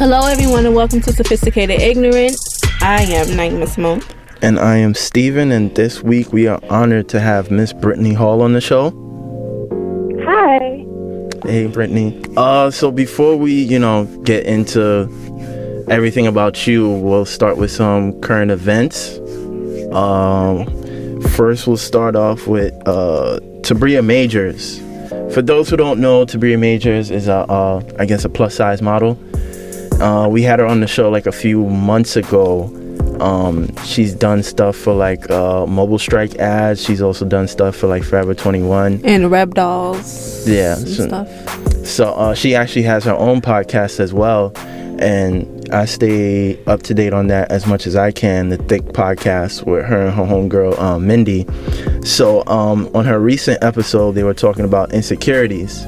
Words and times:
Hello, 0.00 0.26
everyone, 0.26 0.64
and 0.64 0.74
welcome 0.74 1.02
to 1.02 1.12
Sophisticated 1.12 1.78
Ignorance. 1.78 2.58
I 2.80 3.02
am 3.02 3.26
Nieema 3.26 3.68
Simone. 3.68 4.00
And 4.40 4.58
I 4.58 4.78
am 4.78 4.94
Steven, 4.94 5.52
and 5.52 5.74
this 5.76 6.02
week 6.02 6.32
we 6.32 6.46
are 6.46 6.58
honored 6.70 7.10
to 7.10 7.20
have 7.20 7.50
Miss 7.50 7.74
Brittany 7.74 8.14
Hall 8.14 8.40
on 8.40 8.54
the 8.54 8.62
show. 8.62 8.92
Hi. 10.24 10.86
Hey, 11.44 11.66
Brittany. 11.66 12.24
Uh, 12.34 12.70
so 12.70 12.90
before 12.90 13.36
we, 13.36 13.52
you 13.52 13.78
know, 13.78 14.06
get 14.24 14.46
into 14.46 15.02
everything 15.90 16.26
about 16.26 16.66
you, 16.66 16.88
we'll 16.88 17.26
start 17.26 17.58
with 17.58 17.70
some 17.70 18.18
current 18.22 18.50
events. 18.50 19.18
Um, 19.92 21.20
first, 21.32 21.66
we'll 21.66 21.76
start 21.76 22.16
off 22.16 22.46
with 22.46 22.72
uh, 22.88 23.38
Tabria 23.60 24.02
Majors. 24.02 24.78
For 25.34 25.42
those 25.42 25.68
who 25.68 25.76
don't 25.76 26.00
know, 26.00 26.24
Tabria 26.24 26.58
Majors 26.58 27.10
is 27.10 27.28
a, 27.28 27.40
uh, 27.50 27.82
I 27.98 28.06
guess, 28.06 28.24
a 28.24 28.30
plus 28.30 28.54
size 28.54 28.80
model. 28.80 29.18
Uh, 30.00 30.26
we 30.28 30.42
had 30.42 30.58
her 30.58 30.66
on 30.66 30.80
the 30.80 30.86
show 30.86 31.10
like 31.10 31.26
a 31.26 31.32
few 31.32 31.66
months 31.66 32.16
ago. 32.16 32.64
Um, 33.20 33.74
she's 33.84 34.14
done 34.14 34.42
stuff 34.42 34.74
for 34.74 34.94
like 34.94 35.30
uh, 35.30 35.66
Mobile 35.66 35.98
Strike 35.98 36.36
ads. 36.36 36.82
She's 36.82 37.02
also 37.02 37.26
done 37.26 37.48
stuff 37.48 37.76
for 37.76 37.86
like 37.86 38.02
Forever 38.02 38.34
21 38.34 39.02
and 39.04 39.24
Rebdolls. 39.24 40.48
Yeah, 40.48 40.76
so, 40.76 41.06
stuff. 41.06 41.86
So 41.86 42.12
uh, 42.14 42.34
she 42.34 42.54
actually 42.54 42.84
has 42.84 43.04
her 43.04 43.14
own 43.14 43.42
podcast 43.42 44.00
as 44.00 44.14
well, 44.14 44.52
and 44.98 45.68
I 45.70 45.84
stay 45.84 46.62
up 46.64 46.82
to 46.84 46.94
date 46.94 47.12
on 47.12 47.26
that 47.26 47.50
as 47.52 47.66
much 47.66 47.86
as 47.86 47.94
I 47.94 48.10
can. 48.10 48.48
The 48.48 48.56
Thick 48.56 48.82
podcast 48.82 49.66
with 49.66 49.84
her 49.84 50.06
and 50.06 50.14
her 50.14 50.22
homegirl 50.24 50.78
um, 50.78 51.06
Mindy. 51.06 51.46
So 52.06 52.42
um, 52.46 52.88
on 52.94 53.04
her 53.04 53.20
recent 53.20 53.62
episode, 53.62 54.12
they 54.12 54.22
were 54.22 54.32
talking 54.32 54.64
about 54.64 54.94
insecurities, 54.94 55.84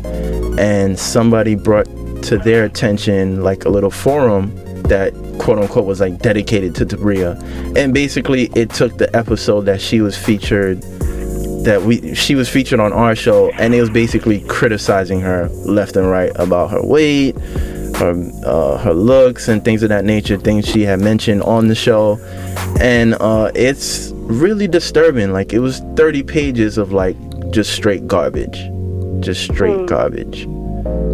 and 0.58 0.98
somebody 0.98 1.54
brought 1.54 1.88
to 2.22 2.38
their 2.38 2.64
attention 2.64 3.42
like 3.42 3.64
a 3.64 3.68
little 3.68 3.90
forum 3.90 4.54
that 4.84 5.12
quote 5.38 5.58
unquote 5.58 5.86
was 5.86 6.00
like 6.00 6.18
dedicated 6.18 6.74
to 6.76 6.86
Tabria. 6.86 7.40
And 7.76 7.94
basically 7.94 8.44
it 8.54 8.70
took 8.70 8.98
the 8.98 9.14
episode 9.16 9.62
that 9.62 9.80
she 9.80 10.00
was 10.00 10.16
featured 10.16 10.82
that 11.64 11.82
we 11.82 12.14
she 12.14 12.34
was 12.34 12.48
featured 12.48 12.80
on 12.80 12.92
our 12.92 13.14
show 13.14 13.50
and 13.52 13.74
it 13.74 13.80
was 13.80 13.90
basically 13.90 14.40
criticizing 14.42 15.20
her 15.20 15.48
left 15.48 15.96
and 15.96 16.10
right 16.10 16.32
about 16.36 16.70
her 16.70 16.84
weight, 16.84 17.38
her 17.96 18.30
uh, 18.44 18.78
her 18.78 18.94
looks 18.94 19.48
and 19.48 19.64
things 19.64 19.82
of 19.82 19.88
that 19.88 20.04
nature, 20.04 20.36
things 20.36 20.66
she 20.66 20.82
had 20.82 21.00
mentioned 21.00 21.42
on 21.42 21.68
the 21.68 21.74
show. 21.74 22.18
And 22.80 23.14
uh, 23.14 23.52
it's 23.54 24.10
really 24.14 24.66
disturbing. 24.66 25.32
Like 25.32 25.52
it 25.52 25.60
was 25.60 25.80
30 25.96 26.22
pages 26.24 26.78
of 26.78 26.92
like 26.92 27.16
just 27.50 27.72
straight 27.72 28.06
garbage. 28.06 28.58
Just 29.20 29.44
straight 29.44 29.78
mm. 29.78 29.86
garbage. 29.86 30.46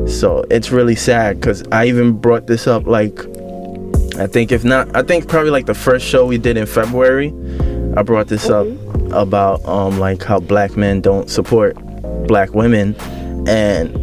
So 0.09 0.45
it's 0.51 0.71
really 0.71 0.97
sad 0.97 1.41
because 1.41 1.63
I 1.71 1.87
even 1.87 2.13
brought 2.13 2.47
this 2.47 2.67
up 2.67 2.87
like 2.87 3.19
I 4.17 4.27
think 4.27 4.53
if 4.53 4.65
not 4.65 4.95
I 4.97 5.03
think 5.03 5.29
probably 5.29 5.51
like 5.51 5.67
the 5.67 5.75
first 5.75 6.07
show 6.07 6.27
we 6.27 6.39
did 6.39 6.57
in 6.57 6.67
February. 6.67 7.33
I 7.97 8.03
brought 8.03 8.29
this 8.29 8.49
mm-hmm. 8.49 9.13
up 9.13 9.29
about 9.29 9.65
um 9.67 9.99
like 9.99 10.23
how 10.23 10.41
black 10.41 10.77
men 10.77 11.01
don't 11.01 11.31
support 11.31 11.77
black 12.27 12.55
women 12.55 12.95
and 13.49 13.95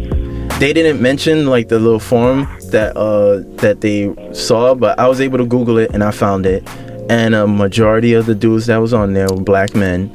they 0.59 0.73
didn't 0.73 1.01
mention 1.01 1.47
like 1.47 1.67
the 1.67 1.79
little 1.79 1.99
form 1.99 2.47
that 2.71 2.95
uh 2.95 3.43
that 3.57 3.81
they 3.81 4.13
saw 4.33 4.73
but 4.73 4.97
I 4.99 5.07
was 5.07 5.21
able 5.21 5.37
to 5.37 5.45
google 5.45 5.77
it 5.77 5.91
and 5.93 6.03
I 6.03 6.11
found 6.11 6.45
it 6.45 6.67
and 7.09 7.35
a 7.35 7.45
majority 7.45 8.13
of 8.13 8.25
the 8.25 8.33
dudes 8.33 8.65
that 8.65 8.77
was 8.77 8.93
on 8.93 9.13
there 9.13 9.27
were 9.29 9.41
black 9.41 9.75
men 9.75 10.09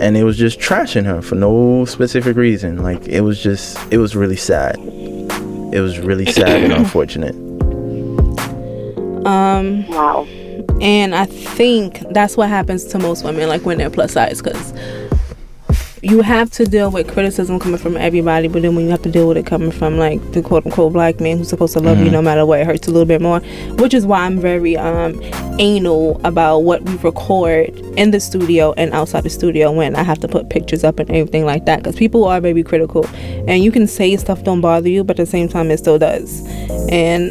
and 0.00 0.16
it 0.16 0.24
was 0.24 0.36
just 0.36 0.58
trashing 0.58 1.04
her 1.04 1.22
for 1.22 1.34
no 1.34 1.84
specific 1.84 2.36
reason 2.36 2.82
like 2.82 3.06
it 3.06 3.20
was 3.22 3.42
just 3.42 3.78
it 3.92 3.98
was 3.98 4.16
really 4.16 4.36
sad 4.36 4.76
it 5.74 5.80
was 5.80 5.98
really 5.98 6.26
sad 6.26 6.62
and 6.62 6.72
unfortunate. 6.72 7.34
Um. 9.26 9.86
Wow. 9.88 10.24
And 10.80 11.14
I 11.14 11.24
think 11.24 12.00
that's 12.10 12.36
what 12.36 12.48
happens 12.48 12.84
to 12.86 12.98
most 12.98 13.24
women, 13.24 13.48
like 13.48 13.64
when 13.64 13.78
they're 13.78 13.90
plus 13.90 14.12
size, 14.12 14.42
because 14.42 14.72
you 16.04 16.20
have 16.20 16.50
to 16.50 16.66
deal 16.66 16.90
with 16.90 17.10
criticism 17.10 17.58
coming 17.58 17.78
from 17.78 17.96
everybody, 17.96 18.46
but 18.46 18.60
then 18.60 18.76
when 18.76 18.84
you 18.84 18.90
have 18.90 19.02
to 19.02 19.10
deal 19.10 19.26
with 19.26 19.38
it 19.38 19.46
coming 19.46 19.70
from 19.70 19.96
like 19.96 20.20
the 20.32 20.42
quote 20.42 20.66
unquote 20.66 20.92
black 20.92 21.18
man 21.18 21.38
who's 21.38 21.48
supposed 21.48 21.72
to 21.72 21.80
love 21.80 21.96
mm-hmm. 21.96 22.06
you 22.06 22.12
no 22.12 22.20
matter 22.20 22.44
what, 22.44 22.60
it 22.60 22.66
hurts 22.66 22.86
a 22.88 22.90
little 22.90 23.06
bit 23.06 23.22
more. 23.22 23.40
Which 23.78 23.94
is 23.94 24.04
why 24.04 24.20
I'm 24.20 24.38
very 24.38 24.76
um 24.76 25.20
anal 25.58 26.20
about 26.24 26.58
what 26.58 26.82
we 26.82 26.96
record 26.96 27.70
in 27.96 28.10
the 28.10 28.20
studio 28.20 28.74
and 28.76 28.92
outside 28.92 29.22
the 29.22 29.30
studio 29.30 29.72
when 29.72 29.96
I 29.96 30.02
have 30.02 30.18
to 30.20 30.28
put 30.28 30.50
pictures 30.50 30.84
up 30.84 30.98
and 30.98 31.10
everything 31.10 31.46
like 31.46 31.64
that. 31.64 31.78
Because 31.78 31.96
people 31.96 32.24
are 32.26 32.40
very 32.40 32.62
critical, 32.62 33.06
and 33.48 33.64
you 33.64 33.72
can 33.72 33.86
say 33.86 34.14
stuff 34.16 34.44
don't 34.44 34.60
bother 34.60 34.90
you, 34.90 35.04
but 35.04 35.18
at 35.18 35.24
the 35.24 35.30
same 35.30 35.48
time 35.48 35.70
it 35.70 35.78
still 35.78 35.98
does. 35.98 36.46
And 36.90 37.30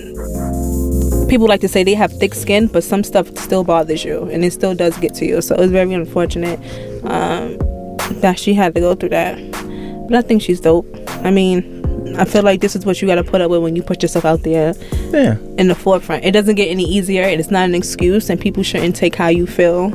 people 1.29 1.47
like 1.47 1.61
to 1.61 1.67
say 1.67 1.83
they 1.83 1.93
have 1.93 2.11
thick 2.11 2.33
skin, 2.33 2.67
but 2.67 2.83
some 2.83 3.03
stuff 3.03 3.37
still 3.37 3.63
bothers 3.63 4.03
you, 4.03 4.23
and 4.29 4.43
it 4.43 4.51
still 4.51 4.73
does 4.73 4.97
get 4.97 5.13
to 5.15 5.25
you. 5.25 5.41
So 5.41 5.55
it's 5.55 5.71
very 5.71 5.93
unfortunate. 5.93 6.59
Um, 7.03 7.59
that 8.21 8.39
she 8.39 8.53
had 8.53 8.75
to 8.75 8.81
go 8.81 8.95
through 8.95 9.09
that. 9.09 9.37
But 10.07 10.17
I 10.17 10.21
think 10.21 10.41
she's 10.41 10.59
dope. 10.59 10.87
I 11.23 11.31
mean, 11.31 11.83
I 12.17 12.25
feel 12.25 12.43
like 12.43 12.61
this 12.61 12.75
is 12.75 12.85
what 12.85 13.01
you 13.01 13.07
got 13.07 13.15
to 13.15 13.23
put 13.23 13.41
up 13.41 13.49
with 13.49 13.63
when 13.63 13.75
you 13.75 13.83
put 13.83 14.01
yourself 14.01 14.25
out 14.25 14.43
there 14.43 14.73
yeah. 15.11 15.37
in 15.57 15.67
the 15.67 15.75
forefront. 15.75 16.25
It 16.25 16.31
doesn't 16.31 16.55
get 16.55 16.69
any 16.69 16.83
easier. 16.83 17.23
It's 17.23 17.49
not 17.49 17.65
an 17.65 17.75
excuse, 17.75 18.29
and 18.29 18.39
people 18.39 18.63
shouldn't 18.63 18.95
take 18.95 19.15
how 19.15 19.29
you 19.29 19.47
feel 19.47 19.91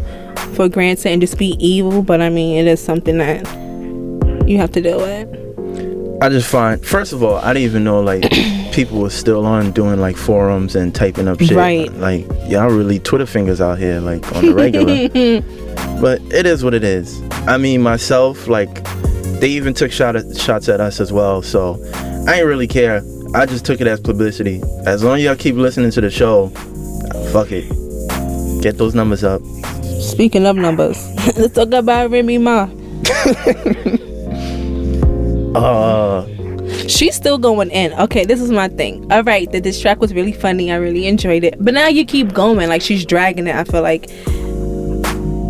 for 0.55 0.69
granted 0.69 1.11
and 1.11 1.21
just 1.21 1.39
be 1.39 1.57
evil. 1.59 2.03
But 2.03 2.21
I 2.21 2.31
mean, 2.31 2.59
it 2.59 2.69
is 2.69 2.83
something 2.83 3.19
that 3.19 3.47
you 4.49 4.59
have 4.59 4.73
to 4.73 4.81
deal 4.81 4.99
with. 4.99 5.29
I 6.21 6.29
just 6.31 6.51
find, 6.51 6.85
first 6.85 7.13
of 7.13 7.23
all, 7.23 7.37
I 7.37 7.53
didn't 7.53 7.65
even 7.65 7.85
know 7.85 8.01
like 8.01 8.23
people 8.73 9.01
were 9.01 9.11
still 9.11 9.47
on 9.47 9.71
doing 9.71 10.01
like 10.01 10.17
forums 10.17 10.75
and 10.75 10.93
typing 10.95 11.29
up 11.29 11.39
shit. 11.41 11.53
Right. 11.53 11.93
Like 11.93 12.27
y'all 12.47 12.71
really 12.71 12.99
Twitter 12.99 13.27
fingers 13.27 13.61
out 13.61 13.79
here, 13.79 14.01
like 14.01 14.35
on 14.35 14.47
the 14.47 14.55
regular. 14.55 15.45
but 16.01 16.21
it 16.33 16.47
is 16.47 16.65
what 16.65 16.75
it 16.75 16.85
is. 16.85 17.21
I 17.47 17.57
mean, 17.59 17.83
myself, 17.83 18.49
like, 18.49 18.85
they 19.41 19.49
even 19.49 19.75
took 19.75 19.93
shot 19.93 20.17
at, 20.17 20.37
shots 20.37 20.69
at 20.69 20.81
us 20.81 21.01
as 21.01 21.13
well. 21.13 21.43
So 21.43 21.81
I 22.27 22.37
ain't 22.37 22.47
really 22.47 22.67
care. 22.69 23.03
I 23.35 23.47
just 23.47 23.65
took 23.65 23.81
it 23.81 23.87
as 23.87 24.01
publicity. 24.01 24.61
As 24.87 25.05
long 25.05 25.19
as 25.19 25.25
y'all 25.25 25.37
keep 25.37 25.55
listening 25.55 25.91
to 25.93 26.01
the 26.01 26.11
show, 26.11 26.49
fuck 27.33 27.49
it. 27.53 27.69
Get 28.63 28.79
those 28.79 28.95
numbers 28.95 29.23
up. 29.23 29.43
Speaking 30.01 30.47
of 30.47 30.57
numbers, 30.57 31.07
let's 31.37 31.55
talk 31.55 31.73
about 31.73 32.11
Remy 32.11 32.39
Ma. 32.39 32.69
uh 35.59 36.27
She's 36.89 37.15
still 37.15 37.39
going 37.39 37.71
in. 37.71 37.93
Okay, 37.95 38.25
this 38.25 38.41
is 38.41 38.51
my 38.51 38.69
thing. 38.69 39.11
All 39.13 39.23
right, 39.23 39.51
that 39.53 39.63
this 39.63 39.81
track 39.81 40.01
was 40.01 40.15
really 40.15 40.33
funny. 40.33 40.73
I 40.73 40.77
really 40.77 41.07
enjoyed 41.07 41.45
it. 41.45 41.57
But 41.63 41.75
now 41.75 41.89
you 41.89 42.05
keep 42.05 42.33
going. 42.33 42.69
Like 42.69 42.83
she's 42.83 43.05
dragging 43.05 43.47
it. 43.47 43.55
I 43.55 43.65
feel 43.65 43.83
like 43.83 44.11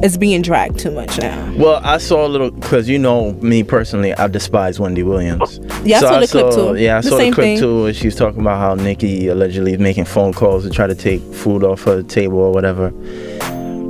it's 0.03 0.17
being 0.17 0.43
dragged 0.43 0.79
too 0.79 0.91
much 0.91 1.19
now. 1.19 1.53
Well, 1.57 1.81
I 1.85 1.99
saw 1.99 2.27
a 2.27 2.29
little 2.29 2.51
because 2.51 2.89
you 2.89 2.99
know 2.99 3.33
me 3.35 3.63
personally, 3.63 4.15
I 4.15 4.29
despise 4.29 4.79
Wendy 4.79 5.03
Williams. 5.03 5.61
Yeah, 5.85 6.01
so 6.01 6.09
I 6.09 6.11
saw 6.11 6.21
the 6.21 6.27
clip 6.27 6.55
too. 6.55 6.83
Yeah, 6.83 6.99
I 6.99 7.01
the 7.01 7.09
saw 7.09 7.17
the 7.17 7.31
clip 7.33 7.35
thing. 7.35 7.59
too. 7.59 7.93
She's 7.93 8.15
talking 8.15 8.41
about 8.41 8.59
how 8.59 8.75
Nicki 8.75 9.29
allegedly 9.29 9.73
is 9.73 9.79
making 9.79 10.05
phone 10.05 10.33
calls 10.33 10.65
to 10.65 10.71
try 10.71 10.87
to 10.87 10.95
take 10.95 11.21
food 11.35 11.65
off 11.65 11.83
her 11.83 12.03
table 12.03 12.39
or 12.39 12.53
whatever. 12.53 12.93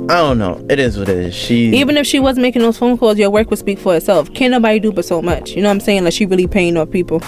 I 0.09 0.15
don't 0.15 0.39
know. 0.39 0.65
It 0.69 0.79
is 0.79 0.97
what 0.97 1.07
it 1.07 1.17
is. 1.17 1.35
She 1.35 1.75
even 1.75 1.95
if 1.95 2.07
she 2.07 2.19
was 2.19 2.37
making 2.37 2.63
those 2.63 2.77
phone 2.77 2.97
calls, 2.97 3.19
your 3.19 3.29
work 3.29 3.49
would 3.51 3.59
speak 3.59 3.77
for 3.77 3.95
itself. 3.95 4.33
Can't 4.33 4.51
nobody 4.51 4.79
do 4.79 4.91
but 4.91 5.05
so 5.05 5.21
much. 5.21 5.51
You 5.51 5.61
know 5.61 5.69
what 5.69 5.75
I'm 5.75 5.79
saying? 5.79 6.03
Like 6.03 6.13
she 6.13 6.25
really 6.25 6.47
paying 6.47 6.77
off 6.77 6.89
people. 6.89 7.21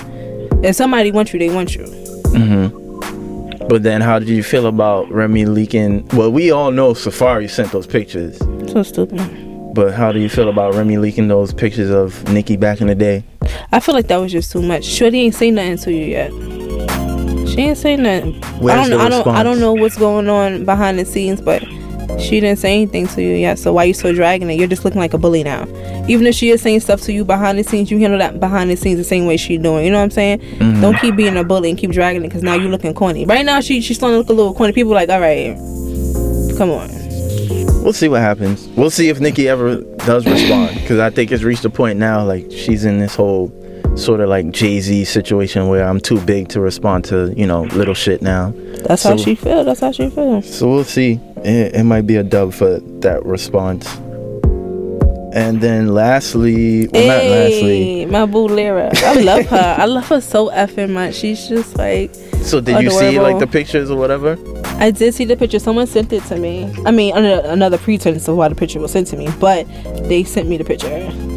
If 0.64 0.76
somebody 0.76 1.12
wants 1.12 1.34
you, 1.34 1.40
they 1.40 1.54
want 1.54 1.76
you. 1.76 1.84
Mm-hmm. 1.84 3.68
But 3.68 3.84
then, 3.84 4.02
how 4.02 4.20
did 4.20 4.28
you 4.28 4.44
feel 4.44 4.66
about 4.66 5.10
Remy 5.12 5.46
leaking? 5.46 6.08
Well, 6.10 6.32
we 6.32 6.52
all 6.52 6.72
know 6.72 6.94
Safaree 6.94 7.50
sent 7.50 7.72
those 7.72 7.88
pictures. 7.88 8.38
So 8.72 8.84
stupid. 8.84 9.74
But 9.74 9.94
how 9.94 10.14
do 10.14 10.20
you 10.20 10.30
feel 10.30 10.48
about 10.48 10.76
Remy 10.76 10.98
leaking 10.98 11.28
those 11.28 11.54
pictures 11.54 11.90
of 11.90 12.24
Nicki 12.32 12.56
back 12.56 12.80
in 12.80 12.88
the 12.88 12.96
day? 12.96 13.26
I 13.74 13.82
feel 13.82 13.94
like 13.94 14.08
that 14.08 14.18
was 14.18 14.32
just 14.32 14.50
too 14.50 14.62
much. 14.62 14.86
Shorty 14.86 15.20
ain't 15.20 15.36
say 15.36 15.52
nothing 15.52 15.78
to 15.80 15.92
you 15.92 16.06
yet. 16.06 16.32
She 17.50 17.58
ain't 17.64 17.78
say 17.78 17.98
nothing. 17.98 18.42
Where's 18.62 18.80
I 18.80 18.90
don't. 18.90 19.02
I 19.02 19.10
don't. 19.10 19.28
I 19.28 19.44
don't 19.44 19.60
know 19.60 19.74
what's 19.74 19.98
going 19.98 20.30
on 20.30 20.64
behind 20.64 21.00
the 21.00 21.04
scenes, 21.04 21.42
but 21.42 21.62
she 22.18 22.40
didn't 22.40 22.60
say 22.60 22.74
anything 22.74 23.08
to 23.08 23.22
you 23.22 23.34
yet. 23.36 23.60
So 23.60 23.74
why 23.74 23.84
you 23.84 23.94
still 23.94 24.14
dragging 24.14 24.50
it? 24.50 24.54
You're 24.54 24.70
just 24.70 24.86
looking 24.86 25.02
like 25.02 25.14
a 25.14 25.18
bully 25.18 25.44
now. 25.44 25.64
Even 26.08 26.26
if 26.28 26.36
she 26.36 26.50
is 26.50 26.62
saying 26.62 26.80
stuff 26.80 27.02
to 27.02 27.14
you 27.14 27.26
behind 27.26 27.60
the 27.60 27.64
scenes, 27.64 27.92
you 27.92 28.00
handle 28.00 28.20
that 28.20 28.40
behind 28.40 28.70
the 28.70 28.78
scenes 28.78 28.98
the 28.98 29.04
same 29.04 29.26
way 29.26 29.36
she 29.36 29.58
doing. 29.58 29.84
You 29.84 29.92
know 29.92 29.98
what 29.98 30.06
I'm 30.06 30.12
saying? 30.12 30.40
Mm-hmm. 30.40 30.82
Don't 30.82 30.98
keep 31.00 31.18
being 31.18 31.36
a 31.36 31.44
bully 31.44 31.72
and 31.72 31.78
keep 31.78 31.92
dragging 31.92 32.24
it 32.24 32.30
because 32.30 32.44
now 32.44 32.56
you're 32.56 32.72
looking 32.72 32.94
corny. 32.94 33.26
Right 33.26 33.46
now 33.46 33.60
she 33.60 33.82
she's 33.82 33.98
starting 33.98 34.16
to 34.16 34.20
look 34.20 34.30
a 34.30 34.34
little 34.34 34.54
corny. 34.54 34.72
People 34.72 34.94
like, 34.94 35.10
all 35.10 35.20
right, 35.20 35.56
come 36.58 36.70
on. 36.70 37.01
We'll 37.82 37.94
see 37.94 38.08
what 38.10 38.22
happens. 38.22 38.68
We'll 38.78 38.92
see 38.92 39.10
if 39.10 39.20
Nicki 39.20 39.50
ever 39.50 39.78
does 40.06 40.26
respond 40.26 40.76
because 40.76 41.00
I 41.00 41.10
think 41.10 41.32
it's 41.32 41.44
reached 41.44 41.66
a 41.66 41.70
point 41.70 41.98
now 42.00 42.24
like 42.24 42.52
she's 42.52 42.86
in 42.86 43.00
this 43.00 43.16
whole 43.16 43.52
sort 43.98 44.22
of 44.22 44.30
like 44.30 44.52
Jay 44.52 44.80
Z 44.80 45.04
situation 45.06 45.68
where 45.68 45.86
I'm 45.88 46.00
too 46.00 46.20
big 46.22 46.48
to 46.50 46.62
respond 46.62 47.06
to 47.06 47.34
you 47.36 47.46
know 47.48 47.64
little 47.64 47.94
shit 47.96 48.22
now. 48.22 48.54
That's 48.86 49.02
So- 49.02 49.12
how 49.12 49.18
she 49.18 49.36
feel. 49.36 49.64
That's 49.64 49.80
how 49.82 49.92
she 49.92 50.10
feels. 50.10 50.54
So 50.54 50.70
we'll 50.70 50.84
see. 50.84 51.20
It, 51.44 51.76
it 51.76 51.84
might 51.84 52.06
be 52.06 52.18
a 52.18 52.24
dub 52.24 52.54
for 52.54 52.80
that 53.02 53.26
response. 53.26 53.88
And 55.34 55.62
then 55.62 55.94
lastly, 55.94 56.88
well, 56.90 57.08
not 57.08 57.24
lastly. 57.32 58.06
My 58.06 58.26
boo 58.26 58.48
Lira. 58.48 58.92
I 58.98 59.14
love 59.22 59.46
her. 59.48 59.76
I 59.80 59.86
love 59.86 60.08
her 60.10 60.20
so 60.22 60.50
effing 60.50 60.90
much. 60.92 61.16
She's 61.16 61.48
just 61.48 61.78
like 61.78 62.14
So 62.44 62.60
did 62.62 62.84
you 62.84 62.92
see 62.92 63.20
like 63.20 63.40
the 63.40 63.48
pictures 63.48 63.90
or 63.90 63.98
whatever? 63.98 64.36
I 64.82 64.90
did 64.90 65.14
see 65.14 65.26
the 65.26 65.38
picture. 65.38 65.60
Someone 65.60 65.86
sent 65.86 66.12
it 66.12 66.24
to 66.24 66.38
me. 66.38 66.74
I 66.88 66.92
mean, 66.92 67.14
under 67.14 67.48
another 67.48 67.78
pretense 67.78 68.28
of 68.28 68.36
why 68.36 68.48
the 68.48 68.56
picture 68.56 68.80
was 68.80 68.92
sent 68.92 69.06
to 69.10 69.16
me, 69.16 69.30
but 69.40 69.68
they 70.10 70.24
sent 70.24 70.50
me 70.50 70.58
the 70.58 70.64
picture, 70.64 70.88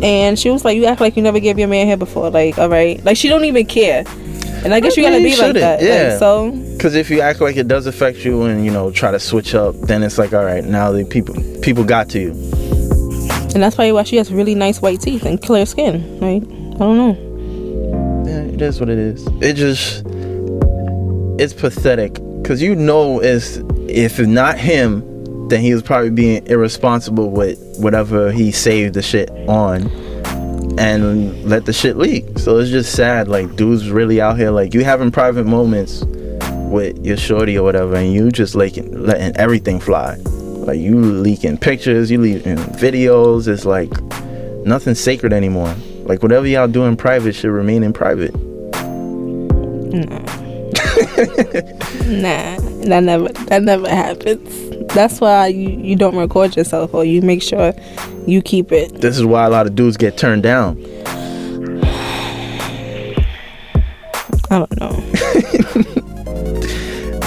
and 0.03 0.39
she 0.39 0.49
was 0.49 0.65
like, 0.65 0.77
"You 0.77 0.87
act 0.87 1.03
like 1.03 1.15
you 1.15 1.23
never 1.23 1.39
gave 1.41 1.59
your 1.59 1.69
man 1.69 1.87
hair 1.87 1.99
before. 1.99 2.31
Like, 2.31 2.57
all 2.57 2.71
right, 2.71 3.05
like 3.05 3.19
she 3.19 3.29
don't 3.29 3.45
even 3.45 3.67
care." 3.67 4.05
And 4.65 4.73
I 4.73 4.81
guess 4.81 4.97
you 4.97 5.03
gotta 5.03 5.19
be 5.19 5.37
like 5.37 5.55
that. 5.57 5.83
yeah. 5.83 6.09
Like, 6.13 6.19
so 6.19 6.53
Because 6.73 6.95
if 6.95 7.11
you 7.11 7.21
act 7.21 7.43
like 7.43 7.57
it 7.57 7.69
does 7.69 7.87
affect 7.87 8.25
you 8.25 8.45
and 8.45 8.65
you 8.65 8.71
know 8.71 8.91
try 8.91 9.11
to 9.11 9.21
switch 9.21 9.55
up, 9.55 9.75
then 9.83 10.03
it's 10.03 10.17
like 10.17 10.33
all 10.33 10.43
right, 10.43 10.65
now 10.65 10.91
the 10.91 11.05
people 11.05 11.35
people 11.61 11.85
got 11.85 12.09
to 12.11 12.21
you. 12.21 12.31
And 13.53 13.63
that's 13.63 13.77
probably 13.77 13.93
why 13.93 14.05
she 14.05 14.17
has 14.17 14.33
really 14.33 14.55
nice 14.55 14.81
white 14.81 15.03
teeth 15.03 15.27
and 15.27 15.41
clear 15.41 15.67
skin. 15.67 16.19
Right? 16.19 16.43
I 16.43 16.79
don't 16.79 16.97
know. 16.97 18.25
Yeah, 18.27 18.55
it 18.55 18.63
is 18.63 18.81
what 18.81 18.89
it 18.89 18.99
is. 18.99 19.27
It 19.43 19.53
just 19.53 20.03
it's 21.39 21.53
pathetic 21.53 22.19
because 22.45 22.61
you 22.61 22.75
know 22.75 23.23
if 23.23 23.57
it's 23.89 24.19
not 24.19 24.59
him, 24.59 25.49
then 25.49 25.63
he 25.63 25.73
was 25.73 25.83
probably 25.83 26.11
being 26.11 26.47
irresponsible 26.47 27.31
with 27.31 27.59
whatever 27.79 28.31
he 28.31 28.53
saved 28.53 28.93
the 28.93 29.01
shit 29.01 29.31
on 29.49 29.91
and 30.79 31.43
let 31.47 31.65
the 31.65 31.73
shit 31.73 31.97
leak. 31.97 32.39
So 32.39 32.59
it's 32.59 32.71
just 32.71 32.93
sad. 32.93 33.29
Like 33.29 33.57
dudes 33.57 33.89
really 33.89 34.21
out 34.21 34.37
here 34.37 34.51
like 34.51 34.75
you 34.75 34.85
having 34.85 35.11
private 35.11 35.45
moments 35.45 36.05
with 36.71 37.03
your 37.03 37.17
shorty 37.17 37.57
or 37.57 37.63
whatever, 37.63 37.97
and 37.97 38.13
you 38.13 38.31
just 38.31 38.55
like 38.55 38.75
letting 38.77 39.35
everything 39.39 39.81
fly. 39.81 40.17
Like 40.17 40.79
you 40.79 41.01
leaking 41.01 41.57
pictures, 41.57 42.11
you 42.11 42.21
leaking 42.21 42.57
videos. 42.57 43.49
It's 43.49 43.65
like 43.65 43.91
nothing 44.67 44.95
sacred 44.95 45.33
anymore. 45.33 45.75
Like 46.05 46.23
whatever 46.23 46.47
y'all 46.47 46.69
do 46.69 46.85
in 46.85 46.99
private 46.99 47.35
should 47.35 47.53
remain 47.53 47.83
in 47.83 47.95
private. 47.95 48.35
Nah, 52.07 52.57
that 52.87 53.03
never 53.03 53.29
that 53.29 53.63
never 53.63 53.89
happens. 53.89 54.93
That's 54.95 55.21
why 55.21 55.49
you, 55.49 55.71
you 55.71 55.97
don't 55.97 56.17
record 56.17 56.57
yourself 56.57 56.93
or 56.95 57.05
you 57.05 57.23
make 57.23 57.43
sure 57.43 57.73
you 58.27 58.43
keep 58.43 58.73
it. 58.73 59.01
This 59.01 59.17
is 59.17 59.25
why 59.25 59.45
a 59.45 59.51
lot 59.51 59.67
of 59.67 59.75
dudes 59.75 59.97
get 59.97 60.17
turned 60.19 60.43
down. 60.43 60.79
I 64.51 64.59
don't 64.59 64.81
know. 64.81 65.91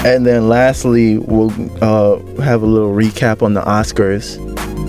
And 0.05 0.25
then 0.25 0.47
lastly, 0.47 1.17
we'll 1.17 1.51
uh, 1.83 2.19
have 2.41 2.61
a 2.61 2.65
little 2.65 2.93
recap 2.93 3.41
on 3.41 3.55
the 3.55 3.61
Oscars. 3.61 4.37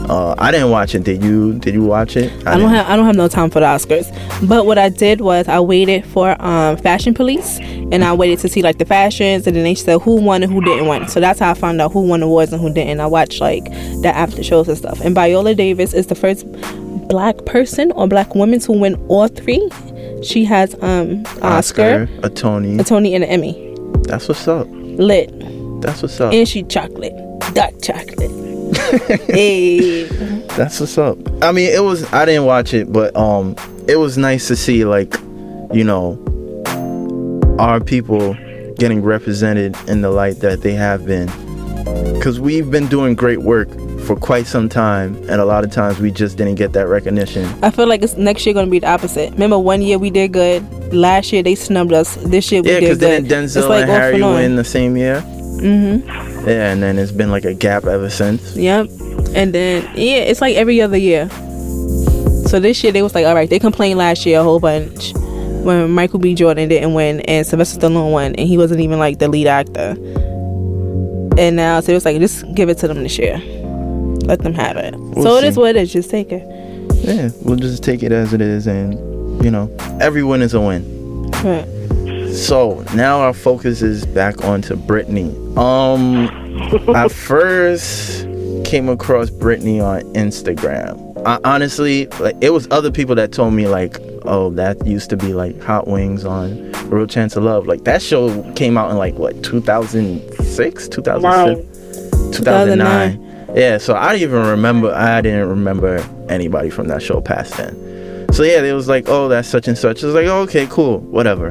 Uh, 0.08 0.36
I 0.38 0.52
didn't 0.52 0.70
watch 0.70 0.94
it. 0.94 1.02
Did 1.02 1.24
you? 1.24 1.58
Did 1.58 1.74
you 1.74 1.82
watch 1.82 2.16
it? 2.16 2.30
I, 2.46 2.52
don't 2.52 2.60
didn't. 2.60 2.74
have 2.76 2.86
I 2.86 2.96
don't 2.96 3.06
have 3.06 3.16
no 3.16 3.26
time 3.26 3.50
for 3.50 3.58
the 3.58 3.66
Oscars. 3.66 4.08
But 4.48 4.64
what 4.64 4.78
I 4.78 4.90
did 4.90 5.20
was 5.20 5.48
I 5.48 5.58
waited 5.58 6.06
for 6.06 6.40
um 6.40 6.76
Fashion 6.76 7.14
Police 7.14 7.58
and 7.90 8.04
I 8.04 8.12
waited 8.12 8.38
to 8.40 8.48
see 8.48 8.62
like 8.62 8.78
the 8.78 8.84
fashions 8.84 9.46
and 9.46 9.56
then 9.56 9.64
they 9.64 9.74
said 9.74 10.00
who 10.02 10.20
won 10.20 10.42
and 10.42 10.52
who 10.52 10.60
didn't 10.60 10.88
win. 10.88 11.08
So 11.08 11.20
that's 11.20 11.40
how 11.40 11.50
I 11.50 11.54
found 11.54 11.80
out 11.80 11.92
who 11.92 12.02
won 12.02 12.22
awards 12.22 12.52
and 12.52 12.60
who 12.60 12.72
didn't. 12.72 13.00
I 13.00 13.06
watched 13.06 13.40
like 13.40 13.64
the 13.64 14.12
after 14.14 14.42
shows 14.42 14.68
and 14.68 14.76
stuff. 14.76 15.00
And 15.00 15.14
Viola 15.14 15.54
Davis 15.54 15.94
is 15.94 16.06
the 16.08 16.14
first 16.14 16.46
black 17.08 17.36
person 17.46 17.90
or 17.92 18.06
black 18.06 18.34
woman 18.34 18.60
to 18.60 18.72
win 18.72 18.94
all 19.08 19.28
three. 19.28 19.68
She 20.22 20.44
has 20.44 20.74
um 20.82 21.24
Oscar, 21.42 22.02
Oscar, 22.02 22.08
a 22.22 22.30
Tony. 22.30 22.78
a 22.78 22.84
Tony, 22.84 23.14
and 23.14 23.24
an 23.24 23.30
Emmy. 23.30 23.74
That's 24.02 24.28
what's 24.28 24.46
up. 24.48 24.66
Lit. 24.70 25.32
That's 25.80 26.02
what's 26.02 26.20
up. 26.20 26.32
And 26.32 26.48
she 26.48 26.64
chocolate. 26.64 27.14
Dark 27.54 27.80
chocolate. 27.82 28.30
hey. 29.28 30.04
That's 30.56 30.80
what's 30.80 30.98
up. 30.98 31.18
I 31.42 31.52
mean, 31.52 31.72
it 31.72 31.82
was. 31.82 32.12
I 32.12 32.24
didn't 32.24 32.46
watch 32.46 32.74
it, 32.74 32.92
but 32.92 33.14
um, 33.16 33.54
it 33.86 33.96
was 33.96 34.18
nice 34.18 34.48
to 34.48 34.56
see 34.56 34.84
like, 34.84 35.14
you 35.72 35.84
know, 35.84 36.16
our 37.58 37.80
people 37.80 38.34
getting 38.76 39.02
represented 39.02 39.76
in 39.88 40.02
the 40.02 40.10
light 40.10 40.40
that 40.40 40.62
they 40.62 40.72
have 40.72 41.04
been. 41.04 41.26
Because 42.14 42.38
we've 42.38 42.70
been 42.70 42.86
doing 42.86 43.14
great 43.14 43.40
work 43.40 43.68
for 44.00 44.14
quite 44.16 44.46
some 44.46 44.68
time, 44.68 45.16
and 45.28 45.40
a 45.40 45.44
lot 45.44 45.64
of 45.64 45.72
times 45.72 45.98
we 45.98 46.10
just 46.10 46.36
didn't 46.36 46.54
get 46.54 46.72
that 46.72 46.86
recognition. 46.86 47.44
I 47.62 47.70
feel 47.70 47.88
like 47.88 48.02
it's 48.02 48.16
next 48.16 48.46
year 48.46 48.54
gonna 48.54 48.70
be 48.70 48.78
the 48.78 48.88
opposite. 48.88 49.32
Remember, 49.32 49.58
one 49.58 49.82
year 49.82 49.98
we 49.98 50.10
did 50.10 50.32
good. 50.32 50.62
Last 50.92 51.32
year 51.32 51.42
they 51.42 51.54
snubbed 51.54 51.92
us. 51.92 52.16
This 52.16 52.50
year 52.52 52.62
we 52.62 52.70
Yeah, 52.70 52.80
because 52.80 52.98
did 52.98 53.28
good. 53.28 53.34
Denzel 53.34 53.56
It's 53.56 53.68
like 53.68 53.82
and 53.82 53.90
Halle 53.90 54.14
and 54.14 54.34
win 54.34 54.56
the 54.56 54.64
same 54.64 54.96
year? 54.96 55.20
Mm-hmm. 55.20 56.48
Yeah, 56.48 56.72
and 56.72 56.82
then 56.82 56.98
it's 56.98 57.12
been 57.12 57.30
like 57.30 57.44
a 57.44 57.54
gap 57.54 57.84
ever 57.84 58.08
since. 58.08 58.56
Yep. 58.56 58.88
And 59.34 59.52
then 59.52 59.82
yeah, 59.96 60.18
it's 60.18 60.40
like 60.40 60.56
every 60.56 60.80
other 60.80 60.96
year. 60.96 61.28
So 62.46 62.60
this 62.60 62.82
year 62.82 62.92
they 62.92 63.02
was 63.02 63.14
like, 63.14 63.26
all 63.26 63.34
right, 63.34 63.50
they 63.50 63.58
complained 63.58 63.98
last 63.98 64.24
year 64.24 64.40
a 64.40 64.42
whole 64.42 64.60
bunch 64.60 65.12
when 65.68 65.90
Michael 65.90 66.18
B. 66.18 66.34
Jordan 66.34 66.66
didn't 66.70 66.94
win 66.94 67.20
and 67.20 67.46
Sylvester 67.46 67.78
Stallone 67.78 68.10
won, 68.10 68.34
and 68.36 68.48
he 68.48 68.56
wasn't 68.56 68.80
even 68.80 68.98
like 68.98 69.18
the 69.18 69.28
lead 69.28 69.46
actor. 69.46 69.90
And 71.38 71.56
now 71.56 71.80
so 71.80 71.92
it 71.92 71.94
was 71.94 72.06
like, 72.06 72.18
just 72.18 72.42
give 72.54 72.70
it 72.70 72.78
to 72.78 72.88
them 72.88 73.02
this 73.02 73.18
year. 73.18 73.36
Let 74.24 74.40
them 74.40 74.54
have 74.54 74.78
it. 74.78 74.94
We'll 74.96 75.22
so 75.22 75.36
it 75.36 75.44
is 75.44 75.58
what 75.58 75.76
it 75.76 75.76
is. 75.76 75.92
Just 75.92 76.10
take 76.10 76.32
it. 76.32 76.42
Yeah, 76.96 77.28
we'll 77.42 77.56
just 77.56 77.84
take 77.84 78.02
it 78.02 78.12
as 78.12 78.32
it 78.32 78.40
is, 78.40 78.66
and 78.66 78.94
you 79.44 79.50
know, 79.50 79.70
every 80.00 80.24
win 80.24 80.40
is 80.40 80.54
a 80.54 80.60
win. 80.60 81.30
Right. 81.42 82.34
So 82.34 82.82
now 82.94 83.20
our 83.20 83.34
focus 83.34 83.82
is 83.82 84.06
back 84.06 84.44
onto 84.44 84.74
Brittany. 84.74 85.34
Um, 85.56 86.28
I 86.94 87.08
first 87.08 88.26
came 88.64 88.88
across 88.88 89.28
Brittany 89.30 89.80
on 89.80 90.00
Instagram. 90.14 91.22
I, 91.26 91.38
honestly, 91.44 92.06
like 92.20 92.36
it 92.40 92.50
was 92.50 92.66
other 92.70 92.90
people 92.90 93.14
that 93.16 93.32
told 93.32 93.52
me 93.52 93.68
like, 93.68 93.98
oh, 94.28 94.50
that 94.50 94.86
used 94.86 95.10
to 95.10 95.16
be 95.16 95.32
like 95.32 95.60
Hot 95.62 95.88
Wings 95.88 96.24
on 96.24 96.70
Real 96.88 97.06
Chance 97.06 97.36
of 97.36 97.44
Love. 97.44 97.66
Like 97.66 97.84
that 97.84 98.02
show 98.02 98.42
came 98.52 98.78
out 98.78 98.90
in 98.90 98.96
like 98.96 99.14
what 99.14 99.42
2006, 99.42 100.88
2007, 100.88 102.32
2009. 102.32 103.28
Yeah, 103.54 103.78
so 103.78 103.96
I 103.96 104.12
didn't 104.12 104.28
even 104.28 104.46
remember. 104.46 104.92
I 104.92 105.20
didn't 105.20 105.48
remember 105.48 106.06
anybody 106.28 106.70
from 106.70 106.88
that 106.88 107.02
show 107.02 107.20
past 107.20 107.56
then. 107.56 108.28
So 108.32 108.42
yeah, 108.42 108.62
it 108.62 108.74
was 108.74 108.88
like, 108.88 109.08
oh, 109.08 109.28
that's 109.28 109.48
such 109.48 109.68
and 109.68 109.76
such. 109.76 110.02
It 110.02 110.06
was 110.06 110.14
like, 110.14 110.26
oh, 110.26 110.42
okay, 110.42 110.66
cool, 110.66 111.00
whatever. 111.00 111.48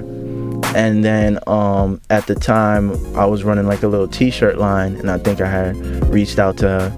And 0.75 1.03
then 1.03 1.39
um, 1.47 1.99
at 2.09 2.27
the 2.27 2.35
time, 2.35 2.91
I 3.15 3.25
was 3.25 3.43
running 3.43 3.65
like 3.65 3.81
a 3.81 3.87
little 3.87 4.07
T-shirt 4.07 4.57
line, 4.57 4.95
and 4.97 5.09
I 5.09 5.17
think 5.17 5.41
I 5.41 5.49
had 5.49 5.75
reached 6.09 6.37
out 6.37 6.57
to 6.57 6.67
her. 6.67 6.97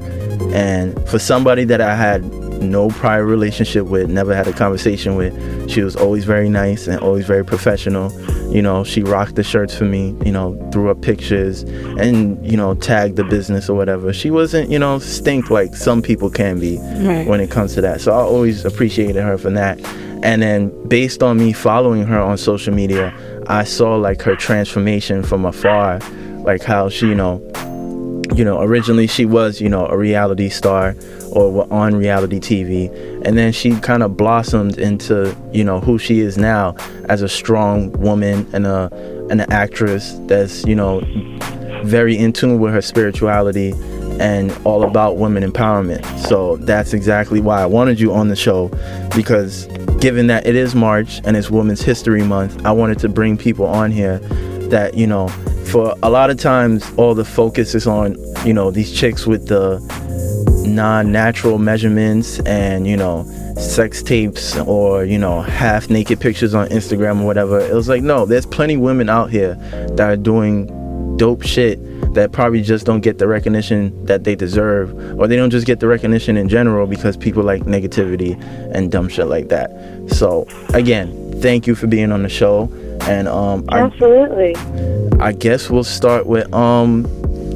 And 0.53 1.09
for 1.09 1.17
somebody 1.17 1.63
that 1.65 1.79
I 1.79 1.95
had 1.95 2.23
no 2.61 2.89
prior 2.89 3.25
relationship 3.25 3.85
with, 3.87 4.09
never 4.09 4.35
had 4.35 4.47
a 4.47 4.53
conversation 4.53 5.15
with, 5.15 5.69
she 5.69 5.81
was 5.81 5.95
always 5.95 6.25
very 6.25 6.49
nice 6.49 6.87
and 6.87 6.99
always 6.99 7.25
very 7.25 7.43
professional. 7.45 8.11
You 8.53 8.61
know, 8.61 8.83
she 8.83 9.03
rocked 9.03 9.35
the 9.35 9.43
shirts 9.43 9.75
for 9.77 9.85
me. 9.85 10.15
You 10.25 10.31
know, 10.31 10.69
threw 10.71 10.89
up 10.89 11.01
pictures 11.01 11.61
and 11.63 12.43
you 12.45 12.57
know 12.57 12.73
tagged 12.75 13.15
the 13.15 13.23
business 13.23 13.69
or 13.69 13.75
whatever. 13.77 14.11
She 14.11 14.31
wasn't 14.31 14.69
you 14.71 14.79
know 14.79 14.97
stink 14.99 15.49
like 15.51 15.75
some 15.75 16.01
people 16.01 16.29
can 16.29 16.59
be 16.59 16.77
Right. 16.79 17.27
when 17.27 17.39
it 17.41 17.51
comes 17.51 17.73
to 17.75 17.81
that. 17.81 18.01
So 18.01 18.11
I 18.11 18.21
always 18.21 18.65
appreciated 18.65 19.21
her 19.23 19.37
for 19.37 19.51
that. 19.51 19.79
And 20.23 20.41
then 20.41 20.69
based 20.87 21.21
on 21.23 21.37
me 21.37 21.53
following 21.53 22.03
her 22.07 22.19
on 22.19 22.37
social 22.37 22.73
media, 22.73 23.13
I 23.47 23.63
saw 23.63 23.95
like 23.95 24.21
her 24.23 24.35
transformation 24.35 25.23
from 25.23 25.45
afar, 25.45 25.99
like 26.43 26.63
how 26.63 26.89
she, 26.89 27.07
you 27.07 27.15
know, 27.15 27.41
you 28.35 28.43
know, 28.43 28.61
originally 28.61 29.07
she 29.07 29.25
was, 29.25 29.61
you 29.61 29.69
know, 29.69 29.85
a 29.87 29.97
reality 29.97 30.49
star 30.49 30.93
or 31.31 31.51
were 31.51 31.73
on 31.73 31.95
reality 31.95 32.39
TV, 32.39 32.91
and 33.25 33.37
then 33.37 33.51
she 33.51 33.79
kind 33.79 34.03
of 34.03 34.17
blossomed 34.17 34.77
into, 34.77 35.35
you 35.51 35.63
know, 35.63 35.79
who 35.79 35.97
she 35.97 36.19
is 36.19 36.37
now 36.37 36.75
as 37.05 37.21
a 37.21 37.29
strong 37.29 37.91
woman 37.93 38.47
and 38.53 38.65
a 38.65 38.89
and 39.29 39.41
an 39.41 39.51
actress 39.51 40.19
that's, 40.23 40.65
you 40.65 40.75
know, 40.75 41.01
very 41.83 42.17
in 42.17 42.33
tune 42.33 42.59
with 42.59 42.73
her 42.73 42.81
spirituality 42.81 43.73
and 44.19 44.51
all 44.65 44.83
about 44.83 45.17
women 45.17 45.49
empowerment. 45.49 46.03
So 46.27 46.57
that's 46.57 46.93
exactly 46.93 47.39
why 47.39 47.61
I 47.61 47.65
wanted 47.65 47.99
you 47.99 48.13
on 48.13 48.27
the 48.27 48.35
show 48.35 48.69
because 49.15 49.65
given 49.99 50.27
that 50.27 50.45
it 50.45 50.55
is 50.55 50.75
March 50.75 51.21
and 51.23 51.37
it's 51.37 51.49
Women's 51.49 51.81
History 51.81 52.23
Month, 52.23 52.65
I 52.65 52.71
wanted 52.71 52.99
to 52.99 53.09
bring 53.09 53.37
people 53.37 53.65
on 53.65 53.91
here 53.91 54.19
that, 54.69 54.95
you 54.95 55.07
know, 55.07 55.27
for 55.71 55.95
a 56.03 56.09
lot 56.09 56.29
of 56.29 56.37
times 56.37 56.91
all 56.97 57.13
the 57.13 57.25
focus 57.25 57.75
is 57.75 57.87
on, 57.87 58.17
you 58.45 58.53
know, 58.53 58.71
these 58.71 58.91
chicks 58.91 59.25
with 59.25 59.47
the 59.47 59.79
non-natural 60.75 61.57
measurements 61.57 62.39
and, 62.41 62.87
you 62.87 62.97
know, 62.97 63.23
sex 63.57 64.01
tapes 64.01 64.57
or, 64.57 65.03
you 65.05 65.17
know, 65.17 65.41
half 65.41 65.89
naked 65.89 66.19
pictures 66.19 66.53
on 66.53 66.67
Instagram 66.69 67.21
or 67.21 67.25
whatever. 67.25 67.59
It 67.59 67.73
was 67.73 67.89
like, 67.89 68.03
no, 68.03 68.25
there's 68.25 68.45
plenty 68.45 68.77
women 68.77 69.09
out 69.09 69.29
here 69.29 69.55
that 69.95 70.09
are 70.09 70.17
doing 70.17 70.67
dope 71.17 71.43
shit 71.43 71.79
that 72.13 72.31
probably 72.31 72.61
just 72.61 72.85
don't 72.85 73.01
get 73.01 73.17
the 73.17 73.27
recognition 73.27 74.05
that 74.05 74.23
they 74.23 74.35
deserve 74.35 74.93
or 75.19 75.27
they 75.27 75.35
don't 75.35 75.49
just 75.49 75.67
get 75.67 75.79
the 75.79 75.87
recognition 75.87 76.37
in 76.37 76.47
general 76.47 76.87
because 76.87 77.17
people 77.17 77.43
like 77.43 77.63
negativity 77.63 78.41
and 78.73 78.91
dumb 78.91 79.09
shit 79.09 79.27
like 79.27 79.49
that 79.49 79.69
so 80.07 80.47
again 80.73 81.11
thank 81.41 81.67
you 81.67 81.75
for 81.75 81.87
being 81.87 82.11
on 82.11 82.23
the 82.23 82.29
show 82.29 82.71
and 83.01 83.27
um 83.27 83.65
I, 83.69 83.81
Absolutely. 83.81 84.55
I 85.19 85.33
guess 85.33 85.69
we'll 85.69 85.83
start 85.83 86.25
with 86.25 86.51
um 86.53 87.05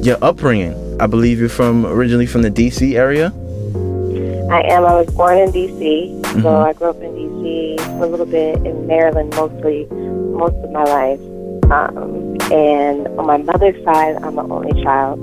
your 0.02 0.18
upbringing 0.22 0.74
i 1.00 1.06
believe 1.06 1.38
you're 1.38 1.48
from 1.48 1.86
originally 1.86 2.26
from 2.26 2.42
the 2.42 2.50
dc 2.50 2.94
area 2.94 3.32
I 4.50 4.60
am. 4.68 4.84
I 4.84 4.94
was 4.94 5.08
born 5.14 5.38
in 5.38 5.50
D.C., 5.50 6.10
Mhm. 6.12 6.42
so 6.42 6.48
I 6.60 6.74
grew 6.74 6.90
up 6.90 7.00
in 7.02 7.12
D.C. 7.16 7.76
for 7.98 8.04
a 8.04 8.06
little 8.06 8.26
bit 8.26 8.54
in 8.64 8.86
Maryland, 8.86 9.34
mostly 9.34 9.86
most 9.90 10.54
of 10.62 10.70
my 10.70 10.84
life. 10.84 11.18
Um, 11.72 12.36
and 12.52 13.08
on 13.18 13.26
my 13.26 13.38
mother's 13.38 13.82
side, 13.84 14.16
I'm 14.22 14.38
an 14.38 14.52
only 14.52 14.80
child, 14.84 15.18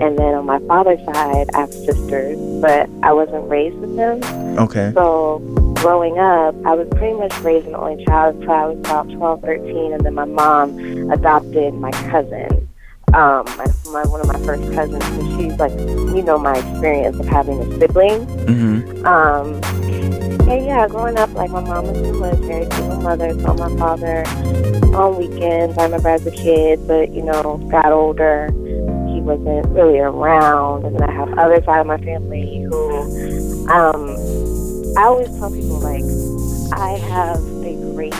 and 0.00 0.18
then 0.18 0.34
on 0.34 0.46
my 0.46 0.58
father's 0.66 0.98
side, 1.04 1.46
I 1.54 1.60
have 1.60 1.72
sisters, 1.72 2.38
but 2.60 2.88
I 3.04 3.12
wasn't 3.12 3.46
raised 3.48 3.76
with 3.76 3.94
them. 3.94 4.18
Okay. 4.58 4.90
So 4.94 5.38
growing 5.74 6.18
up, 6.18 6.54
I 6.64 6.72
was 6.74 6.88
pretty 6.96 7.14
much 7.18 7.38
raised 7.40 7.68
an 7.68 7.74
only 7.76 8.04
child 8.06 8.36
until 8.36 8.50
I 8.52 8.66
was 8.66 8.78
about 8.78 9.10
12, 9.10 9.42
13, 9.42 9.92
and 9.92 10.00
then 10.04 10.14
my 10.14 10.24
mom 10.24 10.76
adopted 11.12 11.74
my 11.74 11.92
cousin. 12.10 12.68
Um, 13.16 13.46
my, 13.56 13.64
my 13.92 14.04
one 14.08 14.20
of 14.20 14.26
my 14.28 14.38
first 14.44 14.62
cousins, 14.74 15.02
so 15.02 15.38
she's 15.38 15.58
like, 15.58 15.72
you 15.72 16.22
know, 16.22 16.36
my 16.38 16.54
experience 16.58 17.18
of 17.18 17.26
having 17.26 17.58
a 17.60 17.78
sibling. 17.78 18.26
Mhm. 18.44 19.04
Um, 19.06 19.54
and 20.48 20.64
yeah, 20.66 20.86
growing 20.86 21.16
up, 21.16 21.32
like 21.32 21.50
my 21.50 21.60
mom 21.62 21.86
was 21.86 21.96
in 21.96 22.02
the 22.02 22.12
military, 22.12 22.70
single 22.72 23.00
mother, 23.00 23.32
saw 23.40 23.54
my 23.54 23.74
father 23.78 24.22
on 24.94 25.16
weekends. 25.16 25.78
I 25.78 25.84
remember 25.84 26.10
as 26.10 26.26
a 26.26 26.30
kid, 26.30 26.86
but 26.86 27.10
you 27.12 27.22
know, 27.22 27.56
got 27.70 27.90
older, 27.90 28.48
he 29.08 29.22
wasn't 29.22 29.66
really 29.68 29.98
around. 29.98 30.84
And 30.84 30.96
then 30.96 31.08
I 31.08 31.12
have 31.12 31.32
other 31.38 31.62
side 31.64 31.80
of 31.80 31.86
my 31.86 31.96
family 31.98 32.66
who, 32.68 33.66
um, 33.70 34.14
I 34.98 35.04
always 35.04 35.28
tell 35.38 35.50
people 35.50 35.80
like, 35.80 36.04
I 36.78 36.98
have 37.08 37.40
a 37.64 37.92
great 37.94 38.14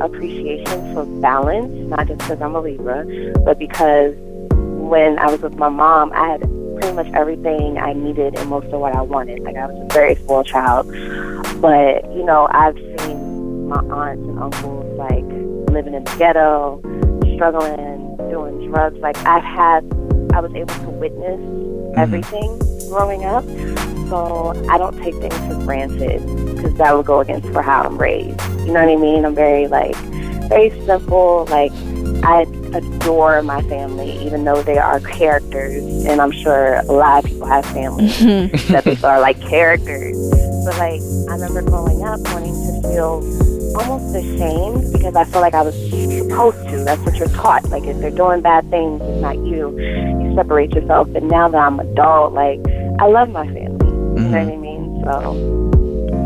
appreciation 0.00 0.94
for 0.94 1.04
balance, 1.20 1.72
not 1.88 2.06
just 2.06 2.18
because 2.18 2.40
I'm 2.40 2.54
a 2.54 2.60
Libra, 2.60 3.04
but 3.44 3.58
because 3.58 4.14
when 4.88 5.18
I 5.18 5.26
was 5.26 5.40
with 5.40 5.56
my 5.56 5.68
mom, 5.68 6.12
I 6.12 6.28
had 6.28 6.40
pretty 6.80 6.92
much 6.92 7.08
everything 7.14 7.78
I 7.78 7.92
needed 7.92 8.36
and 8.38 8.50
most 8.50 8.66
of 8.66 8.80
what 8.80 8.94
I 8.94 9.02
wanted. 9.02 9.40
Like 9.40 9.56
I 9.56 9.66
was 9.66 9.90
a 9.90 9.94
very 9.94 10.14
spoiled 10.14 10.46
child. 10.46 10.86
But, 11.60 12.04
you 12.14 12.24
know, 12.24 12.48
I've 12.50 12.76
seen 13.00 13.68
my 13.68 13.80
aunts 13.80 14.22
and 14.28 14.38
uncles 14.38 14.98
like 14.98 15.24
living 15.72 15.94
in 15.94 16.04
the 16.04 16.16
ghetto, 16.18 16.80
struggling, 17.34 18.16
doing 18.30 18.70
drugs. 18.70 18.98
Like 18.98 19.16
I've 19.18 19.42
had 19.42 19.84
I 20.34 20.40
was 20.40 20.54
able 20.54 20.74
to 20.74 20.90
witness 20.90 21.40
mm-hmm. 21.40 21.98
everything 21.98 22.58
growing 22.88 23.24
up. 23.24 23.44
So 24.08 24.52
I 24.70 24.78
don't 24.78 24.96
take 25.02 25.14
things 25.16 25.36
for 25.48 25.54
granted 25.64 26.20
because 26.54 26.74
that 26.74 26.96
would 26.96 27.06
go 27.06 27.20
against 27.20 27.48
for 27.48 27.62
how 27.62 27.82
I'm 27.82 27.98
raised. 27.98 28.38
You 28.66 28.72
know 28.72 28.84
what 28.84 28.90
I 28.90 28.96
mean? 28.96 29.24
I'm 29.24 29.34
very 29.34 29.68
like 29.68 29.94
very 30.48 30.70
simple. 30.86 31.46
Like 31.50 31.72
I 32.24 32.42
adore 32.74 33.42
my 33.42 33.62
family, 33.62 34.18
even 34.24 34.44
though 34.44 34.62
they 34.62 34.78
are 34.78 35.00
characters, 35.00 35.84
and 36.04 36.20
I'm 36.20 36.32
sure 36.32 36.76
a 36.76 36.92
lot 36.92 37.24
of 37.24 37.30
people 37.30 37.46
have 37.46 37.64
families 37.66 38.18
mm-hmm. 38.18 38.72
that 38.72 38.84
they 38.84 38.96
are 39.06 39.20
like 39.20 39.40
characters. 39.40 40.16
But 40.64 40.78
like 40.78 41.00
I 41.30 41.34
remember 41.34 41.62
growing 41.62 42.02
up 42.04 42.20
wanting 42.32 42.54
to 42.54 42.88
feel 42.88 43.22
almost 43.76 44.16
ashamed 44.16 44.92
because 44.92 45.14
I 45.14 45.24
feel 45.24 45.40
like 45.40 45.54
I 45.54 45.62
was 45.62 45.74
supposed 45.90 46.68
to. 46.68 46.84
That's 46.84 47.00
what 47.02 47.16
you're 47.16 47.28
taught. 47.28 47.68
Like 47.68 47.84
if 47.84 47.98
they're 48.00 48.10
doing 48.10 48.40
bad 48.40 48.68
things, 48.70 49.00
it's 49.02 49.20
not 49.20 49.36
you. 49.36 49.78
You 49.78 50.34
separate 50.34 50.72
yourself. 50.72 51.12
But 51.12 51.22
now 51.22 51.48
that 51.48 51.58
I'm 51.58 51.78
adult, 51.78 52.32
like 52.32 52.60
I 52.98 53.06
love 53.06 53.30
my 53.30 53.46
family. 53.46 53.86
You 53.86 54.28
know 54.28 54.30
what 54.30 54.48
mm-hmm. 54.48 54.52
I 54.52 54.56
mean? 54.56 55.02
So 55.04 55.75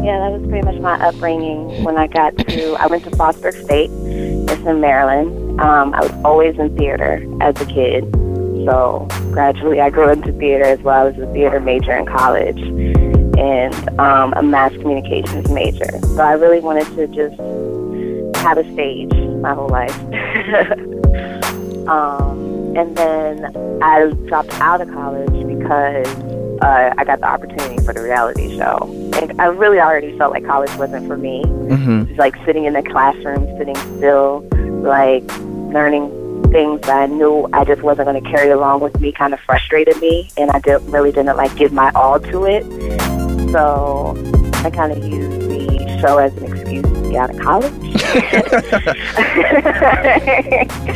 yeah, 0.03 0.19
that 0.19 0.33
was 0.33 0.49
pretty 0.49 0.65
much 0.65 0.81
my 0.81 0.99
upbringing. 1.07 1.85
When 1.85 1.97
I 1.97 2.07
got 2.07 2.37
to, 2.39 2.73
I 2.75 2.87
went 2.87 3.05
to 3.05 3.11
Frostburg 3.11 3.63
State. 3.65 3.91
It's 3.93 4.67
in 4.67 4.81
Maryland. 4.81 5.61
Um, 5.61 5.95
I 5.95 6.01
was 6.01 6.13
always 6.25 6.59
in 6.59 6.77
theater 6.77 7.25
as 7.41 7.61
a 7.61 7.67
kid. 7.67 8.05
So 8.65 9.07
gradually, 9.33 9.81
I 9.81 9.91
grew 9.91 10.11
into 10.11 10.33
theater 10.33 10.65
as 10.65 10.81
well. 10.81 11.07
I 11.07 11.11
was 11.11 11.19
a 11.19 11.33
theater 11.33 11.61
major 11.61 11.93
in 11.97 12.07
college 12.07 12.61
and 13.39 14.01
um, 14.01 14.33
a 14.37 14.43
mass 14.43 14.73
communications 14.73 15.51
major. 15.51 15.99
So 16.01 16.21
I 16.21 16.33
really 16.33 16.61
wanted 16.61 16.87
to 16.97 17.07
just 17.07 17.41
have 18.43 18.59
a 18.59 18.73
stage 18.73 19.13
my 19.41 19.55
whole 19.55 19.69
life. 19.69 19.99
um, 21.89 22.77
and 22.77 22.97
then 22.97 23.57
I 23.83 24.11
dropped 24.27 24.53
out 24.61 24.81
of 24.81 24.91
college 24.91 25.47
because 25.47 26.07
uh, 26.63 26.93
I 26.97 27.05
got 27.05 27.21
the 27.21 27.27
opportunity 27.27 27.83
for 27.85 27.93
the 27.95 28.03
reality 28.03 28.57
show. 28.57 28.79
And 29.21 29.41
I 29.41 29.47
really 29.47 29.79
already 29.81 30.17
felt 30.19 30.33
like 30.33 30.45
college 30.47 30.75
wasn't 30.77 31.07
for 31.07 31.17
me. 31.17 31.43
Mhm. 31.45 32.07
Just 32.09 32.19
like 32.19 32.35
sitting 32.45 32.65
in 32.65 32.73
the 32.75 32.83
classroom, 32.83 33.47
sitting 33.59 33.77
still, 33.99 34.45
like 34.83 35.25
learning 35.73 36.11
things 36.53 36.81
that 36.83 37.03
I 37.03 37.07
knew 37.07 37.49
I 37.53 37.65
just 37.65 37.83
wasn't 37.83 38.09
going 38.09 38.23
to 38.23 38.31
carry 38.31 38.51
along 38.51 38.81
with 38.81 38.99
me 39.01 39.13
kind 39.13 39.33
of 39.33 39.41
frustrated 39.41 39.97
me. 40.01 40.29
And 40.37 40.51
I 40.51 40.59
did, 40.61 40.83
really 40.91 41.13
didn't 41.13 41.37
like 41.37 41.55
give 41.57 41.73
my 41.73 41.91
all 41.95 42.19
to 42.19 42.45
it. 42.47 42.65
So 43.53 44.15
I 44.65 44.71
kind 44.71 44.93
of 44.93 45.05
used 45.05 45.49
the 45.49 45.99
show 46.01 46.19
as 46.19 46.35
an 46.39 46.45
excuse 46.57 46.83
to 46.85 47.11
get 47.11 47.17
out 47.17 47.31
of 47.31 47.39
college. 47.41 47.73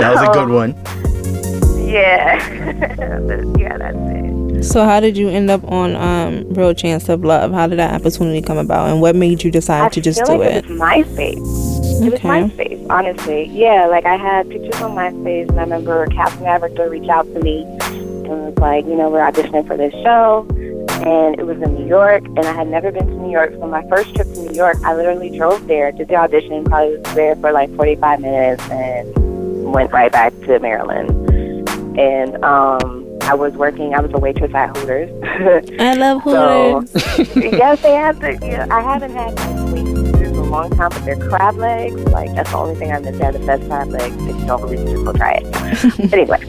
That 0.00 0.14
was 0.14 0.22
a 0.22 0.32
good 0.32 0.48
Um, 0.48 0.52
one. 0.52 0.74
Yeah. 1.86 2.36
yeah, 3.58 3.76
that's 3.78 3.96
it. 3.96 4.41
So 4.62 4.84
how 4.84 5.00
did 5.00 5.16
you 5.16 5.28
end 5.28 5.50
up 5.50 5.64
on 5.64 5.96
um, 5.96 6.48
Real 6.54 6.72
Chance 6.72 7.08
of 7.08 7.24
Love? 7.24 7.52
How 7.52 7.66
did 7.66 7.78
that 7.78 7.94
opportunity 8.00 8.40
come 8.40 8.58
about, 8.58 8.90
and 8.90 9.00
what 9.00 9.16
made 9.16 9.42
you 9.42 9.50
decide 9.50 9.82
I 9.82 9.88
to 9.90 10.00
just 10.00 10.24
do 10.24 10.36
like 10.36 10.40
it? 10.50 10.64
it 10.64 10.70
was 10.70 10.80
MySpace. 10.80 11.36
It 12.02 12.10
was 12.10 12.14
Okay. 12.14 12.28
MySpace, 12.28 12.86
honestly. 12.90 13.44
Yeah, 13.52 13.86
like 13.86 14.06
I 14.06 14.16
had 14.16 14.48
pictures 14.48 14.80
on 14.80 14.92
MySpace, 14.92 15.48
and 15.50 15.58
I 15.58 15.62
remember 15.64 16.06
Casting 16.06 16.44
Director 16.44 16.88
reached 16.88 17.10
out 17.10 17.24
to 17.34 17.40
me 17.40 17.62
and 17.62 18.28
was 18.28 18.58
like, 18.58 18.84
you 18.86 18.94
know, 18.94 19.10
we're 19.10 19.20
auditioning 19.20 19.66
for 19.66 19.76
this 19.76 19.92
show, 20.04 20.46
and 20.50 21.38
it 21.40 21.44
was 21.44 21.60
in 21.60 21.74
New 21.74 21.86
York, 21.88 22.24
and 22.24 22.40
I 22.40 22.52
had 22.52 22.68
never 22.68 22.92
been 22.92 23.06
to 23.06 23.14
New 23.14 23.32
York. 23.32 23.52
So 23.54 23.66
my 23.66 23.86
first 23.88 24.14
trip 24.14 24.32
to 24.32 24.40
New 24.42 24.54
York, 24.54 24.76
I 24.84 24.94
literally 24.94 25.36
drove 25.36 25.66
there, 25.66 25.90
did 25.90 26.06
the 26.08 26.14
audition, 26.16 26.64
probably 26.64 26.98
was 26.98 27.14
there 27.14 27.34
for 27.36 27.50
like 27.50 27.74
45 27.74 28.20
minutes, 28.20 28.62
and 28.70 29.72
went 29.72 29.92
right 29.92 30.12
back 30.12 30.32
to 30.46 30.58
Maryland. 30.60 31.10
And 31.98 32.42
um, 32.44 33.01
I 33.22 33.34
was 33.34 33.52
working. 33.54 33.94
I 33.94 34.00
was 34.00 34.10
a 34.12 34.18
waitress 34.18 34.52
at 34.54 34.76
Hooters. 34.76 35.10
I 35.80 35.94
love 35.94 36.22
So- 36.24 36.80
Hooters. 36.80 37.36
yes, 37.36 37.80
they 37.82 37.92
have 37.92 38.20
the. 38.20 38.38
Yeah, 38.42 38.66
I 38.70 38.80
haven't 38.80 39.12
had 39.12 39.38
sweet 39.68 39.86
in 39.86 40.34
a 40.36 40.42
long 40.44 40.70
time, 40.70 40.90
but 40.90 41.04
their 41.04 41.16
crab 41.28 41.56
legs, 41.56 41.94
like 42.10 42.34
that's 42.34 42.50
the 42.50 42.56
only 42.56 42.74
thing 42.74 42.92
I 42.92 42.98
miss. 42.98 43.18
They 43.18 43.24
have 43.24 43.34
the 43.34 43.46
best 43.46 43.62
crab 43.68 43.88
legs. 43.88 44.14
If 44.16 44.36
you 44.40 44.46
don't 44.46 44.60
believe 44.60 44.80
me, 44.80 44.92
just 44.92 45.04
go 45.04 45.12
try 45.12 45.40
it. 45.42 46.12
anyway, 46.12 46.40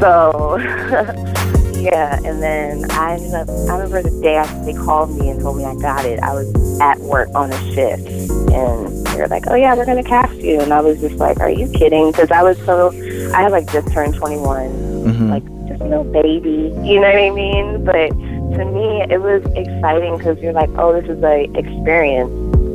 so 0.00 0.56
yeah, 1.76 2.16
and 2.24 2.42
then 2.42 2.90
I 2.92 3.14
ended 3.14 3.34
up. 3.34 3.48
I 3.48 3.72
remember 3.78 4.02
the 4.02 4.20
day 4.20 4.36
after 4.36 4.64
they 4.64 4.74
called 4.74 5.10
me 5.18 5.30
and 5.30 5.40
told 5.40 5.56
me 5.58 5.64
I 5.64 5.74
got 5.76 6.04
it. 6.04 6.20
I 6.20 6.34
was 6.34 6.80
at 6.80 6.98
work 7.00 7.28
on 7.34 7.52
a 7.52 7.72
shift, 7.74 8.06
and 8.52 9.06
they 9.06 9.16
were 9.20 9.28
like, 9.28 9.44
"Oh 9.48 9.54
yeah, 9.54 9.74
we're 9.74 9.86
gonna 9.86 10.02
cast 10.04 10.34
you," 10.36 10.60
and 10.60 10.72
I 10.72 10.80
was 10.80 11.00
just 11.00 11.16
like, 11.16 11.40
"Are 11.40 11.50
you 11.50 11.68
kidding?" 11.70 12.10
Because 12.12 12.30
I 12.30 12.42
was 12.42 12.58
so. 12.64 12.90
I 13.34 13.42
had 13.42 13.52
like 13.52 13.70
just 13.72 13.90
turned 13.92 14.14
21 14.14 14.95
Mhm. 15.16 15.30
like 15.30 15.68
just 15.68 15.80
a 15.80 15.84
little 15.84 16.04
baby, 16.04 16.72
you 16.82 17.00
know 17.00 17.08
what 17.08 17.16
I 17.16 17.30
mean? 17.30 17.84
But 17.84 18.08
to 18.56 18.64
me, 18.64 19.02
it 19.10 19.20
was 19.20 19.42
exciting 19.54 20.16
because 20.18 20.38
you're 20.38 20.52
like, 20.52 20.70
oh, 20.78 20.92
this 20.98 21.08
is 21.10 21.22
a 21.22 21.44
experience 21.54 22.30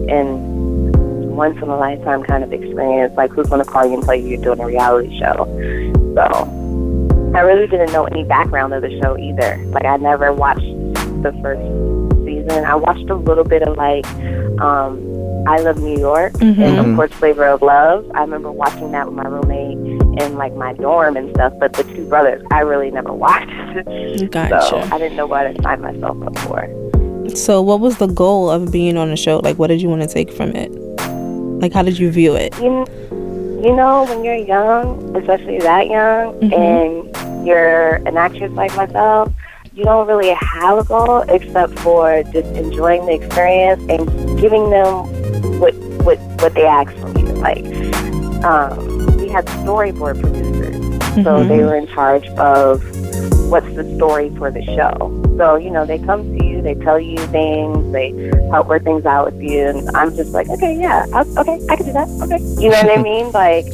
and 0.10 0.52
once 1.36 1.56
in 1.58 1.70
a 1.70 1.78
lifetime 1.78 2.24
kind 2.24 2.44
of 2.44 2.52
experience. 2.54 3.14
Like, 3.16 3.32
who's 3.32 3.48
going 3.48 3.64
to 3.64 3.70
call 3.70 3.86
you 3.86 3.94
and 3.96 4.04
tell 4.04 4.16
you 4.16 4.28
you're 4.28 4.42
doing 4.44 4.60
a 4.60 4.66
reality 4.66 5.18
show? 5.20 5.46
So, 6.16 6.24
I 7.34 7.40
really 7.42 7.68
didn't 7.68 7.94
know 7.94 8.04
any 8.06 8.24
background 8.26 8.74
of 8.74 8.82
the 8.82 9.00
show 9.02 9.18
either. 9.18 9.58
Like, 9.68 9.86
I 9.86 9.96
never 9.98 10.34
watched 10.34 10.62
the 11.24 11.32
first 11.42 11.62
season. 12.26 12.66
I 12.66 12.76
watched 12.76 13.10
a 13.10 13.16
little 13.16 13.46
bit 13.46 13.64
of 13.64 13.78
like. 13.78 14.06
um 14.62 15.00
I 15.48 15.58
Love 15.58 15.80
New 15.82 15.98
York 15.98 16.34
and 16.40 16.56
Mhm. 16.56 16.90
of 16.92 16.96
course 16.96 17.12
Flavor 17.14 17.46
of 17.48 17.64
Love. 17.64 18.06
I 18.14 18.22
remember 18.22 18.52
watching 18.52 18.92
that 18.92 19.08
with 19.08 19.16
my 19.16 19.28
roommate 19.28 19.76
in 20.20 20.36
like 20.36 20.54
my 20.56 20.74
dorm 20.74 21.18
and 21.18 21.30
stuff. 21.36 21.54
But 21.60 21.74
the 21.74 21.84
two 21.84 22.08
brothers, 22.08 22.44
I 22.52 22.62
really 22.62 22.92
never 22.92 23.14
watched. 23.14 23.50
so 24.34 24.80
I 24.92 24.98
didn't 24.98 25.16
know 25.16 25.26
what 25.28 25.44
to 25.44 25.62
sign 25.62 25.82
myself 25.82 26.22
up 26.26 26.38
for. 26.40 26.68
So 27.36 27.62
what 27.62 27.80
was 27.80 27.98
the 27.98 28.08
goal 28.08 28.50
of 28.50 28.72
being 28.72 28.98
on 28.98 29.10
the 29.10 29.16
show? 29.16 29.38
Like, 29.40 29.58
what 29.58 29.68
did 29.68 29.82
you 29.82 29.90
want 29.90 30.02
to 30.02 30.08
take 30.08 30.32
from 30.32 30.50
it? 30.56 30.72
Like, 31.62 31.72
how 31.74 31.84
did 31.84 31.98
you 32.00 32.12
view 32.12 32.36
it? 32.36 32.58
You, 32.60 32.86
you 33.64 33.76
know, 33.76 34.06
when 34.10 34.24
you're 34.24 34.36
young, 34.36 35.16
especially 35.16 35.60
that 35.60 35.88
young, 35.88 36.34
Mhm. 36.42 36.54
and 37.16 37.48
you're 37.48 37.96
an 38.08 38.18
actress 38.18 38.52
like 38.54 38.76
myself, 38.76 39.32
you 39.74 39.86
don't 39.86 40.08
really 40.08 40.32
have 40.34 40.80
a 40.80 40.84
goal 40.84 41.20
except 41.30 41.78
for 41.80 42.24
just 42.34 42.48
enjoying 42.56 43.06
the 43.06 43.14
experience 43.14 43.82
and 43.88 44.40
giving 44.42 44.70
them 44.70 45.60
what 45.60 45.74
what 46.04 46.18
what 46.42 46.54
they 46.56 46.66
ask 46.66 46.92
from 46.98 47.16
you. 47.16 47.26
Like, 47.36 47.64
um, 48.44 49.01
had 49.32 49.46
storyboard 49.64 50.20
producers, 50.22 50.76
so 51.26 51.32
Mhm. 51.44 51.48
they 51.48 51.64
were 51.64 51.76
in 51.76 51.88
charge 51.88 52.28
of 52.38 52.84
what's 53.50 53.72
the 53.76 53.84
story 53.96 54.30
for 54.38 54.52
the 54.52 54.64
show. 54.64 55.12
So 55.38 55.56
you 55.56 55.72
know, 55.72 55.86
they 55.86 55.98
come 56.00 56.38
to 56.38 56.46
you, 56.46 56.62
they 56.62 56.76
tell 56.76 57.00
you 57.00 57.18
things, 57.38 57.92
they 57.92 58.14
help 58.52 58.68
work 58.68 58.84
things 58.84 59.06
out 59.06 59.26
with 59.34 59.42
you, 59.42 59.68
and 59.68 59.90
I'm 59.96 60.16
just 60.16 60.34
like, 60.34 60.50
okay, 60.50 60.78
yeah, 60.80 61.06
i 61.14 61.22
okay, 61.38 61.60
I 61.70 61.76
can 61.76 61.86
do 61.86 61.94
that. 61.94 62.08
Okay, 62.24 62.40
you 62.62 62.70
know 62.70 62.82
what 62.84 63.00
I 63.00 63.02
mean? 63.02 63.32
Like, 63.44 63.66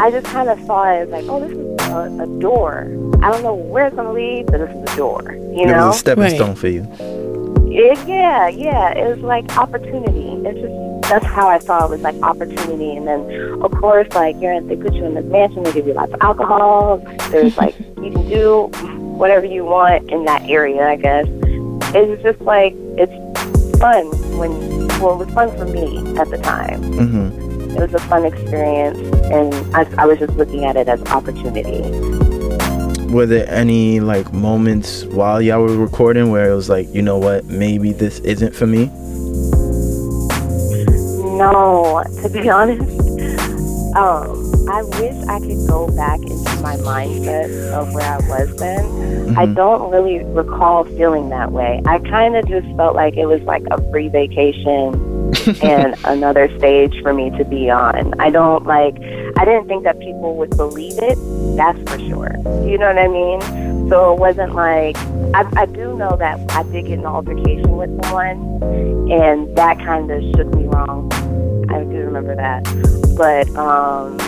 I 0.00 0.10
just 0.10 0.26
kind 0.26 0.48
of 0.48 0.60
saw 0.66 0.84
it 0.92 0.96
as 1.02 1.08
like, 1.08 1.24
oh, 1.28 1.40
this 1.40 1.50
is 1.52 1.88
a, 1.88 2.22
a 2.22 2.26
door 2.40 2.86
I 3.20 3.32
don't 3.32 3.42
know 3.42 3.54
where 3.54 3.86
it's 3.88 3.96
gonna 3.96 4.12
lead, 4.12 4.46
but 4.46 4.58
this 4.58 4.70
is 4.70 4.84
the 4.90 4.96
door. 4.96 5.32
You 5.52 5.62
it 5.62 5.66
know? 5.66 5.86
was 5.88 5.96
a 5.96 5.98
stepping 5.98 6.24
Right. 6.24 6.36
stone 6.36 6.54
for 6.54 6.68
you. 6.68 6.86
It, 7.70 8.08
yeah, 8.08 8.48
yeah. 8.48 8.90
It 8.92 9.08
was 9.08 9.20
like 9.20 9.56
opportunity. 9.56 10.48
It's 10.48 10.60
just 10.60 11.10
that's 11.10 11.24
how 11.24 11.48
I 11.48 11.58
saw 11.58 11.86
it 11.86 11.90
was 11.90 12.00
like 12.02 12.16
opportunity. 12.22 12.96
And 12.96 13.06
then, 13.06 13.62
of 13.62 13.70
course, 13.72 14.08
like 14.12 14.36
you're 14.40 14.52
in, 14.52 14.68
they 14.68 14.76
put 14.76 14.94
you 14.94 15.04
in 15.04 15.14
this 15.14 15.24
mansion. 15.24 15.62
They 15.62 15.72
give 15.72 15.86
you 15.86 15.94
lots 15.94 16.12
of 16.12 16.20
alcohol. 16.20 16.98
There's 17.30 17.56
like 17.56 17.78
you 17.78 18.12
can 18.12 18.28
do 18.28 18.68
whatever 19.16 19.46
you 19.46 19.64
want 19.64 20.10
in 20.10 20.24
that 20.24 20.42
area. 20.48 20.86
I 20.86 20.96
guess 20.96 21.26
it's 21.94 22.22
just 22.22 22.40
like 22.40 22.74
it's 22.96 23.12
fun 23.78 24.06
when 24.38 24.88
well, 25.00 25.20
it 25.20 25.26
was 25.26 25.34
fun 25.34 25.56
for 25.56 25.64
me 25.64 25.98
at 26.18 26.28
the 26.30 26.38
time. 26.38 26.82
hmm 26.82 27.70
It 27.70 27.80
was 27.80 27.94
a 27.94 28.00
fun 28.08 28.24
experience, 28.24 28.98
and 29.30 29.54
I, 29.74 29.82
I 30.02 30.06
was 30.06 30.18
just 30.18 30.34
looking 30.34 30.64
at 30.64 30.76
it 30.76 30.88
as 30.88 31.00
opportunity. 31.04 32.17
Were 33.08 33.26
there 33.26 33.48
any 33.48 34.00
like 34.00 34.32
moments 34.32 35.04
while 35.06 35.40
y'all 35.40 35.62
were 35.62 35.76
recording 35.76 36.30
where 36.30 36.50
it 36.50 36.54
was 36.54 36.68
like, 36.68 36.92
you 36.94 37.00
know 37.02 37.16
what, 37.18 37.44
maybe 37.46 37.92
this 37.92 38.18
isn't 38.20 38.54
for 38.54 38.66
me? 38.66 38.86
No, 41.38 42.02
to 42.22 42.28
be 42.28 42.48
honest, 42.50 42.82
um, 43.96 44.44
I 44.68 44.82
wish 44.82 45.16
I 45.26 45.38
could 45.40 45.66
go 45.68 45.88
back 45.96 46.20
into 46.20 46.60
my 46.60 46.76
mindset 46.76 47.48
of 47.72 47.92
where 47.94 48.04
I 48.04 48.18
was 48.28 48.54
then. 48.56 48.84
I 49.38 49.46
Mhm. 49.46 49.54
don't 49.54 49.90
really 49.90 50.22
recall 50.24 50.84
feeling 50.84 51.30
that 51.30 51.50
way. 51.52 51.80
I 51.86 51.98
kind 52.00 52.36
of 52.36 52.46
just 52.46 52.66
felt 52.76 52.94
like 52.94 53.16
it 53.16 53.26
was 53.26 53.40
like 53.42 53.62
a 53.70 53.80
free 53.90 54.08
vacation 54.08 54.94
and 55.62 55.94
another 56.04 56.50
stage 56.58 56.94
for 57.02 57.14
me 57.14 57.30
to 57.38 57.44
be 57.44 57.70
on. 57.70 58.12
I 58.18 58.30
don't 58.30 58.66
like, 58.66 58.94
I 59.38 59.44
didn't 59.44 59.68
think 59.68 59.84
that 59.84 59.98
people 60.00 60.36
would 60.36 60.50
believe 60.56 60.98
it, 60.98 61.16
that's 61.58 61.78
for 61.90 61.98
sure. 61.98 62.34
You 62.64 62.78
know 62.78 62.86
what 62.86 62.98
I 62.98 63.08
mean? 63.08 63.88
So 63.90 64.14
it 64.14 64.20
wasn't 64.20 64.54
like, 64.54 64.96
I, 65.34 65.44
I 65.56 65.66
do 65.66 65.96
know 65.96 66.16
that 66.16 66.38
I 66.52 66.62
did 66.62 66.86
get 66.86 67.00
an 67.00 67.06
altercation 67.06 67.76
with 67.76 67.90
someone, 68.04 68.62
and 69.10 69.56
that 69.56 69.78
kind 69.78 70.10
of 70.10 70.22
shook 70.36 70.54
me 70.54 70.66
wrong. 70.66 71.12
I 71.68 71.82
do 71.82 71.96
remember 71.96 72.36
that. 72.36 72.62
But, 73.16 73.48
um, 73.56 74.18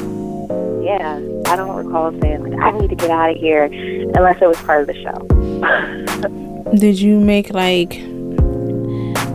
yeah, 0.82 1.16
I 1.46 1.56
don't 1.56 1.76
recall 1.76 2.10
saying, 2.20 2.50
like, 2.50 2.60
I 2.60 2.72
need 2.78 2.90
to 2.90 2.96
get 2.96 3.10
out 3.10 3.30
of 3.30 3.36
here 3.36 3.64
unless 3.64 4.42
it 4.42 4.48
was 4.48 4.60
part 4.62 4.80
of 4.80 4.86
the 4.88 4.94
show. 4.94 6.74
Did 6.76 7.00
you 7.00 7.20
make 7.20 7.50
like, 7.50 7.94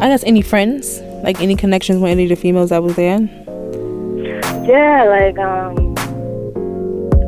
I 0.02 0.08
guess, 0.10 0.24
any 0.24 0.42
friends? 0.42 1.00
Like 1.24 1.42
any 1.42 1.56
connections 1.56 2.02
with 2.02 2.12
any 2.12 2.24
of 2.24 2.30
the 2.30 2.36
females 2.36 2.72
that 2.72 2.84
was 2.84 2.96
there? 2.96 3.20
Yeah, 4.66 5.06
like 5.06 5.38
um, 5.40 5.85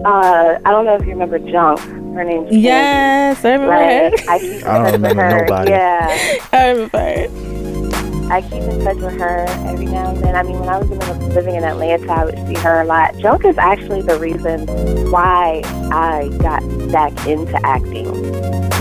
uh, 0.08 0.60
I 0.64 0.72
don't 0.72 0.86
know 0.86 0.96
if 0.96 1.02
you 1.04 1.10
remember 1.10 1.38
Junk. 1.40 1.80
Her 1.80 2.24
name's 2.24 2.50
Candy. 2.50 2.60
Yes, 2.62 3.44
I 3.46 3.52
remember 3.54 3.68
Like 3.76 4.26
her. 4.26 4.32
I 4.32 4.40
keep 4.40 4.66
I 4.66 4.78
don't 4.80 4.92
remember 4.94 5.24
her. 5.24 5.42
nobody. 5.46 5.72
Yeah, 5.72 6.38
I 6.54 6.70
remember 6.70 6.98
her. 6.98 8.34
I 8.34 8.42
keep 8.42 8.64
in 8.64 8.84
touch 8.84 8.98
with 8.98 9.20
her 9.20 9.46
every 9.68 9.86
now 9.86 10.10
and 10.14 10.24
then. 10.24 10.36
I 10.36 10.44
mean, 10.44 10.60
when 10.60 10.68
I 10.70 10.78
was 10.80 10.90
in, 10.92 11.30
living 11.34 11.56
in 11.56 11.64
Atlanta, 11.64 12.12
I 12.12 12.26
would 12.26 12.48
see 12.48 12.56
her 12.56 12.82
a 12.82 12.86
lot. 12.86 13.18
Junk 13.20 13.46
is 13.46 13.58
actually 13.58 14.02
the 14.02 14.18
reason 14.20 14.66
why 15.12 15.62
I 15.92 16.28
got 16.42 16.62
back 16.92 17.14
into 17.28 17.58
acting. 17.66 18.06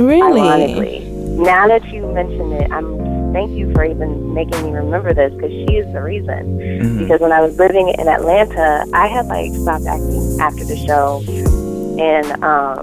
Really? 0.04 0.40
Ironically, 0.40 1.00
now 1.38 1.68
that 1.68 1.84
you 1.92 2.06
mention 2.12 2.52
it, 2.52 2.70
I'm 2.72 2.96
thank 3.36 3.50
you 3.52 3.70
for 3.74 3.84
even 3.84 4.32
making 4.32 4.62
me 4.64 4.70
remember 4.72 5.12
this 5.12 5.30
because 5.34 5.50
she 5.50 5.76
is 5.76 5.92
the 5.92 6.02
reason. 6.02 6.58
Mhm. 6.58 6.98
because 7.00 7.20
when 7.20 7.32
I 7.32 7.42
was 7.42 7.58
living 7.58 7.88
in 7.88 8.08
Atlanta, 8.08 8.86
I 8.94 9.06
had 9.08 9.26
like 9.26 9.52
stopped 9.52 9.84
acting 9.84 10.40
after 10.40 10.64
the 10.64 10.76
show, 10.88 11.22
and 12.00 12.26
um, 12.42 12.78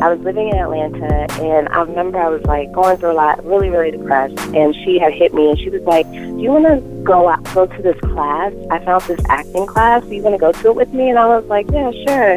I 0.00 0.08
was 0.12 0.20
living 0.20 0.50
in 0.50 0.56
Atlanta, 0.56 1.26
and 1.42 1.68
I 1.68 1.82
remember 1.82 2.18
I 2.18 2.28
was 2.28 2.44
like 2.44 2.70
going 2.70 2.96
through 2.98 3.10
a 3.10 3.18
lot, 3.24 3.44
really, 3.44 3.70
really 3.70 3.90
depressed, 3.90 4.38
and 4.54 4.72
she 4.84 5.00
had 5.00 5.12
hit 5.12 5.34
me, 5.34 5.50
and 5.50 5.58
she 5.58 5.68
was 5.68 5.82
like, 5.82 6.06
"Do 6.12 6.38
you 6.38 6.52
want 6.52 6.66
to 6.66 6.78
go 7.02 7.28
out, 7.28 7.42
go 7.54 7.66
to 7.66 7.82
this 7.82 7.98
class? 8.12 8.52
I 8.70 8.78
found 8.84 9.02
this 9.02 9.20
acting 9.28 9.66
class. 9.66 10.04
Do 10.04 10.14
you 10.14 10.22
want 10.22 10.34
to 10.34 10.42
go 10.46 10.52
to 10.52 10.68
it 10.68 10.76
with 10.76 10.92
me?" 10.92 11.10
And 11.10 11.18
I 11.18 11.26
was 11.26 11.44
like, 11.46 11.66
"Yeah, 11.72 11.90
sure." 12.06 12.32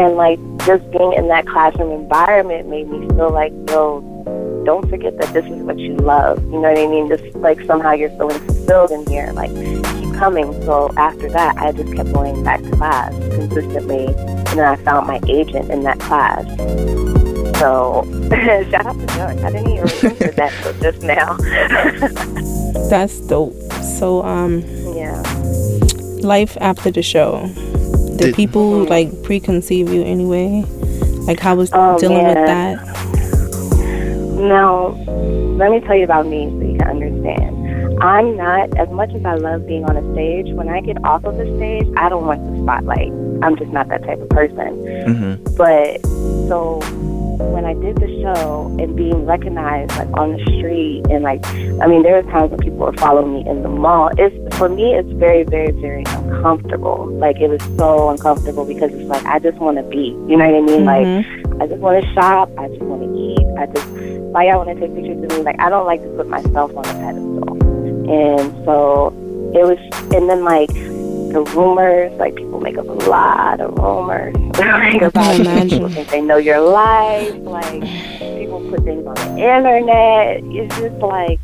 And 0.00 0.16
like 0.16 0.38
just 0.64 0.88
being 0.92 1.12
in 1.12 1.28
that 1.28 1.46
classroom 1.46 1.90
environment 1.92 2.68
made 2.68 2.88
me 2.88 3.06
feel 3.08 3.30
like, 3.30 3.52
yo, 3.68 4.00
don't 4.64 4.88
forget 4.88 5.16
that 5.18 5.32
this 5.34 5.44
is 5.46 5.62
what 5.62 5.78
you 5.78 5.94
love. 5.96 6.42
You 6.44 6.50
know 6.52 6.60
what 6.70 6.78
I 6.78 6.86
mean? 6.86 7.08
Just 7.08 7.34
like 7.36 7.60
somehow 7.62 7.92
you're 7.92 8.10
feeling 8.10 8.38
fulfilled 8.46 8.90
in 8.90 9.06
here. 9.06 9.32
Like 9.32 9.50
keep 9.54 10.14
coming. 10.14 10.52
So 10.64 10.90
after 10.96 11.28
that, 11.30 11.56
I 11.56 11.72
just 11.72 11.92
kept 11.94 12.12
going 12.12 12.42
back 12.44 12.62
to 12.62 12.70
class 12.72 13.12
consistently, 13.34 14.06
and 14.06 14.46
then 14.58 14.60
I 14.64 14.76
found 14.76 15.06
my 15.06 15.20
agent 15.28 15.70
in 15.70 15.82
that 15.82 15.98
class. 16.00 16.44
So 17.58 18.04
shout 18.70 18.86
out 18.86 18.98
to 18.98 19.06
George. 19.06 19.38
I 19.38 19.50
didn't 19.52 19.70
even 19.70 19.88
remember 20.02 20.32
that 20.36 20.52
till 20.62 20.72
just 20.80 21.02
now. 21.02 21.36
That's 22.90 23.20
dope. 23.20 23.54
So, 23.98 24.22
um, 24.24 24.60
yeah. 24.96 25.20
life 26.22 26.56
after 26.60 26.90
the 26.90 27.02
show. 27.02 27.46
Did 28.16 28.18
Did- 28.18 28.34
people 28.34 28.84
like 28.84 29.10
preconceive 29.22 29.92
you 29.92 30.02
anyway? 30.02 30.64
Like, 31.26 31.38
how 31.40 31.54
was 31.54 31.70
Oh, 31.72 31.98
dealing 31.98 32.24
with 32.26 32.34
that? 32.34 32.78
Now, 34.42 34.88
let 35.56 35.70
me 35.70 35.80
tell 35.80 35.96
you 35.96 36.04
about 36.04 36.26
me 36.26 36.48
so 36.50 36.66
you 36.66 36.78
can 36.78 36.88
understand. 36.88 38.02
I'm 38.02 38.36
not, 38.36 38.76
as 38.76 38.88
much 38.90 39.10
as 39.14 39.24
I 39.24 39.34
love 39.36 39.66
being 39.66 39.84
on 39.84 39.96
a 39.96 40.12
stage, 40.12 40.52
when 40.54 40.68
I 40.68 40.80
get 40.80 41.02
off 41.04 41.24
of 41.24 41.36
the 41.36 41.44
stage, 41.56 41.86
I 41.96 42.08
don't 42.08 42.26
want 42.26 42.40
the 42.50 42.62
spotlight. 42.62 43.12
I'm 43.44 43.56
just 43.56 43.70
not 43.70 43.88
that 43.88 44.02
type 44.02 44.20
of 44.20 44.28
person. 44.30 44.82
Mhm. 45.06 45.56
But 45.56 46.00
so 46.48 46.80
when 47.52 47.64
I 47.64 47.74
did 47.74 47.96
the 47.96 48.08
show 48.22 48.66
and 48.80 48.96
being 48.96 49.26
recognized 49.26 49.96
like 49.96 50.08
on 50.16 50.32
the 50.36 50.38
street 50.58 51.02
and 51.10 51.22
like 51.24 51.44
I 51.80 51.86
mean 51.86 52.02
there 52.02 52.16
are 52.16 52.22
times 52.22 52.50
when 52.50 52.60
people 52.60 52.78
were 52.78 52.92
following 52.94 53.34
me 53.34 53.48
in 53.48 53.62
the 53.62 53.68
mall. 53.68 54.10
It's 54.16 54.56
for 54.56 54.68
me 54.68 54.94
it's 54.94 55.10
very, 55.12 55.42
very, 55.44 55.70
very 55.72 56.04
uncomfortable. 56.06 57.06
Like 57.18 57.40
it 57.40 57.48
was 57.50 57.60
so 57.78 58.10
uncomfortable 58.10 58.64
because 58.64 58.92
it's 58.92 59.08
like 59.08 59.24
I 59.26 59.38
just 59.38 59.58
wanna 59.58 59.82
be. 59.84 60.16
You 60.28 60.36
know 60.36 60.46
what 60.50 60.56
I 60.56 60.60
mean? 60.60 60.84
Like 60.84 61.06
Mhm. 61.06 61.41
I 61.62 61.68
just 61.68 61.80
want 61.80 62.02
to 62.02 62.12
shop. 62.12 62.50
I 62.58 62.66
just 62.66 62.80
want 62.82 63.02
to 63.02 63.16
eat. 63.16 63.46
I 63.56 63.66
just 63.66 63.86
like 64.32 64.48
y'all 64.48 64.66
want 64.66 64.70
to 64.70 64.74
take 64.74 64.96
pictures 64.96 65.22
of 65.22 65.30
me? 65.30 65.44
Like 65.44 65.60
I 65.60 65.70
don't 65.70 65.86
like 65.86 66.02
to 66.02 66.08
put 66.08 66.26
myself 66.26 66.76
on 66.76 66.84
a 66.84 66.92
pedestal. 66.92 67.52
And 68.10 68.64
so 68.64 69.14
it 69.54 69.62
was, 69.62 69.78
and 70.12 70.28
then 70.28 70.42
like 70.42 70.72
the 70.72 71.48
rumors, 71.54 72.10
like 72.18 72.34
people 72.34 72.58
make 72.60 72.76
up 72.78 72.88
a 72.88 73.08
lot 73.08 73.60
of 73.60 73.78
rumors 73.78 74.34
like, 74.58 75.02
about 75.02 75.36
people 75.70 75.88
think 75.88 76.08
they 76.08 76.20
know 76.20 76.36
your 76.36 76.58
life. 76.58 77.32
Like 77.36 77.80
people 78.18 78.68
put 78.68 78.82
things 78.82 79.06
on 79.06 79.14
the 79.14 79.38
internet. 79.38 80.42
It's 80.42 80.76
just 80.78 80.96
like 80.96 81.38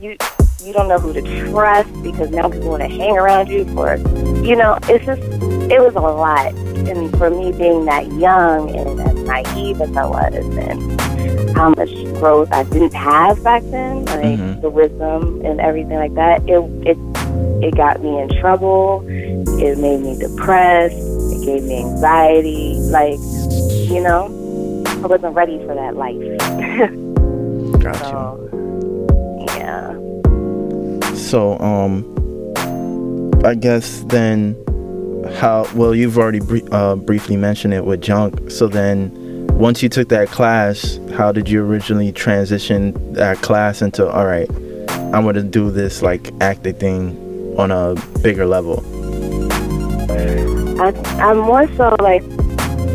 you 0.00 0.16
you 0.64 0.72
don't 0.72 0.88
know 0.88 0.98
who 0.98 1.12
to 1.12 1.22
trust 1.50 1.90
because 2.02 2.30
now 2.30 2.48
people 2.48 2.70
want 2.70 2.82
to 2.82 2.88
hang 2.88 3.16
around 3.16 3.48
you 3.48 3.64
for 3.74 3.96
you 4.44 4.56
know 4.56 4.78
it's 4.84 5.04
just 5.04 5.22
it 5.70 5.80
was 5.80 5.94
a 5.94 6.00
lot. 6.00 6.54
And 6.88 7.10
for 7.18 7.28
me 7.30 7.52
being 7.52 7.84
that 7.84 8.10
young 8.12 8.74
and 8.74 8.98
as 9.00 9.14
naive 9.26 9.80
as 9.82 9.94
I 9.96 10.06
was 10.06 10.32
and 10.34 11.00
how 11.56 11.70
much 11.70 11.90
growth 12.18 12.50
I 12.52 12.62
didn't 12.64 12.94
have 12.94 13.42
back 13.44 13.62
then 13.70 14.04
like 14.06 14.24
Mhm. 14.38 14.60
the 14.62 14.70
wisdom 14.70 15.40
and 15.44 15.60
everything 15.60 15.96
like 15.98 16.14
that 16.14 16.42
it 16.48 16.60
it 16.86 16.96
it 17.62 17.76
got 17.76 18.02
me 18.02 18.18
in 18.20 18.28
trouble. 18.40 19.04
It 19.08 19.78
made 19.78 20.00
me 20.00 20.18
depressed. 20.18 20.96
It 20.96 21.44
gave 21.44 21.62
me 21.64 21.78
anxiety. 21.80 22.74
Like 22.90 23.18
you 23.90 24.00
know 24.02 24.32
I 24.86 25.06
wasn't 25.06 25.34
ready 25.34 25.58
for 25.66 25.74
that 25.74 25.94
life. 25.96 26.18
Got 27.82 27.96
you. 28.00 28.04
so 28.10 28.48
So, 31.28 31.58
um, 31.58 32.06
I 33.44 33.54
guess 33.54 34.00
then, 34.04 34.56
how? 35.34 35.68
Well, 35.74 35.94
you've 35.94 36.16
already 36.16 36.40
br- 36.40 36.66
uh, 36.72 36.96
briefly 36.96 37.36
mentioned 37.36 37.74
it 37.74 37.84
with 37.84 38.00
junk. 38.00 38.50
So 38.50 38.66
then, 38.66 39.46
once 39.48 39.82
you 39.82 39.90
took 39.90 40.08
that 40.08 40.28
class, 40.28 40.98
how 41.12 41.32
did 41.32 41.46
you 41.46 41.62
originally 41.62 42.12
transition 42.12 43.12
that 43.12 43.42
class 43.42 43.82
into? 43.82 44.10
All 44.10 44.24
right, 44.24 44.50
I'm 44.90 45.26
gonna 45.26 45.42
do 45.42 45.70
this 45.70 46.00
like 46.00 46.32
acting 46.40 46.74
thing 46.76 47.54
on 47.58 47.72
a 47.72 47.94
bigger 48.22 48.46
level. 48.46 48.82
I, 50.80 50.92
I'm 51.20 51.40
more 51.40 51.68
so 51.76 51.94
like 52.00 52.22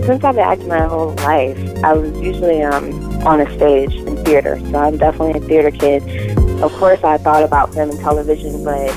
since 0.05 0.23
I've 0.23 0.35
been 0.35 0.43
acting 0.43 0.69
my 0.69 0.87
whole 0.87 1.13
life, 1.17 1.57
I 1.83 1.93
was 1.93 2.19
usually 2.19 2.63
um, 2.63 3.27
on 3.27 3.41
a 3.41 3.55
stage 3.55 3.93
in 3.93 4.17
theater. 4.25 4.59
So 4.71 4.77
I'm 4.77 4.97
definitely 4.97 5.39
a 5.39 5.47
theater 5.47 5.69
kid. 5.69 6.01
Of 6.63 6.71
course, 6.75 7.03
I 7.03 7.17
thought 7.17 7.43
about 7.43 7.73
film 7.73 7.89
and 7.89 7.99
television, 7.99 8.63
but 8.63 8.89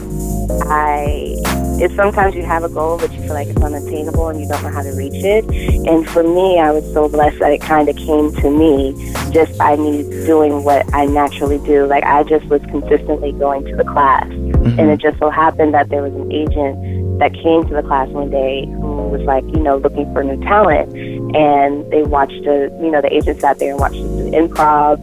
I 0.69 1.35
it's 1.79 1.95
sometimes 1.95 2.35
you 2.35 2.45
have 2.45 2.63
a 2.63 2.69
goal, 2.69 2.97
but 2.97 3.13
you 3.13 3.21
feel 3.23 3.35
like 3.35 3.49
it's 3.49 3.61
unattainable 3.61 4.29
and 4.29 4.41
you 4.41 4.49
don't 4.49 4.63
know 4.63 4.71
how 4.71 4.83
to 4.83 4.93
reach 4.93 5.23
it. 5.25 5.45
And 5.87 6.09
for 6.09 6.23
me, 6.23 6.59
I 6.59 6.71
was 6.71 6.85
so 6.95 7.09
blessed 7.09 7.41
that 7.41 7.53
it 7.53 7.61
kind 7.61 7.89
of 7.89 7.97
came 7.97 8.33
to 8.37 8.51
me 8.51 8.95
just 9.31 9.59
by 9.59 9.77
me 9.77 10.05
doing 10.25 10.65
what 10.65 10.87
I 10.95 11.07
naturally 11.07 11.59
do. 11.59 11.87
Like 11.87 12.05
I 12.05 12.23
just 12.23 12.47
was 12.47 12.63
consistently 12.63 13.33
going 13.33 13.65
to 13.67 13.77
the 13.77 13.85
class. 13.85 14.27
Mhm. 14.27 14.79
And 14.79 14.91
it 14.91 15.01
just 15.01 15.19
so 15.19 15.29
happened 15.29 15.75
that 15.75 15.91
there 15.91 16.03
was 16.03 16.15
an 16.15 16.33
agent 16.33 17.19
that 17.19 17.35
came 17.35 17.67
to 17.67 17.75
the 17.75 17.83
class 17.83 18.09
one 18.11 18.31
day 18.31 18.65
who 18.67 19.09
was 19.09 19.23
like, 19.23 19.45
you 19.47 19.61
know, 19.61 19.77
looking 19.77 20.11
for 20.15 20.23
new 20.23 20.41
talent. 20.45 20.95
And 21.35 21.91
they 21.91 22.03
watched 22.03 22.45
the, 22.45 22.77
you 22.81 22.91
know, 22.91 23.01
the 23.01 23.13
agent 23.13 23.41
sat 23.41 23.59
there 23.59 23.71
and 23.71 23.81
watched 23.81 23.95
the 23.95 24.31
improv. 24.33 25.01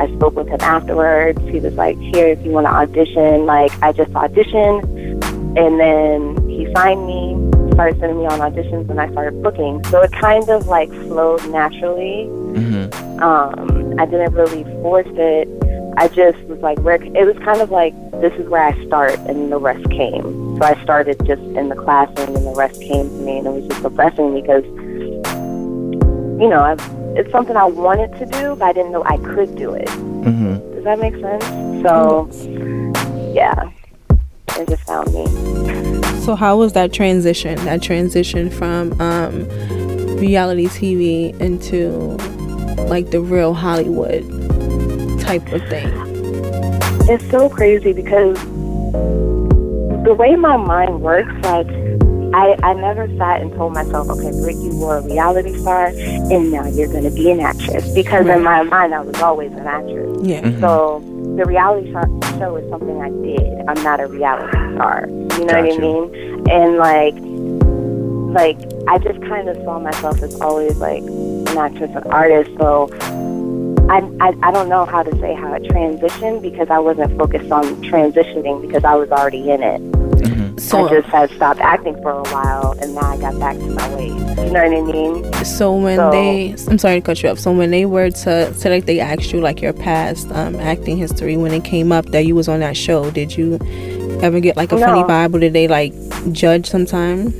I 0.00 0.14
spoke 0.16 0.34
with 0.34 0.48
him 0.48 0.60
afterwards. 0.60 1.40
He 1.48 1.60
was 1.60 1.74
like, 1.74 1.98
here, 1.98 2.28
if 2.28 2.44
you 2.44 2.50
want 2.50 2.66
to 2.66 2.72
audition, 2.72 3.46
like, 3.46 3.72
I 3.82 3.92
just 3.92 4.12
auditioned. 4.12 4.84
And 5.58 5.80
then 5.80 6.48
he 6.48 6.70
signed 6.74 7.06
me, 7.06 7.72
started 7.72 7.98
sending 7.98 8.18
me 8.18 8.26
on 8.26 8.40
auditions, 8.40 8.90
and 8.90 9.00
I 9.00 9.10
started 9.10 9.42
booking. 9.42 9.84
So 9.86 10.02
it 10.02 10.12
kind 10.12 10.48
of 10.48 10.66
like 10.66 10.90
flowed 10.90 11.46
naturally. 11.50 12.26
Mm-hmm. 12.28 13.22
Um, 13.22 13.98
I 13.98 14.06
didn't 14.06 14.34
really 14.34 14.64
force 14.82 15.06
it. 15.08 15.48
I 15.98 16.08
just 16.08 16.38
was 16.44 16.58
like, 16.60 16.78
where, 16.80 17.02
it 17.02 17.26
was 17.26 17.38
kind 17.42 17.62
of 17.62 17.70
like, 17.70 17.94
this 18.20 18.32
is 18.34 18.46
where 18.48 18.62
I 18.62 18.84
start, 18.86 19.14
and 19.20 19.50
the 19.50 19.58
rest 19.58 19.88
came. 19.90 20.58
So 20.58 20.62
I 20.62 20.82
started 20.82 21.18
just 21.24 21.40
in 21.40 21.70
the 21.70 21.74
classroom, 21.74 22.36
and 22.36 22.46
the 22.46 22.54
rest 22.54 22.80
came 22.80 23.08
to 23.08 23.14
me, 23.14 23.38
and 23.38 23.46
it 23.46 23.50
was 23.50 23.66
just 23.66 23.82
a 23.82 23.88
blessing 23.88 24.34
because 24.38 24.64
you 26.40 26.48
know, 26.48 26.60
I've, 26.60 26.80
it's 27.16 27.30
something 27.30 27.56
I 27.56 27.64
wanted 27.64 28.12
to 28.18 28.26
do, 28.26 28.56
but 28.56 28.66
I 28.66 28.72
didn't 28.72 28.92
know 28.92 29.02
I 29.04 29.16
could 29.18 29.56
do 29.56 29.72
it. 29.72 29.88
Mm-hmm. 29.88 30.74
Does 30.74 30.84
that 30.84 30.98
make 30.98 31.14
sense? 31.14 31.44
So, 31.82 32.28
yeah, 33.32 33.70
it 34.58 34.68
just 34.68 34.82
found 34.84 35.12
me. 35.14 35.26
So 36.20 36.34
how 36.34 36.56
was 36.56 36.72
that 36.74 36.92
transition? 36.92 37.56
That 37.64 37.82
transition 37.82 38.50
from 38.50 39.00
um, 39.00 39.48
reality 40.18 40.66
TV 40.66 41.38
into 41.40 41.90
like 42.88 43.10
the 43.10 43.20
real 43.20 43.54
Hollywood 43.54 44.22
type 45.20 45.50
of 45.52 45.66
thing? 45.68 45.90
It's 47.08 47.28
so 47.30 47.48
crazy 47.48 47.92
because 47.92 48.36
the 50.04 50.14
way 50.16 50.36
my 50.36 50.56
mind 50.56 51.00
works, 51.00 51.32
like 51.44 51.68
I, 52.34 52.56
I 52.62 52.72
never 52.74 53.06
sat 53.16 53.40
and 53.40 53.52
told 53.52 53.72
myself, 53.74 54.08
okay, 54.10 54.30
Britt, 54.40 54.56
you 54.56 54.76
were 54.78 54.98
a 54.98 55.02
reality 55.02 55.56
star, 55.58 55.86
and 55.86 56.50
now 56.50 56.66
you're 56.66 56.88
going 56.88 57.04
to 57.04 57.10
be 57.10 57.30
an 57.30 57.40
actress. 57.40 57.88
Because 57.94 58.26
in 58.26 58.42
my 58.42 58.62
mind, 58.62 58.94
I 58.94 59.00
was 59.00 59.20
always 59.22 59.52
an 59.52 59.66
actress. 59.66 60.18
Yeah. 60.22 60.42
Mhm. 60.42 60.60
So 60.60 61.00
the 61.36 61.44
reality 61.44 61.92
show 61.92 62.02
show 62.38 62.56
is 62.56 62.68
something 62.70 63.00
I 63.00 63.10
did. 63.10 63.64
I'm 63.68 63.82
not 63.82 64.00
a 64.00 64.06
reality 64.06 64.50
star. 64.74 65.06
You 65.08 65.44
know 65.44 65.60
what 65.60 65.72
I 65.72 65.78
mean? 65.78 66.48
And 66.50 66.76
like, 66.78 67.14
like 68.34 68.58
I 68.88 68.98
just 68.98 69.20
kind 69.22 69.48
of 69.48 69.56
saw 69.64 69.78
myself 69.78 70.22
as 70.22 70.38
always 70.40 70.76
like 70.78 71.02
an 71.02 71.56
actress, 71.58 71.90
an 71.94 72.04
artist. 72.10 72.50
So 72.58 72.88
I, 73.88 73.98
I 74.20 74.34
I 74.42 74.50
don't 74.50 74.68
know 74.68 74.84
how 74.84 75.02
to 75.02 75.12
say 75.20 75.34
how 75.34 75.54
it 75.54 75.62
transitioned 75.64 76.42
because 76.42 76.68
I 76.70 76.78
wasn't 76.78 77.16
focused 77.18 77.50
on 77.52 77.64
transitioning 77.82 78.60
because 78.60 78.84
I 78.84 78.94
was 78.96 79.10
already 79.10 79.50
in 79.50 79.62
it. 79.62 79.80
So 80.58 80.86
I 80.86 81.00
just 81.00 81.08
had 81.08 81.30
stopped 81.32 81.60
acting 81.60 81.94
for 82.02 82.10
a 82.12 82.22
while, 82.30 82.74
and 82.80 82.94
now 82.94 83.02
I 83.12 83.18
got 83.18 83.38
back 83.38 83.56
to 83.56 83.66
my 83.66 83.94
ways. 83.94 84.12
You 84.38 84.50
know 84.52 84.64
what 84.64 84.72
I 84.76 84.80
mean? 84.80 85.44
So 85.44 85.74
when 85.74 85.96
So- 85.96 86.10
they, 86.10 86.54
I'm 86.68 86.78
sorry 86.78 86.96
to 87.00 87.00
cut 87.04 87.22
you 87.22 87.28
off. 87.28 87.38
So 87.38 87.52
when 87.52 87.70
they 87.70 87.84
were 87.86 88.10
to, 88.10 88.54
say 88.54 88.70
like 88.70 88.86
they 88.86 88.98
asked 89.00 89.32
you 89.32 89.40
like 89.40 89.60
your 89.60 89.72
past 89.72 90.30
um, 90.32 90.56
acting 90.56 90.96
history, 90.96 91.36
when 91.36 91.52
it 91.52 91.64
came 91.64 91.92
up 91.92 92.06
that 92.06 92.24
you 92.26 92.34
was 92.34 92.48
on 92.48 92.60
that 92.60 92.76
show, 92.76 93.10
did 93.10 93.36
you 93.36 93.58
ever 94.22 94.40
get 94.40 94.56
like 94.56 94.72
a 94.72 94.78
funny 94.78 95.02
No. 95.02 95.06
vibe, 95.08 95.34
or 95.34 95.40
did 95.40 95.52
they 95.52 95.68
like 95.68 95.92
judge 96.32 96.66
sometime? 96.66 97.32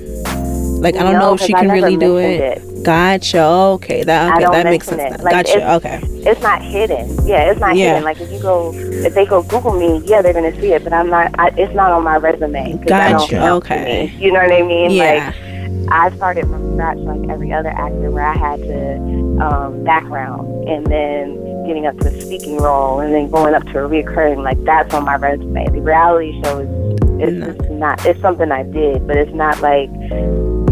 Like 0.81 0.95
I 0.97 1.03
don't 1.03 1.15
No, 1.15 1.21
know 1.21 1.35
if 1.35 1.41
she 1.41 1.55
can 1.55 1.71
really 1.71 1.97
do 1.97 2.17
mentioned 2.17 2.69
it. 2.69 2.76
Gotcha. 2.83 3.43
Okay, 3.43 4.05
that 4.05 4.35
okay, 4.35 4.45
that 4.47 4.65
makes 4.67 4.87
sense. 4.87 5.15
it. 5.17 5.21
Like, 5.23 5.33
gotcha. 5.33 5.57
it's- 5.57 5.77
Okay. 5.85 6.01
it's 6.31 6.41
not 6.41 6.63
hidden. 6.63 7.27
Yeah, 7.27 7.51
it's 7.51 7.61
not 7.61 7.77
Yeah. 7.77 7.87
hidden. 7.95 8.05
Like 8.05 8.21
if 8.21 8.31
you 8.31 8.39
go, 8.41 8.73
if 8.75 9.15
they 9.15 9.27
go 9.27 9.43
Google 9.43 9.73
me, 9.73 10.03
yeah, 10.07 10.23
they're 10.23 10.33
gonna 10.33 10.55
see 10.61 10.73
it. 10.73 10.85
But 10.85 10.93
I'm 10.93 11.09
not. 11.11 11.35
I, 11.39 11.49
it's 11.57 11.75
not 11.75 11.91
on 11.93 12.03
my 12.05 12.17
resume. 12.17 12.79
Gotcha, 12.87 13.51
okay. 13.55 14.13
You 14.19 14.33
know 14.33 14.41
what 14.41 14.53
I 14.53 14.63
mean? 14.63 14.91
Yeah. 14.91 15.33
Like 15.37 15.91
I 15.91 16.17
started 16.17 16.47
from 16.47 16.75
scratch, 16.75 16.99
like 16.99 17.29
every 17.31 17.53
other 17.53 17.71
actor, 17.71 18.11
where 18.11 18.27
I 18.27 18.37
had 18.37 18.59
to 18.61 18.97
um, 19.41 19.85
background 19.85 20.69
and 20.69 20.87
then 20.87 21.65
getting 21.67 21.87
up 21.87 21.99
to 21.99 22.09
a 22.09 22.21
speaking 22.21 22.57
role 22.59 23.01
and 23.01 23.13
then 23.15 23.29
going 23.31 23.55
up 23.55 23.65
to 23.65 23.85
a 23.85 23.89
reoccurring. 23.89 24.43
Like 24.43 24.63
that's 24.65 24.93
on 24.95 25.05
my 25.05 25.17
resume. 25.17 25.65
The 25.71 25.81
reality 25.81 26.41
show 26.45 26.61
is. 26.61 26.69
It's 27.19 27.33
No. 27.33 27.47
just 27.47 27.71
not. 27.71 28.05
It's 28.05 28.21
something 28.21 28.53
I 28.53 28.63
did, 28.63 29.07
but 29.07 29.17
it's 29.17 29.33
not 29.33 29.63
like 29.63 29.89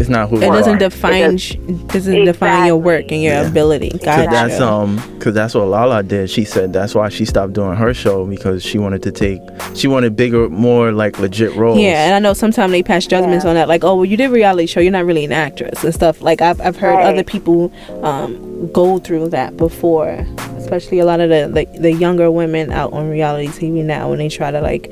It's 0.05 0.11
not 0.11 0.29
who 0.29 0.37
It 0.37 0.45
you 0.45 0.51
doesn't 0.51 0.75
are. 0.75 0.77
define 0.77 1.37
sh- 1.39 1.55
doesn't 1.87 2.25
define 2.25 2.67
your 2.67 2.77
work 2.77 3.11
and 3.11 3.23
your 3.23 3.33
Yeah. 3.33 3.47
ability. 3.47 3.89
Cause 3.89 4.01
Gotcha. 4.01 4.29
that's 4.29 4.61
um, 4.61 4.99
cause 5.19 5.33
that's 5.33 5.55
what 5.55 5.65
Lala 5.67 6.03
did. 6.03 6.29
She 6.29 6.43
said 6.43 6.71
that's 6.71 6.93
why 6.93 7.09
she 7.09 7.25
stopped 7.25 7.53
doing 7.53 7.75
her 7.75 7.91
show 7.91 8.23
because 8.23 8.61
she 8.61 8.77
wanted 8.77 9.01
to 9.01 9.11
take, 9.11 9.41
she 9.73 9.87
wanted 9.87 10.15
bigger, 10.15 10.47
more 10.47 10.91
like 10.91 11.17
legit 11.17 11.55
roles. 11.55 11.79
Yeah, 11.79 12.05
and 12.05 12.13
I 12.13 12.19
know 12.19 12.33
sometimes 12.33 12.71
they 12.71 12.83
pass 12.83 13.07
judgments 13.07 13.45
Yeah. 13.45 13.49
on 13.49 13.55
that, 13.55 13.67
like, 13.67 13.83
oh, 13.83 13.95
well, 13.95 14.05
you 14.05 14.15
did 14.15 14.29
reality 14.29 14.67
show, 14.67 14.79
you're 14.79 14.91
not 14.91 15.05
really 15.05 15.25
an 15.25 15.31
actress 15.31 15.83
and 15.83 15.91
stuff. 15.91 16.21
Like 16.21 16.39
I've 16.39 16.61
I've 16.61 16.77
heard 16.77 16.93
Right. 16.97 17.07
other 17.07 17.23
people 17.23 17.71
um, 18.03 18.69
go 18.71 18.99
through 18.99 19.29
that 19.29 19.57
before, 19.57 20.23
especially 20.59 20.99
a 20.99 21.05
lot 21.05 21.19
of 21.19 21.29
the, 21.31 21.49
the 21.51 21.79
the 21.79 21.91
younger 21.93 22.29
women 22.29 22.71
out 22.71 22.93
on 22.93 23.09
reality 23.09 23.47
TV 23.47 23.83
now 23.83 24.09
when 24.09 24.19
they 24.19 24.29
try 24.29 24.51
to 24.51 24.61
like, 24.61 24.91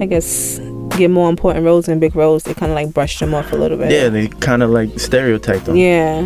I 0.00 0.06
guess, 0.06 0.58
get 0.98 1.10
more 1.10 1.28
important 1.30 1.64
roles 1.64 1.88
and 1.88 2.00
big 2.00 2.14
roles, 2.16 2.42
they 2.44 2.54
kind 2.54 2.70
of 2.72 2.76
like 2.76 2.92
brush 2.92 3.18
them 3.18 3.34
off 3.34 3.52
a 3.52 3.56
little 3.56 3.76
bit. 3.78 3.90
Yeah, 3.90 4.08
they 4.08 4.28
kind 4.28 4.62
of 4.62 4.70
like 4.70 4.98
stereotype 4.98 5.64
them. 5.64 5.76
Yeah. 5.76 6.20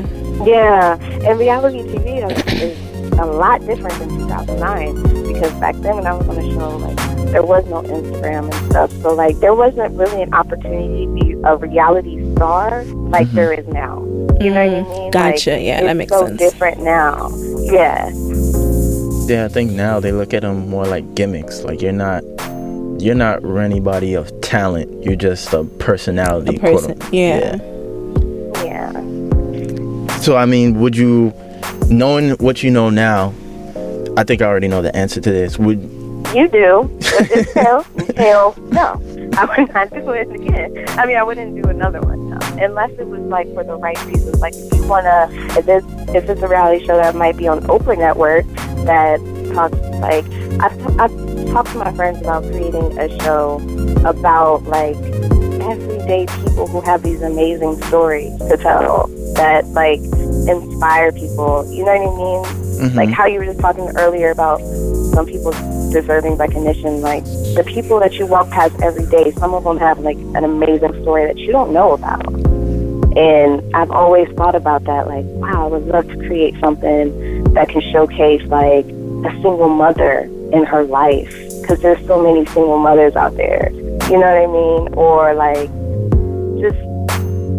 Yeah, 0.45 0.97
and 1.01 1.39
reality 1.39 1.81
TV 1.83 2.31
is, 2.31 2.63
is 2.63 3.19
a 3.19 3.25
lot 3.27 3.61
different 3.67 3.99
than 3.99 4.09
2009 4.11 5.33
because 5.33 5.53
back 5.55 5.75
then 5.77 5.97
when 5.97 6.07
I 6.07 6.13
was 6.13 6.29
on 6.29 6.35
the 6.37 6.51
show, 6.53 6.77
like 6.77 6.97
there 7.33 7.43
was 7.43 7.65
no 7.67 7.83
Instagram 7.83 8.45
and 8.53 8.71
stuff, 8.71 8.93
so 9.03 9.15
like 9.15 9.39
there 9.41 9.55
wasn't 9.55 9.95
really 9.97 10.23
an 10.23 10.35
opportunity 10.35 11.07
to 11.07 11.13
be 11.15 11.33
a 11.45 11.57
reality 11.57 12.23
star 12.35 12.85
like 12.85 13.27
Mhm. 13.29 13.33
there 13.33 13.53
is 13.55 13.67
now. 13.69 14.03
You 14.41 14.51
know 14.53 14.67
what 14.67 14.77
I 14.77 14.83
Mhm. 14.83 14.99
mean? 14.99 15.11
Gotcha. 15.11 15.53
Like, 15.53 15.63
yeah, 15.65 15.83
that 15.83 15.97
makes 15.97 16.13
so 16.13 16.27
sense. 16.27 16.39
different 16.39 16.83
now. 16.83 17.31
Yeah, 17.63 18.11
Yeah, 19.29 19.45
I 19.45 19.49
think 19.49 19.73
now 19.73 19.99
they 19.99 20.13
look 20.13 20.33
at 20.35 20.43
them 20.43 20.69
more 20.69 20.87
like 20.87 21.17
gimmicks. 21.17 21.65
Like 21.65 21.83
you're 21.83 21.91
not, 21.93 22.23
you're 23.01 23.15
not 23.15 23.45
anybody 23.45 24.15
of 24.15 24.41
talent. 24.41 25.05
You're 25.05 25.17
just 25.17 25.53
a 25.53 25.65
personality. 25.65 26.57
A 26.57 26.61
person. 26.61 26.93
unquote. 26.93 27.13
Yeah. 27.13 27.57
yeah. 28.65 28.91
So 30.19 30.37
I 30.37 30.47
mean, 30.47 30.81
would 30.81 30.97
you, 30.97 31.33
knowing 31.89 32.31
what 32.33 32.63
you 32.63 32.71
know 32.71 32.91
now, 32.91 33.33
I 34.17 34.25
think 34.25 34.43
I 34.43 34.47
already 34.47 34.69
know 34.69 34.83
the 34.83 34.95
answer 34.97 35.21
to 35.21 35.31
this. 35.31 35.59
Would 35.59 35.81
You 36.35 36.49
do, 36.49 36.91
but 36.99 37.29
just 37.29 37.55
hell, 37.55 37.87
hell, 38.17 38.55
no. 38.71 39.01
I 39.37 39.45
would 39.45 39.75
not 39.75 39.91
do 39.91 40.11
it 40.11 40.31
again. 40.31 40.85
I 40.99 41.05
mean, 41.05 41.17
I 41.17 41.23
wouldn't 41.23 41.63
do 41.63 41.69
another 41.69 42.01
one, 42.01 42.31
no. 42.31 42.39
Unless 42.65 42.93
it 42.93 43.07
was 43.07 43.21
like 43.21 43.53
for 43.53 43.63
the 43.63 43.77
right 43.77 44.03
reasons. 44.07 44.41
Like 44.41 44.55
if 44.55 44.73
you 44.75 44.87
wanna, 44.87 45.29
if 45.31 45.67
this, 45.67 45.85
if 46.15 46.29
it's 46.31 46.41
a 46.41 46.49
reality 46.49 46.87
show 46.87 46.97
that 46.97 47.15
might 47.15 47.37
be 47.37 47.47
on 47.47 47.61
Oprah 47.65 47.99
Network 47.99 48.47
that 48.87 49.21
talks 49.57 49.79
like 50.05 50.25
I've, 50.61 50.77
t- 50.79 50.97
I've 51.01 51.47
talked 51.53 51.71
to 51.73 51.79
my 51.79 51.93
friends 51.95 52.21
about 52.21 52.43
creating 52.45 52.99
a 52.99 53.09
show 53.23 53.57
about 54.05 54.63
like 54.65 54.97
everyday 55.65 56.27
people 56.27 56.67
who 56.69 56.81
have 56.83 57.03
these 57.03 57.23
amazing 57.23 57.81
stories 57.85 58.37
to 58.49 58.57
tell 58.59 59.07
that 59.35 59.67
like 59.69 60.01
inspire 60.47 61.11
people. 61.13 61.67
You 61.73 61.85
know 61.85 61.95
what 61.97 62.13
I 62.13 62.53
mean? 62.53 62.67
Mhm. 62.77 62.95
like 62.95 63.09
how 63.09 63.25
you 63.25 63.39
were 63.39 63.47
just 63.47 63.59
talking 63.61 63.89
earlier 63.97 64.31
about 64.31 64.61
some 65.15 65.25
people 65.25 65.51
deserving 65.93 66.37
recognition 66.37 67.01
like 67.01 67.25
the 67.57 67.65
people 67.67 67.99
that 68.01 68.13
you 68.19 68.27
walk 68.27 68.51
past 68.51 68.75
every 68.83 69.07
day 69.07 69.31
some 69.39 69.55
of 69.55 69.65
them 69.65 69.79
have 69.79 69.99
like 70.01 70.19
an 70.37 70.45
amazing 70.45 70.93
story 71.01 71.25
that 71.25 71.39
you 71.39 71.51
don't 71.53 71.73
know 71.73 71.93
about 71.93 72.27
and 73.17 73.63
i've 73.75 73.91
always 73.91 74.29
thought 74.37 74.55
about 74.55 74.85
that 74.85 75.07
like 75.07 75.25
wow 75.41 75.65
i 75.65 75.69
would 75.69 75.87
love 75.87 76.07
to 76.07 76.17
create 76.29 76.55
something 76.61 77.09
that 77.55 77.67
can 77.71 77.81
showcase 77.93 78.43
like 78.49 78.85
a 79.27 79.33
single 79.43 79.69
mother 79.69 80.21
in 80.53 80.65
her 80.65 80.85
life 80.85 81.33
because 81.61 81.81
there's 81.81 82.05
so 82.07 82.23
many 82.23 82.45
single 82.47 82.79
mothers 82.79 83.17
out 83.17 83.37
there 83.37 83.71
you 83.73 84.19
know 84.19 84.27
what 84.27 84.39
i 84.39 84.47
mean 84.47 84.95
or 84.95 85.35
like 85.35 85.69
just 86.61 86.79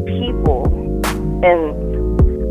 people 0.05 0.65
and 1.43 1.87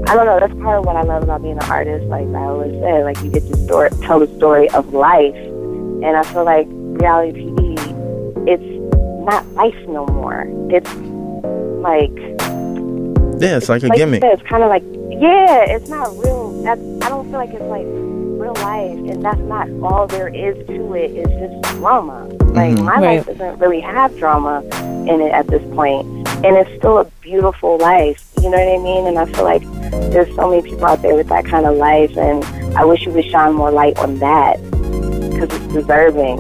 I 0.09 0.15
don't 0.15 0.27
know. 0.27 0.39
That's 0.39 0.55
part 0.63 0.79
of 0.79 0.87
what 0.87 0.95
I 0.95 1.03
love 1.03 1.25
about 1.25 1.43
being 1.43 1.59
an 1.59 1.69
artist. 1.69 2.07
Like 2.07 2.29
I 2.29 2.45
always 2.45 2.71
say, 2.81 3.03
like 3.03 3.21
you 3.23 3.31
get 3.31 3.45
to 3.49 3.57
story, 3.57 3.91
tell 4.03 4.21
the 4.21 4.29
story 4.37 4.71
of 4.71 4.95
life, 4.95 5.35
and 5.35 6.17
I 6.17 6.23
feel 6.23 6.45
like 6.45 6.69
reality 6.71 7.51
TV, 7.51 8.47
it's 8.47 9.27
not 9.27 9.45
life 9.55 9.75
no 9.89 10.07
more. 10.07 10.47
It's 10.71 10.95
like 11.83 12.15
yeah, 13.43 13.57
it's 13.57 13.69
like 13.69 13.83
a 13.83 13.89
like 13.89 13.99
gimmick. 13.99 14.23
Said, 14.23 14.39
it's 14.39 14.49
kind 14.49 14.63
of 14.63 14.69
like 14.69 14.85
yeah, 15.11 15.65
it's 15.75 15.89
not 15.89 16.17
real. 16.19 16.63
That's 16.63 16.81
I 17.03 17.09
don't 17.09 17.29
feel 17.29 17.41
like 17.41 17.51
it's 17.51 17.65
like 17.65 17.87
real 18.47 18.65
life, 18.65 19.11
and 19.11 19.25
that's 19.25 19.41
not 19.41 19.69
all 19.83 20.07
there 20.07 20.29
is 20.29 20.55
to 20.69 20.95
it. 20.95 21.11
It's 21.11 21.31
just 21.41 21.77
drama. 21.77 22.29
Like 22.53 22.75
Mhm. 22.77 22.85
my 22.85 23.01
Right. 23.01 23.17
life 23.17 23.27
doesn't 23.27 23.59
really 23.59 23.81
have 23.81 24.17
drama 24.17 24.63
in 25.07 25.21
it 25.21 25.33
at 25.33 25.49
this 25.49 25.63
point, 25.75 26.07
and 26.45 26.57
it's 26.57 26.71
still 26.79 26.99
a 26.99 27.07
beautiful 27.21 27.77
life. 27.79 28.23
You 28.41 28.51
know 28.51 28.59
what 28.59 28.69
I 28.69 28.79
mean? 28.79 29.07
And 29.09 29.19
I 29.19 29.25
feel 29.25 29.45
like 29.45 29.63
there's 30.13 30.33
so 30.37 30.49
many 30.49 30.63
people 30.63 30.85
out 30.85 31.03
there 31.03 31.15
with 31.15 31.29
that 31.29 31.45
kind 31.45 31.67
of 31.67 31.77
life, 31.77 32.17
and 32.17 32.45
I 32.77 32.85
wish 32.85 33.05
you 33.05 33.13
would 33.13 33.25
shine 33.25 33.55
more 33.55 33.73
light 33.73 33.99
on 33.99 34.19
that 34.21 34.59
because 35.31 35.51
it's 35.57 35.73
deserving. 35.75 36.39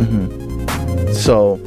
hmm 0.00 1.12
So, 1.12 1.58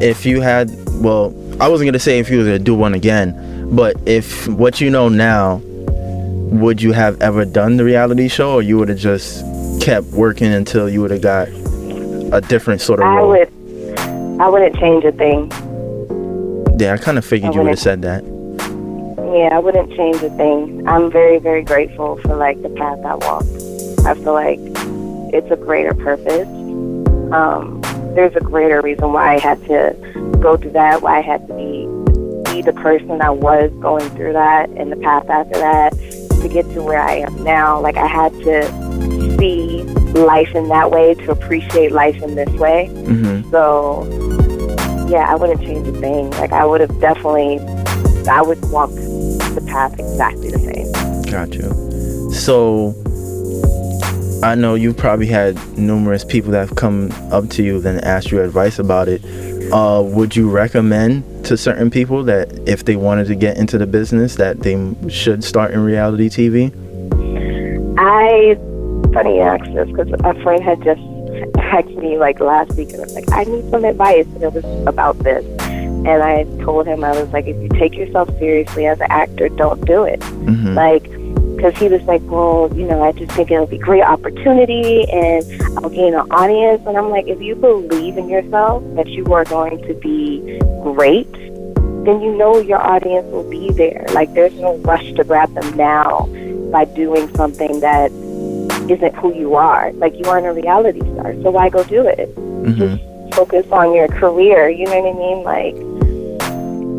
if 0.00 0.26
you 0.26 0.40
had, 0.42 0.70
well, 1.00 1.32
I 1.60 1.68
wasn't 1.68 1.88
gonna 1.88 1.98
say 1.98 2.18
if 2.18 2.28
you 2.30 2.38
were 2.38 2.44
gonna 2.44 2.58
do 2.58 2.74
one 2.74 2.94
again, 2.94 3.34
But 3.70 3.96
if 4.04 4.46
what 4.46 4.80
you 4.80 4.90
know 4.90 5.08
now, 5.08 5.60
would 6.50 6.80
you 6.80 6.92
have 6.92 7.20
ever 7.20 7.44
done 7.44 7.76
the 7.76 7.84
reality 7.84 8.28
show, 8.28 8.54
or 8.54 8.62
you 8.62 8.78
would 8.78 8.88
have 8.88 8.98
just 8.98 9.44
kept 9.80 10.06
working 10.08 10.52
until 10.52 10.88
you 10.88 11.00
would 11.00 11.10
have 11.10 11.22
got 11.22 11.48
a 11.48 12.40
different 12.40 12.80
sort 12.80 13.00
of 13.00 13.06
I 13.06 13.16
role? 13.16 13.28
would. 13.30 13.50
I 14.40 14.48
wouldn't 14.48 14.76
change 14.76 15.04
a 15.04 15.12
thing. 15.12 15.50
Yeah, 16.78 16.94
I 16.94 16.96
kind 16.96 17.18
of 17.18 17.24
figured 17.24 17.52
I 17.52 17.54
you 17.54 17.62
would 17.62 17.70
have 17.70 17.78
said 17.78 18.02
that. 18.02 18.24
Yeah, 18.24 19.56
I 19.56 19.58
wouldn't 19.58 19.92
change 19.96 20.16
a 20.16 20.30
thing. 20.30 20.86
I'm 20.88 21.10
very, 21.10 21.38
very 21.38 21.62
grateful 21.62 22.16
for 22.18 22.36
like 22.36 22.60
the 22.62 22.68
path 22.70 22.98
I 23.04 23.14
walked. 23.14 23.46
I 24.06 24.14
feel 24.14 24.32
like 24.32 24.58
it's 25.32 25.50
a 25.50 25.56
greater 25.56 25.94
purpose. 25.94 26.48
Um, 27.32 27.80
there's 28.14 28.34
a 28.36 28.40
greater 28.40 28.80
reason 28.80 29.12
why 29.12 29.34
I 29.34 29.38
had 29.38 29.64
to 29.66 29.96
go 30.40 30.56
through 30.56 30.72
that, 30.72 31.02
why 31.02 31.18
I 31.18 31.20
had 31.20 31.46
to 31.48 31.54
be 31.54 31.88
be 32.52 32.62
the 32.62 32.72
person 32.74 33.20
I 33.20 33.30
was 33.30 33.72
going 33.80 34.08
through 34.10 34.34
that 34.34 34.68
and 34.70 34.92
the 34.92 34.96
path 34.96 35.28
after 35.28 35.58
that 35.58 35.92
to 36.44 36.48
get 36.48 36.64
to 36.74 36.82
where 36.82 37.00
I 37.00 37.16
am 37.16 37.42
now. 37.42 37.80
Like 37.80 37.96
I 37.96 38.06
had 38.06 38.32
to 38.44 38.62
see 39.38 39.82
life 40.14 40.54
in 40.54 40.68
that 40.68 40.90
way 40.90 41.14
to 41.14 41.30
appreciate 41.30 41.90
life 41.92 42.22
in 42.22 42.34
this 42.34 42.50
way. 42.50 42.86
hmm 42.88 43.42
So, 43.50 44.04
yeah, 45.08 45.26
I 45.28 45.34
wouldn't 45.34 45.60
change 45.62 45.86
a 45.88 45.92
thing. 45.92 46.30
Like, 46.32 46.52
I 46.52 46.64
would 46.64 46.80
have 46.80 47.00
definitely, 47.00 47.58
I 48.28 48.42
would 48.42 48.60
walk 48.70 48.90
the 48.90 49.64
path 49.66 49.98
exactly 49.98 50.50
the 50.50 50.58
same. 50.58 51.22
Got 51.30 51.54
you. 51.54 52.32
So, 52.32 52.94
I 54.42 54.54
know 54.54 54.74
you've 54.74 54.96
probably 54.96 55.26
had 55.26 55.56
numerous 55.78 56.24
people 56.24 56.50
that 56.52 56.68
have 56.68 56.76
come 56.76 57.10
up 57.32 57.48
to 57.50 57.62
you 57.62 57.76
and 57.86 58.00
asked 58.04 58.30
you 58.30 58.42
advice 58.42 58.78
about 58.78 59.08
it. 59.08 59.22
Uh, 59.74 60.00
would 60.00 60.36
you 60.36 60.48
recommend 60.48 61.44
to 61.44 61.56
certain 61.56 61.90
people 61.90 62.22
that 62.22 62.48
if 62.64 62.84
they 62.84 62.94
wanted 62.94 63.26
to 63.26 63.34
get 63.34 63.56
into 63.56 63.76
the 63.76 63.88
business 63.88 64.36
that 64.36 64.60
they 64.60 64.94
should 65.08 65.42
start 65.42 65.72
in 65.72 65.80
reality 65.80 66.28
TV? 66.28 66.70
I, 67.98 68.54
funny 69.12 69.40
this 69.74 69.88
because 69.88 70.12
a 70.22 70.42
friend 70.44 70.62
had 70.62 70.80
just 70.84 71.00
asked 71.58 71.88
me 71.88 72.18
like 72.18 72.38
last 72.38 72.76
week, 72.76 72.90
and 72.92 73.00
I 73.00 73.04
was 73.04 73.14
like, 73.16 73.32
I 73.32 73.42
need 73.42 73.68
some 73.70 73.84
advice, 73.84 74.26
and 74.26 74.44
it 74.44 74.52
was 74.52 74.64
about 74.86 75.18
this. 75.18 75.44
And 75.62 76.22
I 76.22 76.44
told 76.62 76.86
him, 76.86 77.02
I 77.02 77.10
was 77.20 77.28
like, 77.32 77.46
if 77.46 77.60
you 77.60 77.68
take 77.70 77.94
yourself 77.94 78.28
seriously 78.38 78.86
as 78.86 79.00
an 79.00 79.08
actor, 79.10 79.48
don't 79.48 79.84
do 79.86 80.04
it. 80.04 80.22
hmm 80.22 80.74
Like, 80.74 81.04
because 81.64 81.80
he 81.80 81.88
was 81.88 82.02
like, 82.02 82.20
well, 82.24 82.70
you 82.74 82.86
know, 82.86 83.02
I 83.02 83.12
just 83.12 83.32
think 83.32 83.50
it'll 83.50 83.66
be 83.66 83.76
a 83.76 83.78
great 83.78 84.02
opportunity 84.02 85.10
and 85.10 85.62
I'll 85.78 85.88
gain 85.88 86.12
an 86.12 86.30
audience. 86.30 86.82
And 86.86 86.98
I'm 86.98 87.08
like, 87.08 87.26
if 87.26 87.40
you 87.40 87.54
believe 87.54 88.18
in 88.18 88.28
yourself 88.28 88.84
that 88.96 89.08
you 89.08 89.32
are 89.32 89.46
going 89.46 89.80
to 89.88 89.94
be 89.94 90.58
great, 90.82 91.32
then 91.32 92.20
you 92.20 92.36
know 92.36 92.58
your 92.58 92.82
audience 92.82 93.26
will 93.32 93.48
be 93.48 93.72
there. 93.72 94.04
Like, 94.12 94.34
there's 94.34 94.52
no 94.56 94.76
rush 94.78 95.10
to 95.14 95.24
grab 95.24 95.54
them 95.54 95.74
now 95.74 96.26
by 96.70 96.84
doing 96.84 97.34
something 97.34 97.80
that 97.80 98.12
isn't 98.90 99.14
who 99.14 99.34
you 99.34 99.54
are. 99.54 99.90
Like, 99.94 100.18
you 100.18 100.26
aren't 100.26 100.46
a 100.46 100.52
reality 100.52 101.00
star, 101.14 101.32
so 101.40 101.50
why 101.50 101.70
go 101.70 101.82
do 101.84 102.06
it? 102.06 102.26
hmm 102.34 102.96
focus 103.34 103.66
on 103.72 103.92
your 103.92 104.06
career. 104.06 104.68
You 104.68 104.84
know 104.86 105.00
what 105.00 105.14
I 105.14 105.18
mean? 105.18 105.42
Like, 105.42 105.74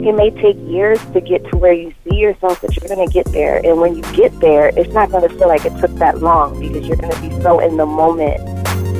it 0.06 0.16
may 0.16 0.30
take 0.30 0.58
years 0.70 1.00
to 1.14 1.22
get 1.22 1.44
to 1.52 1.58
where 1.58 1.74
you 1.74 1.94
see 2.08 2.18
yourself, 2.18 2.62
but 2.62 2.76
you're 2.76 2.94
going 2.94 3.08
to 3.08 3.14
get 3.14 3.26
there. 3.32 3.58
And 3.66 3.80
when 3.80 3.96
you 3.96 4.04
get 4.14 4.38
there, 4.40 4.68
it's 4.76 4.94
not 4.94 5.10
going 5.12 5.28
to 5.28 5.36
feel 5.38 5.48
like 5.48 5.66
it 5.66 5.76
took 5.80 5.94
that 5.96 6.20
long 6.22 6.60
because 6.60 6.88
you're 6.88 6.98
going 6.98 7.12
to 7.14 7.22
be 7.22 7.30
so 7.42 7.60
in 7.60 7.78
the 7.78 7.86
moment 7.86 8.40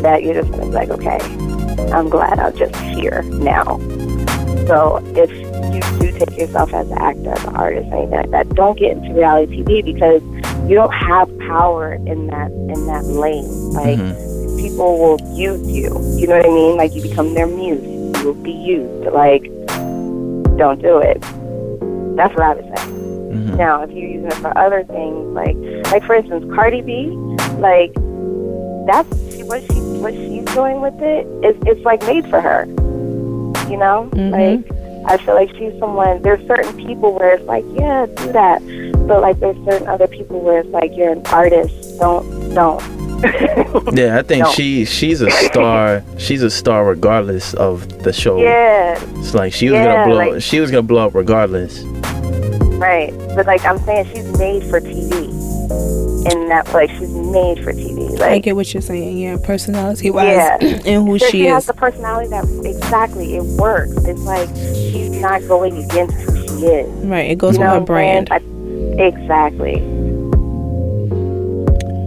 that 0.02 0.24
you're 0.24 0.34
just 0.34 0.50
going 0.52 0.62
to 0.62 0.68
be 0.68 0.74
like, 0.74 0.90
okay, 0.90 1.20
I'm 1.92 2.10
glad 2.10 2.40
I'm 2.40 2.56
just 2.58 2.76
here 2.78 3.22
now. 3.24 3.78
So 4.68 4.98
if 5.16 5.30
you 5.32 5.82
do 6.00 6.12
take 6.18 6.38
yourself 6.38 6.74
as 6.74 6.90
an 6.90 6.98
actor, 6.98 7.32
as 7.32 7.44
an 7.44 7.56
artist, 7.56 7.88
anything 7.92 8.10
like 8.12 8.32
that, 8.32 8.50
don't 8.50 8.78
get 8.80 8.98
into 8.98 9.14
reality 9.14 9.62
TV 9.64 9.86
because 9.86 10.24
you 10.68 10.74
don't 10.76 10.94
have 10.94 11.28
power 11.40 11.94
in 11.94 12.28
that 12.28 12.50
in 12.50 12.88
that 12.88 13.04
lane. 13.06 13.46
Like 13.74 14.00
Mhm. 14.00 14.60
people 14.60 14.98
will 14.98 15.20
use 15.38 15.62
you. 15.68 15.94
You 16.18 16.26
know 16.28 16.38
what 16.38 16.46
I 16.46 16.50
mean? 16.50 16.78
Like 16.78 16.96
you 16.96 17.02
become 17.04 17.36
their 17.36 17.46
muse. 17.46 17.84
You 18.20 18.26
will 18.26 18.34
be 18.34 18.52
used. 18.52 19.06
Like 19.14 19.44
don't 20.58 20.82
do 20.82 20.98
it. 21.00 21.22
That's 22.16 22.34
what 22.36 22.44
I 22.44 22.54
would 22.56 22.78
say. 22.78 22.84
hmm 22.86 23.56
Now, 23.58 23.84
if 23.84 23.90
you're 23.92 24.08
using 24.10 24.28
it 24.28 24.34
for 24.36 24.58
other 24.58 24.84
things, 24.84 25.26
like 25.34 25.56
like 25.92 26.04
for 26.06 26.16
instance, 26.16 26.46
Cardi 26.56 26.82
B, 26.82 27.08
like 27.60 27.94
that's 28.88 29.10
she, 29.36 29.44
what 29.44 29.62
she 29.64 29.80
what 30.02 30.14
she's 30.14 30.46
doing 30.54 30.82
with 30.82 31.00
it 31.02 31.26
is 31.44 31.56
it's 31.66 31.84
like 31.86 32.02
made 32.06 32.28
for 32.30 32.40
her. 32.42 32.66
You 33.70 33.78
know, 33.78 34.10
Mhm. 34.14 34.32
like 34.32 34.75
I 35.08 35.18
feel 35.18 35.36
like 35.36 35.50
she's 35.56 35.78
someone. 35.80 36.22
There's 36.22 36.46
certain 36.48 36.76
people 36.78 37.14
where 37.14 37.36
it's 37.36 37.46
like, 37.46 37.64
yeah, 37.74 38.06
do 38.08 38.32
that, 38.32 38.60
but 39.08 39.22
like 39.22 39.40
there's 39.40 39.58
certain 39.66 39.88
other 39.88 40.08
people 40.08 40.42
where 40.42 40.60
it's 40.62 40.70
like 40.70 40.92
you're 40.96 41.12
an 41.12 41.22
artist. 41.28 42.00
Don't 42.00 42.54
don't. 42.54 42.82
Yeah, 43.96 44.20
I 44.20 44.24
think 44.24 44.44
No. 44.44 44.52
she 44.52 44.84
she's 44.86 45.22
a 45.22 45.32
star. 45.32 46.04
she's 46.18 46.44
a 46.44 46.50
star 46.52 46.86
regardless 46.86 47.54
of 47.56 48.04
the 48.04 48.12
show. 48.14 48.38
yeah, 48.42 49.00
It's 49.20 49.34
like 49.34 49.54
she 49.54 49.70
was 49.70 49.76
Yeah, 49.80 49.86
gonna 50.06 50.06
blow. 50.08 50.32
like- 50.34 50.42
she 50.42 50.60
was 50.60 50.70
gonna 50.70 50.84
blow 50.84 51.06
up 51.08 51.16
regardless. 51.16 51.82
right. 52.78 53.14
But 53.36 53.46
like 53.48 53.64
I'm 53.66 53.78
saying, 53.80 54.06
she's 54.14 54.38
made 54.38 54.64
for 54.64 54.80
TV. 54.82 55.32
In 56.32 56.50
that, 56.50 56.74
like 56.74 56.90
she's 56.90 57.10
made 57.12 57.64
for 57.64 57.72
TV. 57.72 58.20
I 58.20 58.32
Like 58.32 58.44
get 58.44 58.56
what 58.56 58.74
you're 58.74 58.82
saying. 58.82 59.18
Yeah, 59.20 59.38
personality 59.44 60.10
wise, 60.10 60.26
Yeah. 60.28 60.58
and 60.86 61.08
who 61.08 61.20
So 61.20 61.28
she 61.28 61.46
has 61.46 61.64
is. 61.64 61.68
the 61.68 61.74
personality 61.74 62.30
that 62.30 62.44
exactly 62.66 63.36
it 63.36 63.44
works. 63.44 63.92
It's 64.06 64.22
like 64.22 64.50
she's 64.56 65.12
not 65.12 65.48
going 65.48 65.84
against 65.84 66.16
who 66.22 66.36
she 66.48 66.66
is. 66.66 67.06
Right, 67.06 67.30
it 67.30 67.38
goes 67.38 67.56
you 67.56 67.60
with 67.62 67.70
her 67.70 67.80
what 67.80 67.90
I'm 67.92 67.96
saying? 67.96 68.26
brand. 68.26 68.98
I- 69.00 69.04
exactly. 69.04 69.76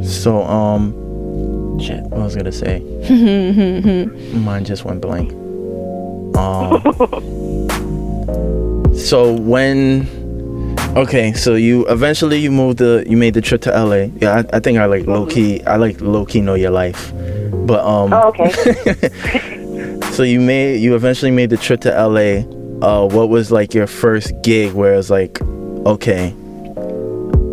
So 0.05 0.43
um, 0.45 1.79
shit. 1.79 2.03
What 2.05 2.21
was 2.23 2.35
I 2.35 2.39
gonna 2.41 2.51
say? 2.51 2.81
Mine 4.35 4.65
just 4.65 4.85
went 4.85 5.01
blank. 5.01 5.33
Um. 6.37 6.83
so 8.97 9.33
when, 9.35 10.07
okay, 10.97 11.33
so 11.33 11.55
you 11.55 11.87
eventually 11.89 12.39
you 12.39 12.51
moved 12.51 12.79
the 12.79 13.05
you 13.07 13.17
made 13.17 13.35
the 13.35 13.41
trip 13.41 13.61
to 13.63 13.71
LA. 13.71 14.11
Yeah, 14.21 14.43
I, 14.53 14.57
I 14.57 14.61
think 14.61 14.79
I 14.79 14.87
like 14.87 15.07
low 15.07 15.27
key. 15.27 15.63
I 15.65 15.77
like 15.77 16.01
low 16.01 16.25
key 16.25 16.41
know 16.41 16.55
your 16.55 16.71
life, 16.71 17.13
but 17.67 17.85
um. 17.85 18.13
Oh, 18.13 18.29
okay. 18.29 20.01
so 20.13 20.23
you 20.23 20.41
made 20.41 20.81
you 20.81 20.95
eventually 20.95 21.31
made 21.31 21.51
the 21.51 21.57
trip 21.57 21.81
to 21.83 21.91
LA. 21.91 22.45
Uh, 22.81 23.09
what 23.09 23.29
was 23.29 23.51
like 23.51 23.75
your 23.75 23.87
first 23.87 24.33
gig 24.43 24.73
where 24.73 24.95
it's 24.95 25.11
like, 25.11 25.41
okay, 25.43 26.29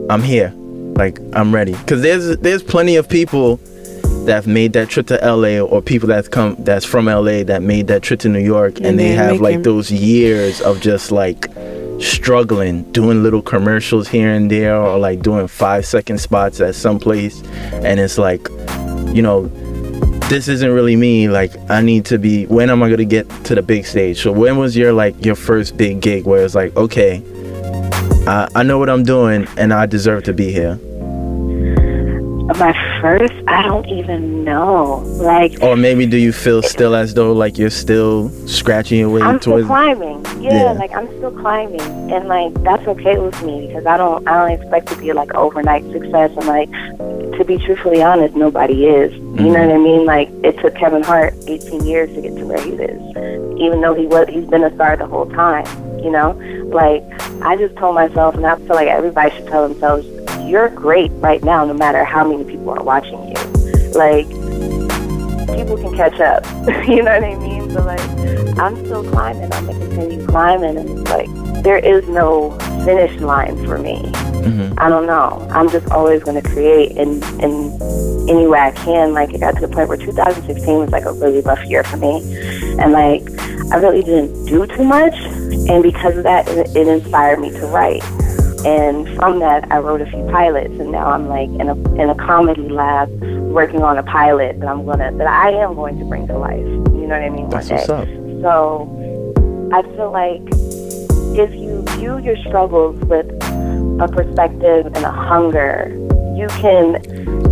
I'm 0.10 0.22
here, 0.22 0.54
like 0.96 1.20
I'm 1.34 1.54
ready? 1.54 1.74
Because 1.74 2.02
there's 2.02 2.38
there's 2.38 2.64
plenty 2.64 2.96
of 2.96 3.10
people 3.10 3.60
that 4.26 4.34
have 4.34 4.48
made 4.48 4.74
that 4.74 4.90
trip 4.90 5.08
to 5.08 5.16
LA 5.18 5.60
or 5.60 5.82
people 5.82 6.08
that's 6.08 6.28
come 6.28 6.56
that's 6.60 6.86
from 6.86 7.06
LA 7.06 7.44
that 7.44 7.62
made 7.62 7.88
that 7.88 8.02
trip 8.04 8.20
to 8.22 8.30
New 8.30 8.40
York 8.40 8.78
and, 8.78 8.88
And 8.88 9.00
they 9.00 9.10
have 9.10 9.40
like 9.40 9.64
those 9.64 9.92
years 9.92 10.62
of 10.62 10.82
just 10.82 11.12
like 11.12 11.48
struggling 12.00 12.84
doing 12.92 13.24
little 13.24 13.42
commercials 13.42 14.08
here 14.08 14.32
and 14.32 14.52
there 14.52 14.76
or 14.76 14.98
like 14.98 15.22
doing 15.22 15.48
five 15.48 15.86
second 15.86 16.18
spots 16.18 16.60
at 16.60 16.76
some 16.76 17.00
place 17.00 17.42
and 17.74 18.00
it's 18.00 18.18
like 18.18 18.48
you 19.14 19.22
know 19.22 19.48
this 20.30 20.48
isn't 20.48 20.72
really 20.72 20.96
me 20.96 21.30
like 21.30 21.52
i 21.70 21.82
need 21.82 22.04
to 22.04 22.18
be 22.18 22.46
when 22.48 22.70
am 22.70 22.82
i 22.82 22.88
going 22.88 22.98
to 22.98 23.06
get 23.06 23.30
to 23.46 23.54
the 23.54 23.62
big 23.62 23.86
stage? 23.86 24.22
So 24.22 24.32
when 24.32 24.58
was 24.58 24.76
your 24.76 24.92
like 24.92 25.24
your 25.24 25.36
first 25.36 25.78
big 25.78 26.02
gig 26.02 26.26
where 26.26 26.44
it's 26.44 26.56
like 26.56 26.76
okay 26.76 27.24
I, 28.28 28.48
I 28.56 28.64
know 28.64 28.80
what 28.80 28.90
i'm 28.90 29.04
doing 29.04 29.48
and 29.58 29.74
i 29.74 29.86
deserve 29.86 30.24
to 30.24 30.34
be 30.34 30.52
here 30.52 30.80
My 32.58 32.74
first, 33.02 33.34
I 33.48 33.64
don't 33.64 33.86
even 33.90 34.44
know. 34.46 35.00
Like 35.18 35.62
or 35.62 35.76
maybe 35.76 36.06
do 36.06 36.16
you 36.18 36.32
feel 36.32 36.62
still 36.64 36.96
as 36.96 37.14
though 37.14 37.34
like 37.34 37.58
you're 37.58 37.70
still 37.70 38.30
scratching 38.48 39.00
your 39.00 39.10
way 39.10 39.22
I'm 39.22 39.42
still 39.42 39.54
towards 39.54 39.68
climbing. 39.68 40.24
Yeah, 40.42 40.54
Yeah. 40.64 40.72
like 40.74 40.92
I'm 40.96 41.08
still 41.18 41.32
climbing, 41.32 41.82
and 41.82 42.28
like 42.30 42.54
that's 42.64 42.88
okay 42.88 43.18
with 43.18 43.42
me 43.44 43.68
because 43.68 43.86
I 43.86 43.98
don't, 43.98 44.26
I 44.28 44.38
don't 44.48 44.52
expect 44.60 44.88
to 44.90 44.96
be 44.98 45.12
like 45.12 45.34
overnight 45.34 45.84
success. 45.92 46.32
And 46.38 46.48
like, 46.48 46.70
to 47.38 47.44
be 47.46 47.58
truthfully 47.58 48.02
honest, 48.02 48.36
nobody 48.36 48.86
is. 48.86 49.14
You 49.14 49.20
know 49.52 49.60
Mhm. 49.60 49.68
what 49.68 49.76
I 49.76 49.78
mean? 49.78 50.06
Like 50.06 50.30
it 50.44 50.58
took 50.60 50.76
Kevin 50.76 51.04
Hart 51.04 51.34
18 51.48 51.86
years 51.86 52.14
to 52.16 52.22
get 52.22 52.38
to 52.38 52.46
where 52.46 52.62
he 52.62 52.72
is, 52.72 53.02
even 53.60 53.82
though 53.82 53.94
he 53.94 54.06
was, 54.08 54.28
he's 54.30 54.46
been 54.46 54.64
a 54.64 54.74
star 54.76 54.96
the 54.96 55.08
whole 55.08 55.26
time. 55.26 55.66
You 56.02 56.12
know, 56.12 56.32
like 56.72 57.04
I 57.42 57.58
just 57.58 57.76
told 57.76 57.96
myself, 57.96 58.36
and 58.36 58.46
I 58.46 58.56
feel 58.56 58.76
like 58.76 58.88
everybody 58.88 59.36
should 59.36 59.48
tell 59.48 59.68
themselves, 59.68 60.06
you're 60.48 60.70
great 60.70 61.12
right 61.16 61.44
now, 61.44 61.66
no 61.66 61.74
matter 61.74 62.04
how 62.04 62.28
many 62.30 62.44
people 62.44 62.70
are 62.70 62.84
watching 62.84 63.28
you. 63.28 63.36
Like 63.94 64.28
people 65.56 65.78
can 65.78 65.96
catch 65.96 66.20
up. 66.20 66.46
you 66.88 67.02
know 67.04 67.14
what 67.14 67.24
I 67.24 67.36
mean? 67.36 67.74
But 67.74 67.86
like, 67.86 68.60
I'm 68.60 68.76
still 68.86 69.04
climbing. 69.10 69.52
I'm 69.54 69.66
gonna 69.68 69.80
continue 69.80 70.26
climbing, 70.28 70.78
and 70.78 71.00
it's 71.00 71.10
like 71.12 71.64
there 71.64 71.78
is 71.78 72.08
no 72.10 72.52
finish 72.86 73.20
line 73.22 73.66
for 73.66 73.78
me. 73.78 74.02
Mhm. 74.46 74.74
I 74.78 74.90
don't 74.90 75.08
know. 75.08 75.48
I'm 75.52 75.70
just 75.70 75.90
always 75.92 76.24
gonna 76.24 76.42
create 76.42 76.92
in 76.92 77.24
in 77.42 77.80
any 78.30 78.48
way 78.48 78.60
I 78.60 78.72
can. 78.72 79.14
Like 79.14 79.34
it 79.34 79.40
got 79.40 79.56
to 79.56 79.62
the 79.62 79.68
point 79.74 79.88
where 79.90 79.98
2016 79.98 80.78
was 80.78 80.90
like 80.92 81.06
a 81.06 81.14
really 81.14 81.42
rough 81.42 81.64
year 81.66 81.84
for 81.84 81.98
me, 81.98 82.22
and 82.80 82.92
like 82.92 83.24
I 83.72 83.78
really 83.78 84.04
didn't 84.04 84.46
do 84.46 84.68
too 84.68 84.84
much. 84.84 85.16
And 85.68 85.82
because 85.82 86.16
of 86.18 86.24
that, 86.24 86.48
it, 86.48 86.76
it 86.76 86.88
inspired 86.88 87.40
me 87.40 87.50
to 87.52 87.66
write. 87.68 88.04
And 88.66 89.08
from 89.16 89.40
that, 89.40 89.72
I 89.72 89.78
wrote 89.78 90.02
a 90.02 90.06
few 90.08 90.24
pilots, 90.32 90.74
and 90.80 90.92
now 90.92 91.08
I'm 91.12 91.28
like 91.28 91.50
in 91.50 91.70
a 91.70 91.76
in 92.02 92.10
a 92.10 92.16
comedy 92.16 92.68
lab 92.68 93.10
working 93.52 93.84
on 93.84 93.98
a 93.98 94.04
pilot 94.04 94.60
that 94.60 94.68
I'm 94.68 94.86
gonna 94.86 95.12
that 95.18 95.28
I 95.28 95.52
am 95.52 95.76
going 95.76 96.00
to 96.00 96.06
bring 96.06 96.26
to 96.28 96.38
life. 96.38 96.58
You 96.58 97.08
know 97.08 97.20
what 97.20 97.22
I 97.22 97.30
mean? 97.30 97.50
That's 97.50 97.70
what's 97.70 97.90
up. 97.90 98.08
So 98.42 99.70
I 99.72 99.82
feel 99.84 100.12
like 100.12 100.42
if 101.38 101.54
you 101.54 101.84
view 101.98 102.18
your 102.20 102.38
struggles 102.38 102.96
with 103.06 103.28
a 104.02 104.08
perspective 104.12 104.88
and 104.88 104.98
a 104.98 105.12
hunger, 105.12 105.90
you 106.36 106.48
can 106.60 107.02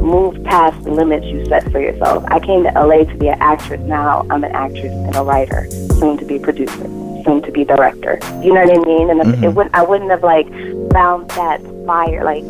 move 0.02 0.44
past 0.44 0.84
the 0.84 0.92
limits 0.92 1.26
you 1.28 1.46
set 1.46 1.70
for 1.72 1.80
yourself. 1.80 2.24
I 2.28 2.40
came 2.40 2.64
to 2.64 2.72
LA 2.72 3.04
to 3.06 3.16
be 3.18 3.28
an 3.30 3.38
actress. 3.42 3.80
Now 3.82 4.26
I'm 4.30 4.44
an 4.44 4.52
actress 4.52 4.92
and 4.92 5.16
a 5.16 5.22
writer, 5.24 5.70
soon 6.00 6.18
to 6.18 6.26
be 6.26 6.40
producer, 6.40 6.84
soon 7.24 7.42
to 7.44 7.52
be 7.52 7.64
director. 7.64 8.20
You 8.42 8.54
know 8.54 8.66
what 8.66 8.78
I 8.78 8.86
mean? 8.86 9.10
And 9.10 9.22
Mhm. 9.22 9.44
it 9.44 9.50
wouldn't, 9.56 9.74
I 9.76 9.84
wouldn't 9.84 10.12
have 10.12 10.24
like 10.24 10.48
found 10.94 11.30
that 11.32 11.60
fire 11.86 12.24
like 12.24 12.44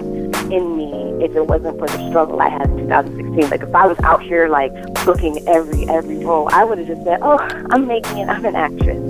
in 0.52 0.78
me 0.78 0.92
if 1.24 1.36
it 1.36 1.48
wasn't 1.48 1.80
for 1.80 1.88
the 1.88 2.10
struggle 2.10 2.40
I 2.42 2.50
had 2.50 2.70
in 2.70 2.78
2016. 2.90 3.50
Like 3.50 3.62
if 3.62 3.74
I 3.74 3.88
was 3.88 3.98
out 4.04 4.22
here 4.22 4.48
like 4.50 4.72
booking 5.06 5.36
every 5.48 5.88
every 5.90 6.18
role, 6.24 6.50
I 6.52 6.64
would 6.66 6.78
have 6.78 6.88
just 6.88 7.04
said, 7.06 7.20
"Oh, 7.22 7.38
I'm 7.72 7.88
making 7.88 8.18
it. 8.20 8.28
I'm 8.30 8.46
an 8.46 8.56
actress." 8.56 9.02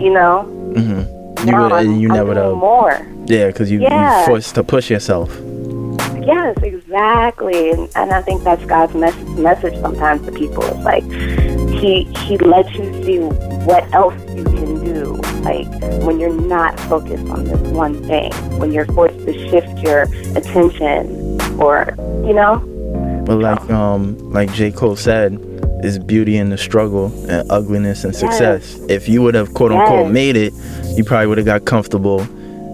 You 0.00 0.10
know? 0.12 0.42
hmm 0.76 1.00
You, 1.48 1.56
would, 1.56 1.72
I'm, 1.72 1.96
you 1.96 2.08
I'm 2.10 2.14
never 2.16 2.34
know. 2.34 2.54
more. 2.54 2.94
Yeah, 3.26 3.46
because 3.48 3.70
you, 3.70 3.80
Yeah. 3.80 4.20
you 4.20 4.26
forced 4.26 4.54
to 4.56 4.62
push 4.62 4.90
yourself. 4.90 5.28
Yes, 6.22 6.56
exactly. 6.62 7.70
And, 7.70 7.88
and 7.96 8.12
I 8.12 8.20
think 8.22 8.42
that's 8.44 8.64
God's 8.66 8.94
mes- 8.94 9.16
message 9.38 9.74
sometimes 9.80 10.24
to 10.26 10.32
people. 10.32 10.62
It's 10.64 10.84
like 10.84 11.04
he 11.80 12.04
he 12.26 12.36
lets 12.38 12.70
you 12.74 12.84
see 13.04 13.18
what 13.70 13.82
else 13.94 14.14
you 14.36 14.44
can. 14.44 14.67
Like 15.42 15.66
when 16.02 16.18
you're 16.20 16.32
not 16.32 16.78
focused 16.80 17.28
on 17.30 17.44
this 17.44 17.60
one 17.70 18.02
thing, 18.06 18.32
when 18.58 18.72
you're 18.72 18.86
forced 18.86 19.18
to 19.26 19.32
shift 19.50 19.78
your 19.78 20.02
attention, 20.36 21.40
or 21.60 21.94
you 22.26 22.34
know, 22.34 22.62
Well, 23.26 23.38
like 23.40 23.70
um 23.70 24.18
like 24.32 24.52
J. 24.52 24.70
Cole 24.72 24.96
said, 24.96 25.38
is 25.82 25.98
beauty 25.98 26.36
in 26.36 26.50
the 26.50 26.58
struggle 26.58 27.06
and 27.28 27.48
ugliness 27.50 28.04
and 28.04 28.14
success. 28.14 28.78
If 28.88 29.08
you 29.08 29.22
would 29.22 29.34
have 29.34 29.54
quote 29.54 29.72
unquote 29.72 30.06
Yes. 30.06 30.12
made 30.12 30.36
it, 30.36 30.52
you 30.96 31.04
probably 31.04 31.28
would 31.28 31.38
have 31.38 31.46
got 31.46 31.64
comfortable 31.64 32.20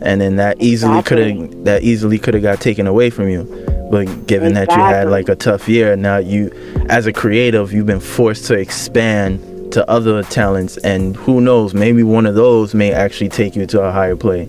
and 0.02 0.20
then 0.20 0.36
that 0.36 0.60
easily 0.60 1.02
could 1.02 1.18
Exactly. 1.18 1.56
have 1.56 1.64
that 1.64 1.82
easily 1.82 2.18
could 2.18 2.34
have 2.34 2.42
got 2.42 2.60
taken 2.60 2.86
away 2.86 3.10
from 3.10 3.28
you. 3.28 3.44
But 3.90 4.26
given 4.26 4.54
that 4.54 4.70
you 4.70 4.78
had 4.82 5.08
like 5.08 5.28
a 5.28 5.36
tough 5.36 5.68
year, 5.68 5.94
now 5.96 6.16
you 6.16 6.50
as 6.88 7.06
a 7.06 7.12
creative, 7.12 7.72
you've 7.72 7.86
been 7.86 8.00
forced 8.00 8.46
to 8.46 8.54
expand 8.54 9.38
to 9.74 9.90
other 9.90 10.22
talents 10.22 10.76
and 10.78 11.16
who 11.16 11.40
knows, 11.40 11.74
maybe 11.74 12.04
one 12.04 12.26
of 12.26 12.36
those 12.36 12.74
may 12.74 12.92
actually 12.92 13.28
take 13.28 13.56
you 13.56 13.66
to 13.66 13.82
a 13.82 13.90
higher 13.90 14.14
play. 14.14 14.42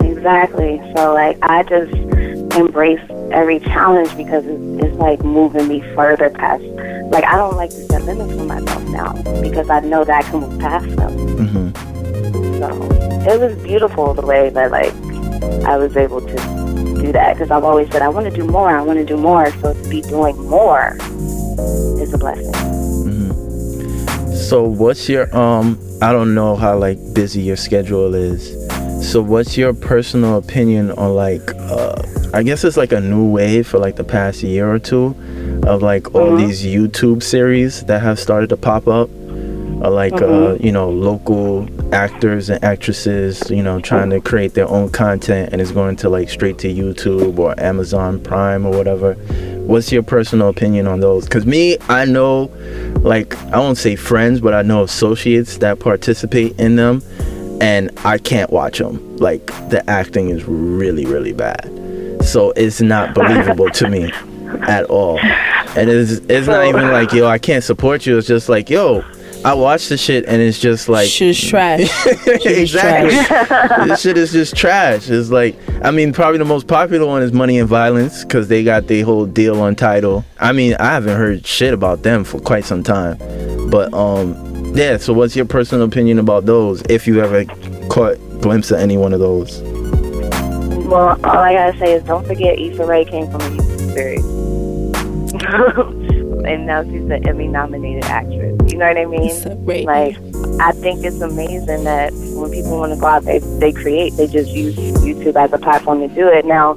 exactly. 0.00 0.80
So 0.96 1.12
like 1.12 1.36
I 1.42 1.62
just 1.64 1.92
embrace 2.56 3.00
every 3.30 3.60
challenge 3.60 4.16
because 4.16 4.44
it's, 4.46 4.84
it's 4.84 4.96
like 4.96 5.22
moving 5.22 5.68
me 5.68 5.80
further 5.94 6.30
past. 6.30 6.62
Like 7.12 7.24
I 7.24 7.36
don't 7.36 7.56
like 7.56 7.70
to 7.70 7.84
set 7.86 8.02
limits 8.04 8.32
for 8.32 8.44
myself 8.44 8.82
now 8.88 9.12
because 9.42 9.68
I 9.68 9.80
know 9.80 10.02
that 10.04 10.24
I 10.24 10.30
can 10.30 10.40
move 10.40 10.58
past 10.58 10.88
them. 10.96 11.12
hmm 11.36 12.58
So 12.58 12.68
it 13.30 13.38
was 13.38 13.54
beautiful 13.62 14.14
the 14.14 14.24
way 14.24 14.48
that 14.48 14.70
like 14.70 14.94
I 15.66 15.76
was 15.76 15.94
able 15.94 16.22
to 16.22 16.36
do 17.02 17.12
that 17.12 17.34
because 17.34 17.50
I've 17.50 17.64
always 17.64 17.90
said 17.90 18.00
I 18.00 18.08
want 18.08 18.32
to 18.32 18.34
do 18.34 18.44
more. 18.46 18.70
I 18.70 18.80
want 18.80 18.98
to 18.98 19.04
do 19.04 19.18
more. 19.18 19.50
So 19.60 19.74
to 19.74 19.88
be 19.90 20.00
doing 20.00 20.38
more 20.48 20.96
is 22.00 22.14
a 22.14 22.18
blessing. 22.18 22.81
So 24.52 24.64
what's 24.64 25.08
your 25.08 25.34
um 25.34 25.80
I 26.02 26.12
don't 26.12 26.34
know 26.34 26.56
how 26.56 26.76
like 26.76 26.98
busy 27.14 27.40
your 27.40 27.56
schedule 27.56 28.14
is. 28.14 28.52
So 29.10 29.22
what's 29.22 29.56
your 29.56 29.72
personal 29.72 30.36
opinion 30.36 30.90
on 30.90 31.14
like 31.14 31.54
uh 31.56 31.94
I 32.34 32.42
guess 32.42 32.62
it's 32.62 32.76
like 32.76 32.92
a 32.92 33.00
new 33.00 33.24
wave 33.30 33.66
for 33.66 33.78
like 33.78 33.96
the 33.96 34.04
past 34.04 34.42
year 34.42 34.70
or 34.70 34.78
two 34.78 35.16
of 35.62 35.80
like 35.80 36.14
all 36.14 36.32
Mhm. 36.32 36.36
these 36.36 36.66
YouTube 36.66 37.22
series 37.22 37.82
that 37.84 38.02
have 38.02 38.18
started 38.18 38.50
to 38.50 38.58
pop 38.58 38.86
up. 38.88 39.08
Or 39.80 39.88
like 39.90 40.20
uh, 40.20 40.26
Mhm. 40.26 40.62
you 40.62 40.70
know, 40.70 40.90
local 40.90 41.66
actors 41.90 42.50
and 42.50 42.62
actresses, 42.62 43.42
you 43.50 43.62
know, 43.62 43.80
trying 43.80 44.10
to 44.10 44.20
create 44.20 44.52
their 44.52 44.68
own 44.68 44.90
content 44.90 45.48
and 45.50 45.62
it's 45.62 45.72
going 45.72 45.96
to 45.96 46.10
like 46.10 46.28
straight 46.28 46.58
to 46.58 46.68
YouTube 46.68 47.38
or 47.38 47.58
Amazon 47.58 48.20
Prime 48.20 48.66
or 48.66 48.70
whatever. 48.76 49.16
What's 49.66 49.90
your 49.92 50.02
personal 50.02 50.48
opinion 50.48 50.86
on 50.86 51.00
those? 51.00 51.28
Cuz 51.28 51.46
me, 51.46 51.78
I 51.88 52.04
know 52.04 52.50
like 53.00 53.36
I 53.52 53.58
won't 53.58 53.78
say 53.78 53.96
friends, 53.96 54.40
but 54.40 54.54
I 54.54 54.62
know 54.62 54.82
associates 54.82 55.58
that 55.58 55.78
participate 55.78 56.58
in 56.58 56.76
them 56.76 57.02
and 57.60 57.90
I 58.04 58.18
can't 58.18 58.50
watch 58.50 58.78
them. 58.78 59.16
Like 59.16 59.46
the 59.70 59.82
acting 59.88 60.28
is 60.28 60.44
really 60.44 61.06
really 61.06 61.32
bad. 61.32 61.70
So 62.22 62.52
it's 62.52 62.80
not 62.80 63.14
believable 63.20 63.70
to 63.70 63.88
me 63.88 64.12
at 64.68 64.84
all. 64.84 65.18
And 65.76 65.88
it's 65.88 66.20
it's 66.28 66.46
not 66.46 66.66
even 66.66 66.90
like, 66.90 67.12
yo, 67.12 67.26
I 67.26 67.38
can't 67.38 67.64
support 67.64 68.04
you. 68.04 68.18
It's 68.18 68.26
just 68.26 68.48
like, 68.48 68.68
yo, 68.68 69.04
I 69.44 69.54
watch 69.54 69.88
the 69.88 69.96
shit 69.96 70.24
and 70.26 70.40
it's 70.40 70.58
just 70.60 70.88
like 70.88 71.08
Shit's 71.08 71.48
trash. 71.48 72.06
exactly. 72.26 73.86
this 73.88 74.00
shit 74.00 74.16
is 74.16 74.30
just 74.30 74.54
trash. 74.54 75.10
It's 75.10 75.30
like, 75.30 75.56
I 75.82 75.90
mean, 75.90 76.12
probably 76.12 76.38
the 76.38 76.44
most 76.44 76.68
popular 76.68 77.06
one 77.06 77.22
is 77.22 77.32
Money 77.32 77.58
and 77.58 77.68
Violence 77.68 78.24
because 78.24 78.46
they 78.46 78.62
got 78.62 78.86
the 78.86 79.02
whole 79.02 79.26
deal 79.26 79.60
on 79.60 79.74
Tidal. 79.74 80.24
I 80.38 80.52
mean, 80.52 80.74
I 80.74 80.92
haven't 80.92 81.16
heard 81.16 81.44
shit 81.44 81.74
about 81.74 82.02
them 82.04 82.22
for 82.22 82.38
quite 82.38 82.64
some 82.64 82.84
time, 82.84 83.18
but 83.68 83.92
um, 83.92 84.74
yeah. 84.76 84.96
So, 84.98 85.12
what's 85.12 85.34
your 85.34 85.46
personal 85.46 85.86
opinion 85.86 86.20
about 86.20 86.46
those? 86.46 86.82
If 86.88 87.08
you 87.08 87.20
ever 87.20 87.44
caught 87.88 88.18
glimpse 88.40 88.70
of 88.70 88.78
any 88.78 88.96
one 88.96 89.12
of 89.12 89.18
those? 89.18 89.60
Well, 90.86 91.18
all 91.24 91.38
I 91.38 91.52
gotta 91.54 91.78
say 91.78 91.94
is 91.94 92.04
don't 92.04 92.26
forget 92.26 92.58
Issa 92.58 92.86
Rae 92.86 93.04
came 93.04 93.30
from 93.30 93.40
a 93.40 93.48
YouTube 93.48 93.92
series. 93.94 94.42
and 96.44 96.66
now 96.66 96.82
she's 96.84 97.02
an 97.02 97.26
Emmy 97.26 97.48
nominated 97.48 98.04
actress. 98.04 98.58
You 98.70 98.78
know 98.78 98.88
what 98.88 98.96
I 98.96 99.06
mean? 99.06 99.30
Separate. 99.30 99.84
Like, 99.84 100.16
I 100.60 100.72
think 100.72 101.04
it's 101.04 101.20
amazing 101.20 101.84
that 101.84 102.12
when 102.12 102.50
people 102.50 102.78
want 102.78 102.92
to 102.92 102.98
go 102.98 103.06
out, 103.06 103.24
they 103.24 103.38
they 103.38 103.72
create. 103.72 104.16
They 104.16 104.26
just 104.26 104.50
use 104.50 104.76
YouTube 104.76 105.36
as 105.36 105.52
a 105.52 105.58
platform 105.58 106.00
to 106.00 106.08
do 106.08 106.28
it. 106.28 106.44
Now, 106.44 106.76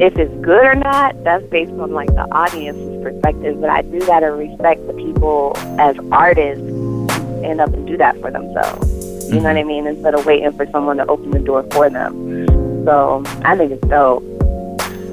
if 0.00 0.16
it's 0.16 0.34
good 0.44 0.64
or 0.64 0.74
not, 0.74 1.22
that's 1.24 1.44
based 1.46 1.72
on 1.72 1.92
like 1.92 2.08
the 2.08 2.26
audience's 2.32 3.02
perspective. 3.02 3.60
But 3.60 3.70
I 3.70 3.82
do 3.82 4.00
gotta 4.00 4.30
respect 4.30 4.86
the 4.86 4.94
people 4.94 5.56
as 5.78 5.96
artists 6.10 6.62
who 6.62 7.06
end 7.42 7.60
up 7.60 7.72
and 7.72 7.86
do 7.86 7.96
that 7.96 8.20
for 8.20 8.30
themselves. 8.30 8.90
You 9.28 9.40
know 9.40 9.44
what 9.44 9.56
mm-hmm. 9.56 9.58
I 9.58 9.64
mean? 9.64 9.86
Instead 9.86 10.14
of 10.14 10.26
waiting 10.26 10.52
for 10.52 10.66
someone 10.70 10.98
to 10.98 11.06
open 11.06 11.30
the 11.30 11.40
door 11.40 11.62
for 11.72 11.88
them. 11.88 12.46
So 12.84 13.22
I 13.44 13.56
think 13.56 13.72
it's 13.72 13.86
dope. 13.88 14.22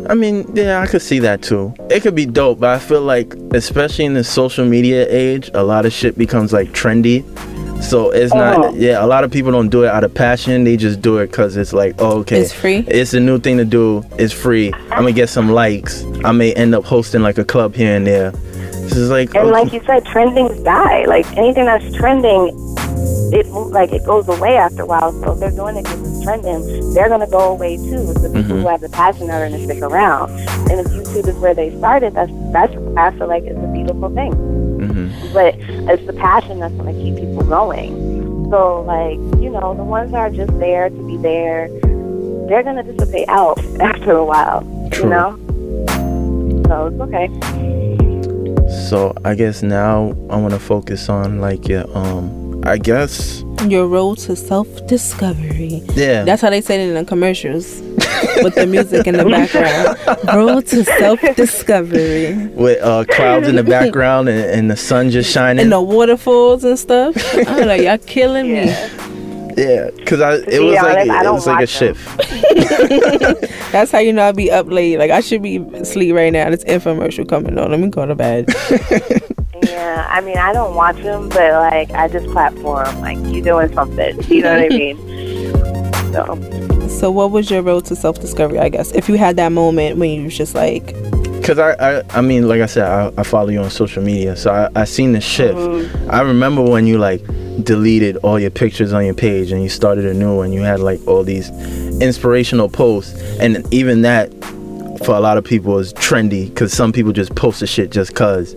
I 0.09 0.15
mean, 0.15 0.45
yeah, 0.55 0.81
I 0.81 0.87
could 0.87 1.01
see 1.01 1.19
that 1.19 1.41
too. 1.41 1.73
It 1.89 2.01
could 2.01 2.15
be 2.15 2.25
dope, 2.25 2.59
but 2.59 2.69
I 2.69 2.79
feel 2.79 3.01
like, 3.01 3.33
especially 3.53 4.05
in 4.05 4.13
the 4.13 4.23
social 4.23 4.65
media 4.65 5.07
age, 5.09 5.49
a 5.53 5.63
lot 5.63 5.85
of 5.85 5.93
shit 5.93 6.17
becomes 6.17 6.53
like 6.53 6.69
trendy. 6.69 7.23
So 7.81 8.11
it's 8.11 8.33
not, 8.33 8.57
oh. 8.57 8.73
yeah, 8.75 9.03
a 9.03 9.07
lot 9.07 9.23
of 9.23 9.31
people 9.31 9.51
don't 9.51 9.69
do 9.69 9.83
it 9.85 9.89
out 9.89 10.03
of 10.03 10.13
passion. 10.13 10.63
They 10.63 10.77
just 10.77 11.01
do 11.01 11.17
it 11.17 11.27
because 11.27 11.57
it's 11.57 11.73
like, 11.73 11.95
oh, 11.97 12.19
okay. 12.19 12.39
It's 12.39 12.53
free. 12.53 12.85
It's 12.87 13.13
a 13.13 13.19
new 13.19 13.39
thing 13.39 13.57
to 13.57 13.65
do. 13.65 14.03
It's 14.19 14.31
free. 14.33 14.71
I'm 14.73 14.99
gonna 15.01 15.13
get 15.13 15.29
some 15.29 15.49
likes. 15.49 16.03
I 16.23 16.31
may 16.31 16.53
end 16.53 16.75
up 16.75 16.85
hosting 16.85 17.21
like 17.21 17.39
a 17.39 17.45
club 17.45 17.73
here 17.73 17.95
and 17.95 18.05
there. 18.05 18.31
This 18.31 18.97
is 18.97 19.09
like, 19.09 19.33
And 19.35 19.47
okay. 19.47 19.51
like 19.51 19.73
you 19.73 19.81
said, 19.85 20.03
trendings 20.05 20.63
die. 20.63 21.05
Like 21.05 21.25
anything 21.37 21.65
that's 21.65 21.95
trending, 21.95 22.70
it 23.33 23.47
like 23.47 23.91
it 23.93 24.05
goes 24.05 24.27
away 24.27 24.57
after 24.57 24.83
a 24.83 24.85
while. 24.85 25.11
So 25.21 25.33
if 25.33 25.39
they're 25.39 25.51
doing 25.51 25.77
it 25.77 25.83
because 25.83 26.01
it's 26.01 26.23
trending, 26.23 26.93
they're 26.93 27.09
gonna 27.09 27.27
go 27.29 27.51
away 27.51 27.77
too. 27.77 28.13
The 28.13 28.29
people 28.29 28.57
Mhm. 28.57 28.61
who 28.61 28.67
have 28.67 28.81
the 28.81 28.89
passion 28.89 29.29
are 29.29 29.47
gonna 29.47 29.63
stick 29.63 29.81
around. 29.81 30.31
And 30.69 30.79
if 30.81 30.87
YouTube 30.87 31.27
is 31.27 31.35
where 31.37 31.53
they 31.53 31.75
started, 31.77 32.13
that's 32.13 32.31
that's 32.51 32.73
I 32.97 33.11
feel 33.11 33.27
like 33.27 33.43
it's 33.43 33.57
a 33.63 33.67
beautiful 33.67 34.09
thing. 34.09 34.33
hmm 34.33 35.09
But 35.33 35.55
it's 35.91 36.05
the 36.05 36.13
passion 36.13 36.59
that's 36.59 36.73
gonna 36.75 36.93
keep 36.93 37.15
people 37.15 37.43
going. 37.43 38.47
So 38.51 38.81
like 38.81 39.17
you 39.41 39.49
know, 39.49 39.73
the 39.75 39.83
ones 39.83 40.11
that 40.11 40.19
are 40.19 40.29
just 40.29 40.57
there 40.59 40.89
to 40.89 41.01
be 41.07 41.17
there, 41.17 41.69
they're 42.47 42.63
gonna 42.63 42.83
dissipate 42.83 43.29
out 43.29 43.57
after 43.79 44.11
a 44.11 44.25
while. 44.25 44.61
True. 44.91 45.05
You 45.05 45.09
know. 45.15 45.37
So 46.67 46.87
it's 46.87 46.99
okay. 47.01 47.29
So 48.89 49.13
I 49.25 49.35
guess 49.35 49.61
now 49.63 50.13
I 50.29 50.37
want 50.37 50.53
to 50.53 50.59
focus 50.59 51.09
on 51.09 51.39
like 51.41 51.67
your, 51.67 51.85
um, 51.95 52.29
I 52.63 52.77
guess, 52.77 53.43
Your 53.67 53.87
road 53.87 54.17
to 54.19 54.35
self 54.35 54.67
discovery. 54.87 55.81
yeah. 55.95 56.23
That's 56.23 56.41
how 56.41 56.49
they 56.49 56.61
say 56.61 56.81
it 56.83 56.87
in 56.89 56.93
the 56.95 57.03
commercials 57.05 57.79
with 58.43 58.53
the 58.55 58.67
music 58.67 59.07
in 59.07 59.17
the 59.17 59.25
background. 59.29 59.97
Road 60.35 60.67
to 60.67 60.83
self 60.83 61.19
discovery. 61.35 62.47
with 62.49 62.81
uh, 62.83 63.03
clouds 63.09 63.47
in 63.47 63.55
the 63.55 63.63
background 63.77 64.29
and, 64.29 64.39
and 64.51 64.71
the 64.71 64.77
sun 64.77 65.09
just 65.09 65.31
shining. 65.31 65.63
And 65.63 65.71
the 65.71 65.81
waterfalls 65.81 66.63
and 66.63 66.77
stuff. 66.77 67.15
I'm 67.47 67.67
like, 67.67 67.81
y'all 67.81 67.97
killing 67.97 68.47
me. 68.53 68.65
Yeah, 69.57 69.89
because 69.97 70.21
I 70.21 70.35
it 70.35 70.61
was 70.61 70.75
like 70.75 70.83
honest, 70.97 71.11
I 71.11 71.19
it 71.19 71.23
don't 71.23 71.33
was 71.33 71.47
like 71.47 71.67
a 71.67 71.79
them. 71.79 71.95
shift. 71.95 73.71
That's 73.73 73.91
how 73.91 73.99
you 73.99 74.13
know 74.13 74.23
I'd 74.29 74.35
be 74.35 74.49
up 74.49 74.67
late. 74.67 74.97
Like 74.97 75.11
I 75.11 75.19
should 75.19 75.41
be 75.41 75.57
asleep 75.57 76.15
right 76.15 76.31
now. 76.31 76.49
This 76.49 76.63
infomercial 76.63 77.27
coming 77.27 77.57
on. 77.59 77.69
Let 77.71 77.79
me 77.79 77.89
go 77.89 78.05
to 78.05 78.15
bed. 78.15 78.47
Yeah, 79.63 80.07
I 80.09 80.21
mean, 80.21 80.37
I 80.37 80.53
don't 80.53 80.75
watch 80.75 80.97
them, 80.97 81.29
but 81.29 81.51
like, 81.53 81.91
I 81.91 82.07
just 82.07 82.27
clap 82.31 82.53
for 82.55 82.83
them. 82.83 83.01
Like, 83.01 83.17
you 83.33 83.41
doing 83.41 83.73
something. 83.73 84.19
You 84.31 84.41
know 84.43 84.53
what 84.59 84.65
I 84.65 84.69
mean? 84.69 84.97
So. 86.13 86.87
So, 86.89 87.11
what 87.11 87.31
was 87.31 87.49
your 87.49 87.61
road 87.61 87.85
to 87.85 87.95
self 87.95 88.19
discovery? 88.19 88.59
I 88.59 88.69
guess 88.69 88.91
if 88.91 89.07
you 89.07 89.15
had 89.15 89.35
that 89.37 89.51
moment 89.51 89.97
when 89.97 90.09
you 90.11 90.23
was 90.25 90.37
just 90.37 90.55
like, 90.55 90.93
Cause 91.43 91.57
I, 91.57 91.71
I, 91.71 92.03
I 92.11 92.21
mean, 92.21 92.47
like 92.47 92.61
I 92.61 92.67
said, 92.67 92.85
I, 92.85 93.11
I 93.17 93.23
follow 93.23 93.49
you 93.49 93.59
on 93.61 93.69
social 93.71 94.03
media, 94.03 94.35
so 94.35 94.51
I, 94.51 94.81
I 94.81 94.83
seen 94.85 95.13
the 95.13 95.21
shift. 95.21 95.57
Mhm. 95.57 96.09
I 96.09 96.21
remember 96.21 96.61
when 96.61 96.85
you 96.85 96.99
like 96.99 97.25
deleted 97.63 98.17
all 98.17 98.39
your 98.39 98.51
pictures 98.51 98.93
on 98.93 99.05
your 99.05 99.15
page 99.15 99.51
and 99.51 99.61
you 99.63 99.67
started 99.69 100.05
a 100.05 100.13
new 100.13 100.35
one. 100.35 100.53
You 100.53 100.61
had 100.61 100.79
like 100.81 100.99
all 101.07 101.23
these 101.23 101.49
inspirational 101.99 102.69
posts, 102.69 103.19
and 103.39 103.65
even 103.73 104.01
that 104.03 104.40
for 105.05 105.15
a 105.15 105.19
lot 105.19 105.37
of 105.37 105.43
people 105.43 105.77
is 105.79 105.93
trendy 105.93 106.47
because 106.49 106.71
some 106.73 106.91
people 106.91 107.11
just 107.11 107.33
post 107.35 107.59
the 107.59 107.67
shit 107.67 107.91
just 107.91 108.15
cause 108.15 108.53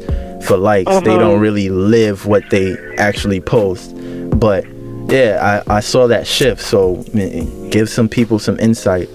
for 0.47 0.57
likes. 0.57 0.91
They 1.01 1.11
Uh-huh. 1.11 1.19
don't 1.19 1.41
really 1.41 1.71
live 1.71 2.27
what 2.27 2.43
they 2.51 2.77
actually 2.99 3.41
post. 3.41 3.95
But 4.39 4.65
yeah, 5.09 5.63
I, 5.69 5.77
I 5.77 5.81
saw 5.81 6.07
that 6.09 6.27
shift. 6.27 6.61
So 6.63 7.05
man, 7.15 7.71
give 7.71 7.89
some 7.89 8.09
people 8.09 8.39
some 8.39 8.59
insight. 8.59 9.09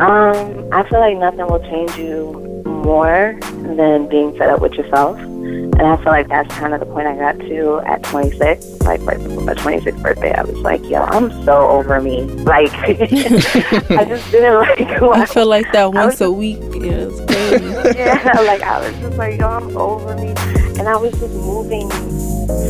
Um, 0.00 0.68
I 0.72 0.84
feel 0.88 1.00
like 1.00 1.16
nothing 1.18 1.46
will 1.46 1.60
change 1.70 1.96
you 1.96 2.32
more 2.66 3.38
than 3.76 4.08
being 4.08 4.36
fed 4.36 4.48
up 4.50 4.60
with 4.60 4.72
yourself. 4.72 5.18
And 5.44 5.82
I 5.82 5.96
feel 5.96 6.12
like 6.12 6.28
that's 6.28 6.52
kind 6.54 6.72
of 6.74 6.80
the 6.80 6.86
point 6.86 7.06
I 7.06 7.16
got 7.16 7.38
to 7.38 7.80
at 7.86 8.02
26. 8.04 8.82
Like, 8.82 9.00
right 9.02 9.18
before 9.22 9.42
my 9.44 9.54
26th 9.54 10.02
birthday, 10.02 10.32
I 10.34 10.42
was 10.44 10.56
like, 10.58 10.82
yo, 10.88 11.02
I'm 11.02 11.30
so 11.44 11.68
over 11.70 12.00
me. 12.00 12.22
Like, 12.22 12.72
I 12.74 12.94
just 14.08 14.30
didn't 14.30 14.54
like 14.54 14.80
I 15.02 15.26
feel 15.26 15.46
like 15.46 15.70
that 15.72 15.92
once 15.92 16.20
was- 16.20 16.28
a 16.28 16.30
week. 16.30 16.58
It's 16.62 17.20
crazy. 17.32 17.98
yeah, 17.98 18.32
like 18.46 18.62
I 18.62 18.80
was 18.80 18.96
just 19.00 19.16
like, 19.16 19.38
yo, 19.40 19.48
I'm 19.48 19.76
over 19.76 20.14
me. 20.16 20.34
And 20.78 20.88
I 20.88 20.96
was 20.96 21.12
just 21.18 21.34
moving 21.34 21.88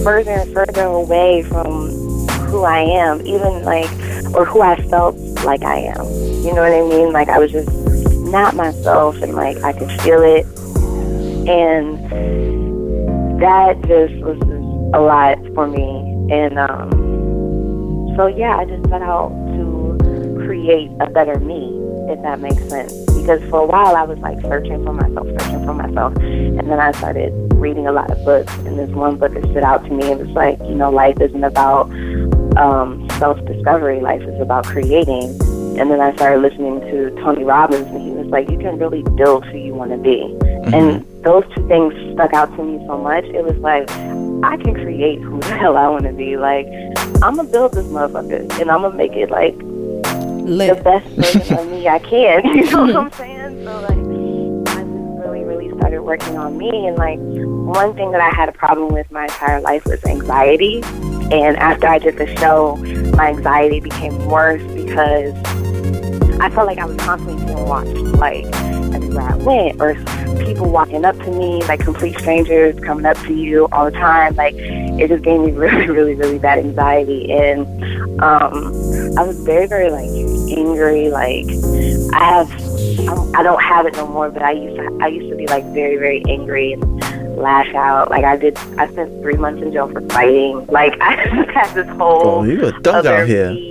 further 0.03 0.31
and 0.33 0.53
further 0.53 0.83
away 0.85 1.43
from 1.45 1.89
who 2.49 2.65
I 2.65 2.81
am, 2.81 3.21
even 3.27 3.63
like, 3.65 3.91
or 4.35 4.45
who 4.45 4.61
I 4.61 4.77
felt 4.89 5.17
like 5.45 5.63
I 5.63 5.77
am. 5.79 6.05
You 6.45 6.53
know 6.55 6.63
what 6.63 6.73
I 6.73 6.83
mean? 6.83 7.13
Like 7.13 7.29
I 7.29 7.39
was 7.39 7.51
just 7.53 7.71
not 8.31 8.55
myself 8.55 9.17
and 9.23 9.35
like 9.35 9.57
I 9.63 9.73
could 9.73 9.91
feel 10.03 10.23
it. 10.23 10.47
And 11.49 12.62
that 13.43 13.75
just 13.83 14.15
was 14.23 14.39
just 14.39 14.95
a 14.95 15.01
lot 15.01 15.37
for 15.55 15.67
me. 15.67 15.83
And 16.31 16.59
um, 16.59 18.15
so, 18.17 18.27
yeah, 18.29 18.57
I 18.57 18.65
just 18.65 18.89
set 18.89 19.03
out 19.03 19.31
to 19.55 19.99
create 20.47 20.91
a 21.01 21.11
better 21.11 21.39
me, 21.41 21.77
if 22.09 22.23
that 22.23 22.39
makes 22.39 22.63
sense. 22.69 22.93
Because 23.11 23.43
for 23.51 23.63
a 23.63 23.67
while 23.67 23.97
I 23.97 24.05
was 24.05 24.19
like 24.19 24.41
searching 24.43 24.85
for 24.85 24.93
myself, 24.93 25.27
searching 25.27 25.65
for 25.65 25.75
myself. 25.75 26.17
And 26.17 26.71
then 26.71 26.79
I 26.79 26.93
started 26.93 27.33
reading 27.55 27.87
a 27.87 27.93
lot 27.93 28.11
of 28.11 28.25
books. 28.25 28.55
And 28.59 28.79
this 28.79 28.91
one 28.91 29.17
book 29.19 29.35
that 29.35 29.43
stood 29.45 29.65
out 29.65 29.85
to 29.85 29.91
me, 29.91 30.07
it 30.07 30.19
was 30.19 30.29
like, 30.29 30.59
you 30.61 30.75
know, 30.75 30.91
life 30.91 31.21
isn't 31.21 31.45
about 31.45 31.91
um, 32.57 33.09
self 33.19 33.45
discovery, 33.45 34.01
life 34.01 34.23
is 34.23 34.41
about 34.41 34.67
creating. 34.67 35.37
And 35.79 35.91
then 35.91 36.01
I 36.01 36.15
started 36.17 36.41
listening 36.41 36.81
to 36.81 37.11
Tony 37.23 37.45
Robbins, 37.45 37.87
and 37.87 38.01
he 38.01 38.11
was 38.11 38.27
like, 38.27 38.51
you 38.51 38.59
can 38.59 38.79
really 38.79 39.03
build 39.17 39.45
who 39.47 39.59
you 39.59 39.75
want 39.75 39.91
to 39.91 39.97
be. 39.97 40.19
Mm-hmm. 40.19 40.75
And 40.75 41.25
those 41.25 41.45
two 41.55 41.67
things 41.67 41.95
stuck 42.15 42.35
out 42.35 42.55
to 42.57 42.63
me 42.63 42.85
so 42.87 42.99
much. 42.99 43.25
It 43.25 43.45
was 43.45 43.57
like, 43.59 43.91
I 44.45 44.57
can 44.57 44.75
create 44.75 45.21
who 45.21 45.41
the 45.41 45.57
hell 45.59 45.77
I 45.77 45.89
want 45.89 46.05
to 46.05 46.13
be. 46.13 46.37
Like, 46.37 46.67
I'm 47.23 47.37
going 47.37 47.47
to 47.47 47.53
build 47.53 47.73
this 47.73 47.87
motherfucker, 47.87 48.61
and 48.61 48.71
I'm 48.71 48.83
going 48.83 48.93
to 48.93 48.99
make 48.99 49.13
it 49.13 49.31
like 49.31 49.57
the 49.59 50.81
best 50.83 51.07
version 51.09 51.59
of 51.59 51.71
me 51.71 51.89
I 51.89 51.99
can. 51.99 52.43
You 52.55 52.71
know 52.71 52.85
what 52.85 52.97
I'm 52.97 53.13
saying? 53.13 53.65
So 53.65 53.81
like, 53.81 54.77
I 54.77 54.83
just 54.83 55.21
really, 55.25 55.45
really 55.45 55.71
started 55.79 56.03
working 56.03 56.37
on 56.37 56.59
me. 56.59 56.87
And 56.87 56.97
like, 56.97 57.19
one 57.19 57.95
thing 57.95 58.13
that 58.13 58.21
I 58.21 58.31
had 58.31 58.49
a 58.49 58.53
problem 58.53 58.93
with 58.93 59.11
my 59.11 59.25
entire 59.25 59.61
life 59.61 59.85
was 59.87 60.05
anxiety. 60.05 60.83
And 61.33 61.57
after 61.57 61.89
I 61.89 61.99
did 61.99 62.19
the 62.19 62.27
show, 62.37 62.77
my 63.17 63.29
anxiety 63.29 63.81
became 63.81 64.27
worse 64.27 64.63
because 64.75 65.33
I 66.41 66.51
felt 66.51 66.67
like 66.67 66.77
I 66.77 66.85
was 66.85 66.97
constantly 66.99 67.43
being 67.47 67.67
watched. 67.67 67.97
Like 68.19 68.45
everywhere 68.93 69.31
I 69.31 69.37
went, 69.37 69.81
or 69.81 69.95
people 70.45 70.71
walking 70.71 71.07
up 71.07 71.17
to 71.17 71.31
me, 71.31 71.63
like 71.65 71.81
complete 71.81 72.19
strangers 72.19 72.79
coming 72.81 73.07
up 73.07 73.17
to 73.21 73.33
you 73.33 73.67
all 73.73 73.87
the 73.87 73.93
time. 73.93 74.37
Like 74.37 74.55
it 74.57 75.09
just 75.09 75.25
gave 75.25 75.41
me 75.41 75.53
really, 75.53 75.89
really, 75.89 76.15
really 76.15 76.39
bad 76.39 76.59
anxiety. 76.59 77.33
And 77.33 77.67
um, 78.21 78.55
I 79.19 79.23
was 79.23 79.41
very, 79.41 79.67
very 79.67 79.91
like 79.91 80.11
angry. 80.55 81.09
Like 81.09 81.47
I 82.13 82.25
have, 82.25 82.51
I 83.35 83.43
don't 83.43 83.63
have 83.63 83.87
it 83.87 83.97
no 83.97 84.07
more. 84.07 84.31
But 84.31 84.43
I 84.43 84.53
used 84.53 84.77
to, 84.77 84.99
I 85.01 85.07
used 85.07 85.31
to 85.31 85.37
be 85.37 85.47
like 85.47 85.65
very, 85.73 85.97
very 85.97 86.23
angry 86.29 86.75
and 86.75 87.02
lash 87.43 87.75
out. 87.75 88.11
Like 88.11 88.25
I 88.25 88.37
did, 88.37 88.57
I 88.79 88.89
spent 88.93 89.21
three 89.23 89.35
months 89.37 89.63
in 89.63 89.73
jail 89.73 89.89
for 89.89 90.01
fighting. 90.09 90.65
Like 90.67 90.97
I 91.01 91.17
just 91.27 91.51
had 91.51 91.75
this 91.75 91.89
whole 91.99 92.23
Oh, 92.41 92.43
you 92.45 92.65
a 92.65 92.73
thug 92.81 92.95
other 93.07 93.15
out 93.17 93.29
here. 93.29 93.53
me. 93.53 93.71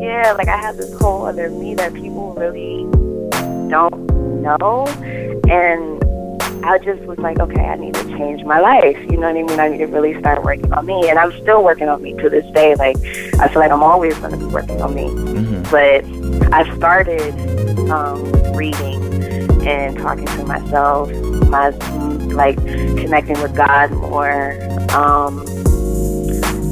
Yeah, 0.00 0.32
like 0.32 0.48
I 0.48 0.56
had 0.56 0.76
this 0.76 0.92
whole 1.00 1.26
other 1.26 1.50
me 1.50 1.74
that 1.74 1.92
people 1.94 2.32
really 2.34 2.84
don't 3.68 4.06
know, 4.42 4.86
and 5.48 6.02
I 6.64 6.78
just 6.78 7.00
was 7.02 7.18
like, 7.18 7.38
okay, 7.40 7.62
I 7.62 7.76
need 7.76 7.94
to 7.94 8.04
change 8.18 8.44
my 8.44 8.60
life. 8.60 8.96
You 9.10 9.16
know 9.16 9.32
what 9.32 9.36
I 9.36 9.42
mean? 9.42 9.60
I 9.60 9.68
need 9.68 9.78
to 9.78 9.86
really 9.86 10.18
start 10.20 10.42
working 10.44 10.72
on 10.72 10.86
me, 10.86 11.08
and 11.08 11.18
I'm 11.18 11.32
still 11.42 11.64
working 11.64 11.88
on 11.88 12.02
me 12.02 12.12
to 12.14 12.28
this 12.30 12.44
day. 12.52 12.74
Like 12.74 12.96
I 13.40 13.48
feel 13.48 13.60
like 13.60 13.70
I'm 13.72 13.82
always 13.82 14.16
going 14.18 14.32
to 14.32 14.38
be 14.38 14.46
working 14.46 14.80
on 14.82 14.94
me, 14.94 15.08
hmm 15.08 15.62
but 15.70 16.04
I 16.52 16.76
started 16.76 17.32
um, 17.90 18.22
reading 18.54 19.13
and 19.66 19.96
talking 19.98 20.26
to 20.26 20.44
myself, 20.44 21.10
my 21.48 21.70
like 22.34 22.56
connecting 22.56 23.40
with 23.40 23.54
God 23.56 23.90
more. 23.92 24.52
Um, 24.92 25.44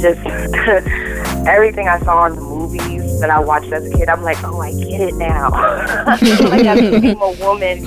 just 0.01 0.21
everything 1.47 1.89
I 1.89 1.99
saw 2.01 2.27
in 2.27 2.35
the 2.35 2.41
movies 2.41 3.21
that 3.21 3.31
I 3.31 3.39
watched 3.39 3.73
as 3.73 3.87
a 3.87 3.97
kid, 3.97 4.09
I'm 4.09 4.23
like, 4.23 4.43
oh, 4.45 4.61
I 4.61 4.73
get 4.73 5.01
it 5.01 5.15
now. 5.15 5.51
I 5.53 6.19
like 6.49 6.67
I 6.67 6.75
became 6.91 7.21
a 7.21 7.33
woman, 7.33 7.87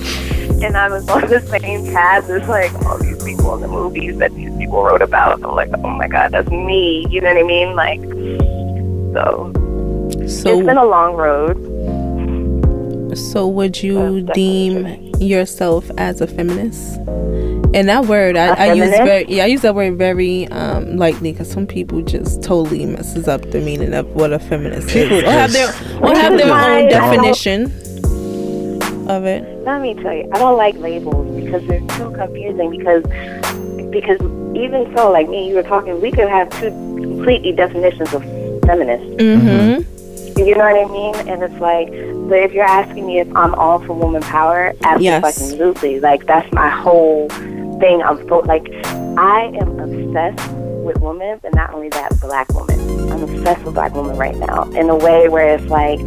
and 0.63 0.77
I 0.77 0.89
was 0.89 1.07
on 1.09 1.27
the 1.29 1.41
same 1.41 1.85
path 1.93 2.29
as 2.29 2.47
like 2.47 2.73
all 2.85 2.97
these 2.97 3.21
people 3.23 3.55
in 3.55 3.61
the 3.61 3.67
movies 3.67 4.17
that 4.17 4.33
these 4.33 4.55
people 4.57 4.83
wrote 4.83 5.01
about. 5.01 5.43
I'm 5.43 5.55
like, 5.55 5.69
oh 5.83 5.89
my 5.89 6.07
god, 6.07 6.31
that's 6.31 6.49
me. 6.49 7.05
You 7.09 7.21
know 7.21 7.33
what 7.33 7.37
I 7.37 7.43
mean? 7.43 7.75
Like, 7.75 8.01
so 9.13 9.51
So, 10.27 10.49
it's 10.57 10.65
been 10.65 10.77
a 10.77 10.85
long 10.85 11.15
road. 11.15 11.74
So 13.15 13.47
would 13.47 13.81
you 13.81 14.21
definitely 14.21 14.33
deem 14.33 15.21
yourself 15.21 15.89
as 15.97 16.21
a 16.21 16.27
feminist? 16.27 16.97
And 17.73 17.89
that 17.89 18.05
word, 18.05 18.37
I, 18.37 18.47
A 18.47 18.69
I 18.69 18.73
use 18.73 18.89
very, 18.89 19.25
yeah, 19.27 19.43
I 19.43 19.47
use 19.47 19.61
that 19.61 19.75
word 19.75 19.97
very 19.97 20.47
um, 20.47 20.95
lightly 20.95 21.33
because 21.33 21.51
some 21.51 21.67
people 21.67 22.01
just 22.01 22.41
totally 22.41 22.85
messes 22.85 23.27
up 23.27 23.41
the 23.51 23.59
meaning 23.59 23.93
of 23.93 24.07
what 24.15 24.31
a 24.31 24.39
feminist 24.39 24.87
People 24.87 25.17
is, 25.17 25.23
or 25.23 25.29
have 25.31 25.51
their, 25.51 25.67
just- 25.67 25.95
or 26.01 26.15
have 26.15 26.37
their 26.37 26.53
own 26.53 26.89
definition 26.89 27.65
of 29.09 29.25
it. 29.25 29.43
Let 29.65 29.81
me 29.81 29.93
tell 29.95 30.13
you, 30.13 30.29
I 30.31 30.37
don't 30.39 30.57
like 30.57 30.75
labels 30.75 31.27
because 31.43 31.67
they're 31.67 31.79
too 31.97 32.11
confusing. 32.11 32.69
Because 32.71 33.03
because 33.91 34.19
even 34.55 34.91
so, 34.95 35.11
like 35.11 35.27
me, 35.29 35.39
and 35.39 35.47
you 35.47 35.55
were 35.55 35.63
talking, 35.63 35.99
we 36.01 36.11
could 36.11 36.29
have 36.29 36.49
two 36.59 36.69
completely 37.01 37.51
definitions 37.51 38.13
of 38.13 38.23
feminist. 38.63 39.03
Mm-hmm. 39.17 39.94
You 40.37 40.53
know 40.55 40.65
what 40.69 40.75
I 40.75 40.91
mean? 40.91 41.15
And 41.29 41.43
it's 41.43 41.59
like, 41.61 41.89
but 42.29 42.39
if 42.39 42.51
you're 42.51 42.65
asking 42.65 43.07
me 43.07 43.19
if 43.19 43.35
I'm 43.35 43.55
all 43.55 43.79
for 43.79 43.93
woman 43.93 44.21
power, 44.21 44.73
Yes. 44.99 45.23
absolutely. 45.23 45.99
Like 45.99 46.25
that's 46.25 46.51
my 46.53 46.69
whole 46.69 47.29
thing. 47.29 48.01
I'm 48.03 48.27
so 48.27 48.39
like, 48.39 48.67
I 49.17 49.51
am 49.61 49.79
obsessed 49.79 50.51
with 50.83 50.99
women, 50.99 51.39
but 51.41 51.53
not 51.53 51.73
only 51.73 51.89
that, 51.89 52.19
black 52.19 52.49
women. 52.53 53.11
I'm 53.11 53.23
obsessed 53.23 53.63
with 53.63 53.75
black 53.75 53.93
women 53.93 54.17
right 54.17 54.35
now 54.35 54.63
in 54.71 54.89
a 54.89 54.95
way 54.95 55.29
where 55.29 55.55
it's 55.55 55.65
like, 55.65 55.99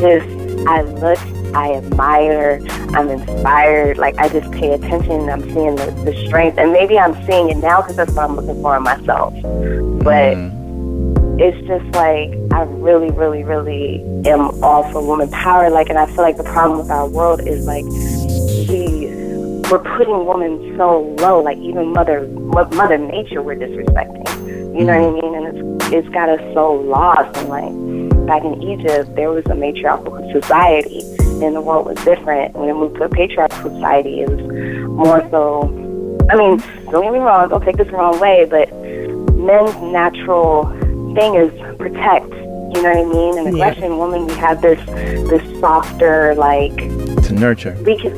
just 0.00 0.26
I 0.68 0.82
look, 0.82 1.18
I 1.54 1.74
admire, 1.74 2.60
I'm 2.94 3.08
inspired. 3.08 3.98
Like 3.98 4.16
I 4.18 4.28
just 4.28 4.50
pay 4.52 4.72
attention. 4.72 5.28
I'm 5.28 5.42
seeing 5.52 5.74
the, 5.74 5.90
the 6.04 6.26
strength, 6.26 6.58
and 6.58 6.72
maybe 6.72 6.98
I'm 6.98 7.14
seeing 7.26 7.50
it 7.50 7.56
now 7.56 7.80
because 7.82 7.96
that's 7.96 8.12
what 8.12 8.30
I'm 8.30 8.36
looking 8.36 8.62
for 8.62 8.76
in 8.76 8.84
myself. 8.84 9.32
But 9.42 10.36
mm. 10.36 10.61
It's 11.38 11.66
just 11.66 11.84
like 11.94 12.30
I 12.52 12.62
really, 12.62 13.10
really, 13.10 13.42
really 13.42 14.00
am 14.26 14.62
all 14.62 14.90
for 14.92 15.04
woman 15.04 15.30
power. 15.30 15.70
Like, 15.70 15.88
and 15.88 15.98
I 15.98 16.06
feel 16.06 16.16
like 16.22 16.36
the 16.36 16.44
problem 16.44 16.78
with 16.78 16.90
our 16.90 17.08
world 17.08 17.46
is 17.46 17.66
like 17.66 17.84
we 18.68 19.10
we're 19.70 19.82
putting 19.96 20.26
women 20.26 20.76
so 20.76 21.14
low. 21.18 21.40
Like 21.40 21.56
even 21.58 21.92
mother 21.92 22.26
Mother 22.26 22.98
Nature 22.98 23.42
we're 23.42 23.56
disrespecting. 23.56 24.28
You 24.78 24.84
know 24.84 24.98
what 24.98 25.18
I 25.18 25.20
mm-hmm. 25.20 25.34
mean? 25.34 25.46
And 25.46 25.80
it's 25.80 25.92
it's 25.92 26.08
got 26.10 26.28
us 26.28 26.40
so 26.54 26.72
lost. 26.74 27.36
And 27.38 27.48
like 27.48 28.26
back 28.26 28.44
in 28.44 28.62
Egypt, 28.62 29.14
there 29.16 29.30
was 29.30 29.44
a 29.46 29.54
matriarchal 29.54 30.30
society, 30.32 31.00
and 31.44 31.56
the 31.56 31.60
world 31.60 31.86
was 31.86 31.96
different. 32.04 32.54
When 32.54 32.68
it 32.68 32.74
moved 32.74 32.96
to 32.96 33.04
a 33.04 33.08
patriarchal 33.08 33.70
society, 33.70 34.20
it 34.20 34.28
was 34.28 34.40
more 34.88 35.26
so. 35.30 35.64
I 36.30 36.36
mean, 36.36 36.58
don't 36.90 37.02
get 37.02 37.12
me 37.12 37.18
wrong. 37.18 37.48
Don't 37.48 37.64
take 37.64 37.76
this 37.76 37.88
the 37.88 37.94
wrong 37.94 38.18
way, 38.20 38.46
but 38.48 38.72
men's 39.34 39.74
natural 39.92 40.66
thing 41.14 41.34
is 41.34 41.50
protect. 41.78 42.32
You 42.74 42.80
know 42.82 42.88
what 42.88 42.96
I 42.96 43.04
mean? 43.04 43.38
And 43.38 43.56
Yeah. 43.56 43.66
aggression, 43.66 43.98
woman, 43.98 44.26
we 44.26 44.32
have 44.34 44.62
this 44.62 44.80
this 45.28 45.60
softer, 45.60 46.34
like 46.36 46.74
to 46.76 47.34
nurture. 47.34 47.76
We 47.84 47.98
can, 47.98 48.16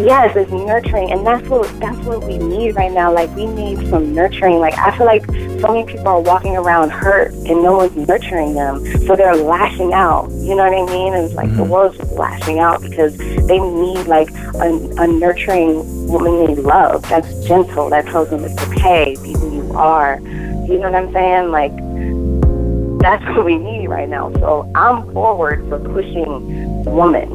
yes, 0.00 0.34
it's 0.36 0.50
nurturing, 0.52 1.10
and 1.10 1.26
that's 1.26 1.46
what 1.48 1.68
that's 1.80 1.98
what 2.06 2.22
we 2.24 2.38
need 2.38 2.76
right 2.76 2.92
now. 2.92 3.12
Like 3.12 3.34
we 3.34 3.46
need 3.46 3.88
some 3.90 4.14
nurturing. 4.14 4.60
Like 4.60 4.78
I 4.78 4.96
feel 4.96 5.06
like 5.06 5.26
so 5.60 5.68
many 5.68 5.84
people 5.84 6.06
are 6.06 6.20
walking 6.20 6.56
around 6.56 6.90
hurt, 6.90 7.32
and 7.32 7.62
no 7.62 7.78
one's 7.78 7.96
nurturing 8.08 8.54
them, 8.54 8.84
so 9.06 9.16
they're 9.16 9.34
lashing 9.34 9.92
out. 9.92 10.30
You 10.30 10.54
know 10.54 10.70
what 10.70 10.88
I 10.88 10.92
mean? 10.92 11.12
And 11.14 11.24
it's 11.24 11.34
like 11.34 11.48
mm-hmm. 11.48 11.56
the 11.56 11.64
world's 11.64 11.98
lashing 12.12 12.60
out 12.60 12.80
because 12.82 13.16
they 13.18 13.58
need 13.58 14.06
like 14.06 14.30
a, 14.54 14.68
a 14.98 15.06
nurturing 15.08 16.06
womanly 16.06 16.54
love 16.54 17.02
that's 17.08 17.28
gentle, 17.46 17.90
that 17.90 18.06
tells 18.06 18.30
them 18.30 18.44
it's 18.44 18.60
okay, 18.68 19.16
be 19.22 19.32
who 19.32 19.54
you 19.56 19.72
are. 19.72 20.20
You 20.20 20.78
know 20.78 20.90
what 20.90 20.94
I'm 20.94 21.12
saying? 21.12 21.50
Like 21.50 21.72
that's 23.00 23.24
what 23.34 23.44
we 23.44 23.56
need 23.56 23.88
right 23.88 24.08
now. 24.08 24.30
So 24.34 24.70
I'm 24.74 25.10
forward 25.12 25.66
for 25.68 25.78
pushing 25.78 26.84
women 26.84 27.32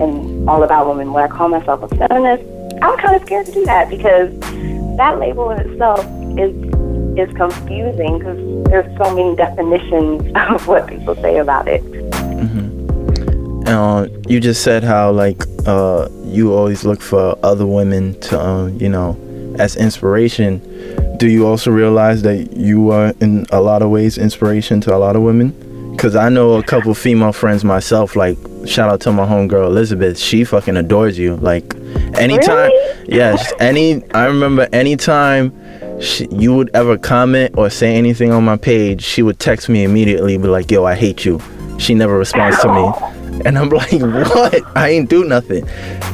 and 0.00 0.48
all 0.48 0.62
about 0.64 0.88
women. 0.88 1.12
When 1.12 1.24
I 1.24 1.28
call 1.28 1.48
myself 1.48 1.82
a 1.82 1.88
feminist, 1.96 2.42
I'm 2.82 2.98
kind 2.98 3.14
of 3.14 3.22
scared 3.22 3.46
to 3.46 3.52
do 3.52 3.64
that 3.64 3.88
because 3.88 4.36
that 4.96 5.18
label 5.18 5.50
in 5.50 5.60
itself 5.60 6.00
is 6.38 6.54
is 7.16 7.36
confusing 7.36 8.18
because 8.18 8.64
there's 8.70 8.98
so 8.98 9.14
many 9.14 9.34
definitions 9.34 10.30
of 10.50 10.66
what 10.66 10.86
people 10.86 11.14
say 11.16 11.38
about 11.38 11.66
it. 11.68 11.82
Mm-hmm. 11.82 13.68
Uh, 13.68 14.06
you 14.28 14.40
just 14.40 14.62
said 14.62 14.82
how 14.82 15.12
like 15.12 15.42
uh, 15.66 16.08
you 16.24 16.54
always 16.54 16.84
look 16.84 17.00
for 17.00 17.38
other 17.44 17.66
women 17.66 18.18
to 18.20 18.40
uh, 18.40 18.66
you 18.66 18.88
know 18.88 19.16
as 19.58 19.76
inspiration 19.76 20.60
do 21.18 21.28
you 21.28 21.46
also 21.46 21.70
realize 21.70 22.22
that 22.22 22.56
you 22.56 22.90
are 22.90 23.12
in 23.20 23.44
a 23.50 23.60
lot 23.60 23.82
of 23.82 23.90
ways 23.90 24.18
inspiration 24.18 24.80
to 24.82 24.94
a 24.94 24.98
lot 24.98 25.16
of 25.16 25.22
women? 25.22 25.52
Because 25.90 26.14
I 26.14 26.28
know 26.28 26.54
a 26.54 26.62
couple 26.62 26.94
female 26.94 27.32
friends 27.32 27.64
myself, 27.64 28.14
like 28.14 28.38
shout 28.66 28.88
out 28.88 29.00
to 29.00 29.12
my 29.12 29.26
homegirl 29.26 29.66
Elizabeth. 29.66 30.16
She 30.16 30.44
fucking 30.44 30.76
adores 30.76 31.18
you. 31.18 31.34
Like 31.36 31.74
anytime, 32.16 32.70
really? 32.70 33.16
yes, 33.16 33.52
any. 33.58 34.08
I 34.12 34.26
remember 34.26 34.68
anytime 34.72 35.52
she, 36.00 36.28
you 36.30 36.54
would 36.54 36.70
ever 36.74 36.96
comment 36.96 37.54
or 37.58 37.68
say 37.68 37.96
anything 37.96 38.30
on 38.30 38.44
my 38.44 38.56
page, 38.56 39.02
she 39.02 39.22
would 39.22 39.40
text 39.40 39.68
me 39.68 39.82
immediately, 39.82 40.38
be 40.38 40.46
like, 40.46 40.70
"Yo, 40.70 40.84
I 40.84 40.94
hate 40.94 41.24
you." 41.24 41.40
She 41.78 41.94
never 41.94 42.16
responds 42.16 42.60
to 42.60 42.68
me. 42.72 42.92
And 43.44 43.58
I'm 43.58 43.68
like, 43.82 44.00
what? 44.00 44.62
I 44.76 44.90
ain't 44.90 45.08
do 45.08 45.24
nothing. 45.24 45.68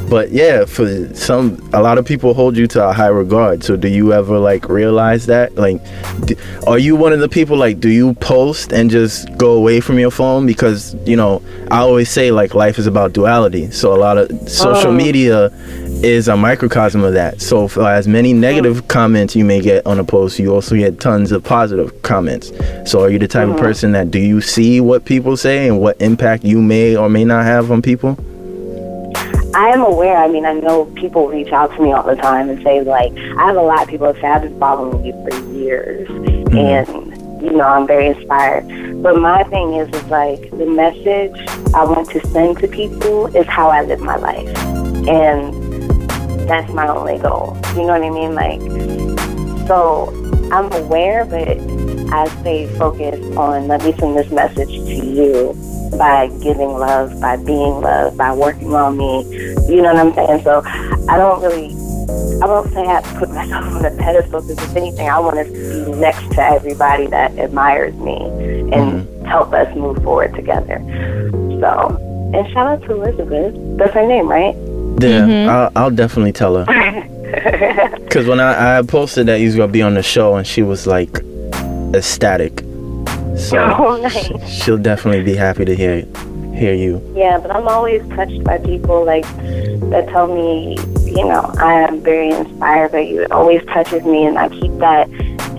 But 0.08 0.30
yeah, 0.30 0.64
for 0.64 1.14
some, 1.14 1.58
a 1.72 1.80
lot 1.80 1.98
of 1.98 2.04
people 2.04 2.34
hold 2.34 2.56
you 2.56 2.66
to 2.68 2.88
a 2.88 2.92
high 2.92 3.08
regard. 3.08 3.64
So 3.64 3.76
do 3.76 3.88
you 3.88 4.12
ever 4.12 4.38
like 4.38 4.68
realize 4.68 5.26
that? 5.26 5.54
Like, 5.54 5.82
do, 6.26 6.36
are 6.66 6.78
you 6.78 6.96
one 6.96 7.12
of 7.12 7.20
the 7.20 7.28
people 7.28 7.56
like, 7.56 7.80
do 7.80 7.88
you 7.88 8.14
post 8.14 8.72
and 8.72 8.90
just 8.90 9.34
go 9.38 9.52
away 9.52 9.80
from 9.80 9.98
your 9.98 10.10
phone? 10.10 10.46
Because, 10.46 10.94
you 11.06 11.16
know, 11.16 11.42
I 11.70 11.78
always 11.78 12.10
say 12.10 12.30
like 12.30 12.54
life 12.54 12.78
is 12.78 12.86
about 12.86 13.12
duality. 13.12 13.70
So 13.70 13.94
a 13.94 13.98
lot 13.98 14.18
of 14.18 14.48
social 14.48 14.90
oh. 14.90 14.94
media 14.94 15.50
is 16.04 16.28
a 16.28 16.36
microcosm 16.36 17.02
of 17.02 17.14
that. 17.14 17.40
So 17.40 17.66
for 17.66 17.88
as 17.88 18.06
many 18.06 18.34
negative 18.34 18.86
comments 18.88 19.34
you 19.34 19.44
may 19.44 19.60
get 19.60 19.86
on 19.86 19.98
a 19.98 20.04
post, 20.04 20.38
you 20.38 20.52
also 20.52 20.76
get 20.76 21.00
tons 21.00 21.32
of 21.32 21.42
positive 21.42 22.02
comments. 22.02 22.52
So 22.84 23.02
are 23.02 23.10
you 23.10 23.18
the 23.18 23.26
type 23.26 23.48
mm-hmm. 23.48 23.54
of 23.54 23.60
person 23.60 23.92
that 23.92 24.10
do 24.10 24.18
you 24.18 24.40
see 24.42 24.80
what 24.80 25.06
people 25.06 25.36
say 25.36 25.66
and 25.66 25.80
what 25.80 26.00
impact 26.00 26.44
you 26.44 26.60
may 26.60 26.94
or 26.94 27.08
may 27.08 27.24
not 27.24 27.44
have 27.44 27.72
on 27.72 27.80
people? 27.80 28.18
I 29.54 29.68
am 29.68 29.80
aware. 29.80 30.16
I 30.16 30.28
mean, 30.28 30.44
I 30.44 30.52
know 30.52 30.84
people 30.96 31.28
reach 31.28 31.52
out 31.52 31.74
to 31.76 31.82
me 31.82 31.92
all 31.92 32.02
the 32.02 32.16
time 32.16 32.50
and 32.50 32.62
say, 32.62 32.82
like, 32.82 33.12
I 33.38 33.46
have 33.46 33.56
a 33.56 33.62
lot 33.62 33.84
of 33.84 33.88
people 33.88 34.12
that 34.12 34.20
say, 34.20 34.26
I've 34.26 34.42
been 34.42 34.58
following 34.58 35.04
you 35.04 35.12
for 35.12 35.52
years. 35.52 36.08
Mm-hmm. 36.08 36.56
And, 36.56 37.42
you 37.42 37.52
know, 37.52 37.64
I'm 37.64 37.86
very 37.86 38.08
inspired. 38.08 38.66
But 39.02 39.18
my 39.20 39.44
thing 39.44 39.74
is, 39.74 39.88
is 39.94 40.04
like, 40.06 40.50
the 40.50 40.66
message 40.66 41.48
I 41.72 41.84
want 41.84 42.10
to 42.10 42.26
send 42.28 42.58
to 42.58 42.68
people 42.68 43.26
is 43.34 43.46
how 43.46 43.68
I 43.68 43.82
live 43.82 44.00
my 44.00 44.16
life. 44.16 44.58
And 45.06 45.63
that's 46.46 46.72
my 46.72 46.88
only 46.88 47.18
goal. 47.18 47.56
You 47.74 47.86
know 47.86 47.98
what 47.98 48.02
I 48.02 48.10
mean? 48.10 48.34
Like, 48.34 48.60
so 49.66 50.12
I'm 50.52 50.70
aware, 50.72 51.24
but 51.24 51.48
I 52.12 52.28
stay 52.40 52.66
focused 52.76 53.36
on 53.36 53.66
let 53.66 53.82
me 53.82 53.92
send 53.98 54.16
this 54.16 54.30
message 54.30 54.68
to 54.68 55.06
you 55.06 55.54
by 55.98 56.28
giving 56.42 56.70
love, 56.70 57.20
by 57.20 57.36
being 57.36 57.80
love, 57.80 58.16
by 58.16 58.32
working 58.32 58.74
on 58.74 58.96
me. 58.96 59.22
You 59.68 59.82
know 59.82 59.94
what 59.94 59.96
I'm 59.96 60.14
saying? 60.14 60.42
So 60.44 60.62
I 61.08 61.16
don't 61.16 61.42
really, 61.42 61.68
I 62.42 62.46
won't 62.46 62.72
say 62.72 62.82
I 62.82 63.00
have 63.00 63.12
to 63.12 63.18
put 63.18 63.30
myself 63.30 63.64
on 63.64 63.84
a 63.84 63.96
pedestal 63.96 64.42
because 64.42 64.62
if 64.62 64.76
anything, 64.76 65.08
I 65.08 65.18
want 65.18 65.36
to 65.36 65.44
be 65.52 65.92
next 65.92 66.30
to 66.34 66.42
everybody 66.42 67.06
that 67.06 67.38
admires 67.38 67.94
me 67.94 68.16
and 68.16 68.70
mm-hmm. 69.06 69.24
help 69.24 69.52
us 69.52 69.74
move 69.76 70.02
forward 70.02 70.34
together. 70.34 70.78
So, 71.60 72.30
and 72.34 72.52
shout 72.52 72.66
out 72.66 72.82
to 72.82 72.92
Elizabeth. 72.92 73.54
That's 73.78 73.94
her 73.94 74.06
name, 74.06 74.28
right? 74.28 74.54
Yeah, 74.98 75.26
mm-hmm. 75.26 75.50
I'll, 75.50 75.72
I'll, 75.76 75.90
definitely 75.90 76.32
tell 76.32 76.64
her. 76.64 77.10
Because 78.04 78.28
when 78.28 78.38
I, 78.38 78.78
I 78.78 78.82
posted 78.82 79.26
that 79.26 79.40
he 79.40 79.46
was 79.46 79.56
gonna 79.56 79.72
be 79.72 79.82
on 79.82 79.94
the 79.94 80.04
show, 80.04 80.36
and 80.36 80.46
she 80.46 80.62
was 80.62 80.86
like 80.86 81.10
ecstatic. 81.94 82.60
So 83.36 83.58
oh, 83.58 83.96
nice. 84.00 84.48
she'll 84.48 84.78
definitely 84.78 85.24
be 85.24 85.34
happy 85.34 85.64
to 85.64 85.74
hear 85.74 86.06
hear 86.54 86.74
you. 86.74 87.02
Yeah, 87.16 87.38
but 87.38 87.50
I'm 87.50 87.66
always 87.66 88.06
touched 88.10 88.44
by 88.44 88.58
people 88.58 89.04
like 89.04 89.24
that 89.90 90.06
tell 90.10 90.32
me, 90.32 90.78
you 91.04 91.24
know, 91.24 91.52
I 91.58 91.74
am 91.74 92.00
very 92.00 92.30
inspired 92.30 92.92
by 92.92 93.00
you. 93.00 93.22
It 93.22 93.32
always 93.32 93.64
touches 93.64 94.04
me, 94.04 94.26
and 94.26 94.38
I 94.38 94.48
keep 94.48 94.72
that 94.78 95.10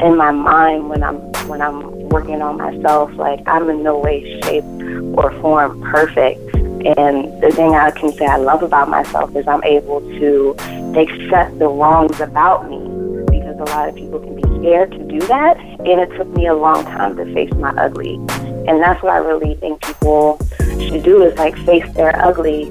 in 0.02 0.16
my 0.16 0.32
mind 0.32 0.90
when 0.90 1.04
I'm 1.04 1.18
when 1.50 1.62
I'm 1.62 2.08
working 2.08 2.42
on 2.42 2.58
myself. 2.58 3.12
Like 3.16 3.42
I'm 3.48 3.70
in 3.70 3.84
no 3.84 4.00
way, 4.00 4.40
shape, 4.44 4.64
or 5.18 5.32
form 5.42 5.82
perfect 5.82 6.40
and 6.86 7.42
the 7.42 7.52
thing 7.52 7.74
I 7.74 7.92
can 7.92 8.12
say 8.14 8.26
I 8.26 8.38
love 8.38 8.64
about 8.64 8.90
myself 8.90 9.36
is 9.36 9.48
I'm 9.48 9.64
able 9.64 10.02
to 10.02 10.56
accept 10.98 11.58
the 11.60 11.68
wrongs 11.68 12.20
about 12.20 12.70
me 12.70 12.78
because 13.30 13.60
a 13.60 13.64
lot 13.64 13.90
of 13.90 13.96
people 13.96 14.20
can 14.20 14.36
be 14.36 14.44
scared 14.60 14.92
to 14.92 15.04
do 15.04 15.20
that. 15.28 15.58
And 15.58 16.00
it 16.00 16.16
took 16.18 16.28
me 16.30 16.48
a 16.48 16.54
long 16.54 16.84
time 16.86 17.16
to 17.18 17.34
face 17.34 17.54
my 17.54 17.70
ugly. 17.72 18.16
And 18.68 18.82
that's 18.82 19.02
what 19.02 19.14
I 19.14 19.18
really 19.18 19.56
think 19.56 19.82
people 19.82 20.40
should 20.80 21.04
do 21.04 21.24
is 21.24 21.38
like 21.38 21.56
face 21.60 21.90
their 21.94 22.16
ugly 22.24 22.66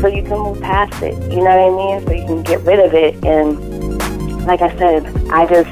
so 0.00 0.08
you 0.08 0.22
can 0.22 0.38
move 0.38 0.60
past 0.60 1.02
it. 1.02 1.14
You 1.30 1.38
know 1.38 1.56
what 1.56 1.60
I 1.60 1.98
mean? 1.98 2.06
So 2.06 2.12
you 2.12 2.26
can 2.26 2.42
get 2.42 2.60
rid 2.62 2.80
of 2.80 2.92
it. 2.92 3.24
And 3.24 4.46
like 4.46 4.60
I 4.60 4.76
said, 4.76 5.06
I 5.28 5.46
just 5.46 5.70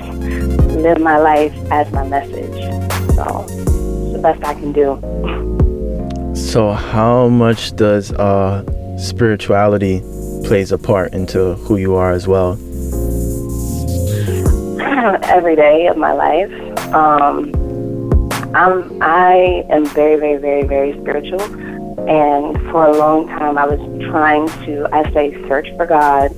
live 0.76 1.00
my 1.00 1.18
life 1.18 1.54
as 1.72 1.90
my 1.92 2.06
message. 2.06 2.54
So 3.14 3.44
it's 3.48 4.12
the 4.12 4.20
best 4.22 4.44
I 4.44 4.54
can 4.54 4.72
do. 4.72 5.36
So, 6.50 6.72
how 6.72 7.28
much 7.28 7.76
does 7.76 8.10
uh, 8.10 8.64
spirituality 8.98 10.00
plays 10.44 10.72
a 10.72 10.78
part 10.78 11.14
into 11.14 11.54
who 11.54 11.76
you 11.76 11.94
are 11.94 12.10
as 12.10 12.26
well? 12.26 12.54
Every 15.30 15.54
day 15.54 15.86
of 15.86 15.96
my 15.96 16.10
life, 16.12 16.50
um, 16.92 17.54
I'm 18.52 19.00
I 19.00 19.64
am 19.70 19.86
very, 19.86 20.16
very, 20.18 20.38
very, 20.38 20.64
very 20.64 21.00
spiritual, 21.00 21.40
and 22.10 22.60
for 22.72 22.84
a 22.84 22.98
long 22.98 23.28
time 23.28 23.56
I 23.56 23.66
was 23.66 23.78
trying 24.10 24.48
to, 24.66 24.88
I 24.92 25.08
say, 25.12 25.32
search 25.46 25.68
for 25.76 25.86
God 25.86 26.32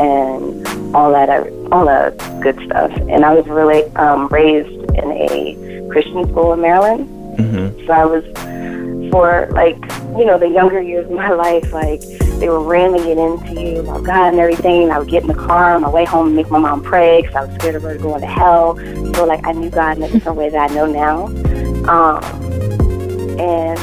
and 0.00 0.66
all 0.96 1.12
that, 1.12 1.28
all 1.70 1.84
that 1.84 2.16
good 2.40 2.58
stuff. 2.64 2.92
And 3.10 3.26
I 3.26 3.34
was 3.34 3.46
really 3.46 3.84
um, 3.96 4.28
raised 4.28 4.70
in 4.70 5.12
a 5.12 5.86
Christian 5.90 6.26
school 6.30 6.54
in 6.54 6.62
Maryland, 6.62 7.06
mm-hmm. 7.38 7.86
so 7.86 7.92
I 7.92 8.06
was 8.06 8.24
for 9.10 9.48
like 9.52 9.76
you 10.16 10.24
know 10.24 10.38
the 10.38 10.48
younger 10.48 10.80
years 10.80 11.06
of 11.06 11.12
my 11.12 11.30
life 11.30 11.72
like 11.72 12.00
they 12.40 12.48
were 12.48 12.62
railing 12.62 13.06
it 13.06 13.18
into 13.18 13.60
you 13.60 13.80
about 13.80 14.02
God 14.04 14.28
and 14.28 14.40
everything 14.40 14.84
and 14.84 14.92
I 14.92 14.98
would 14.98 15.08
get 15.08 15.22
in 15.22 15.28
the 15.28 15.34
car 15.34 15.74
on 15.74 15.82
my 15.82 15.90
way 15.90 16.04
home 16.04 16.28
and 16.28 16.36
make 16.36 16.50
my 16.50 16.58
mom 16.58 16.82
pray 16.82 17.20
because 17.20 17.36
I 17.36 17.44
was 17.44 17.54
scared 17.56 17.74
of 17.74 17.82
her 17.82 17.98
going 17.98 18.22
to 18.22 18.26
hell. 18.26 18.76
So 19.14 19.26
like 19.26 19.46
I 19.46 19.52
knew 19.52 19.68
God 19.68 19.98
in 19.98 20.04
a 20.04 20.08
different 20.08 20.38
way 20.38 20.48
that 20.48 20.70
I 20.70 20.74
know 20.74 20.86
now. 20.86 21.26
Um, 21.86 22.24
and 23.38 23.78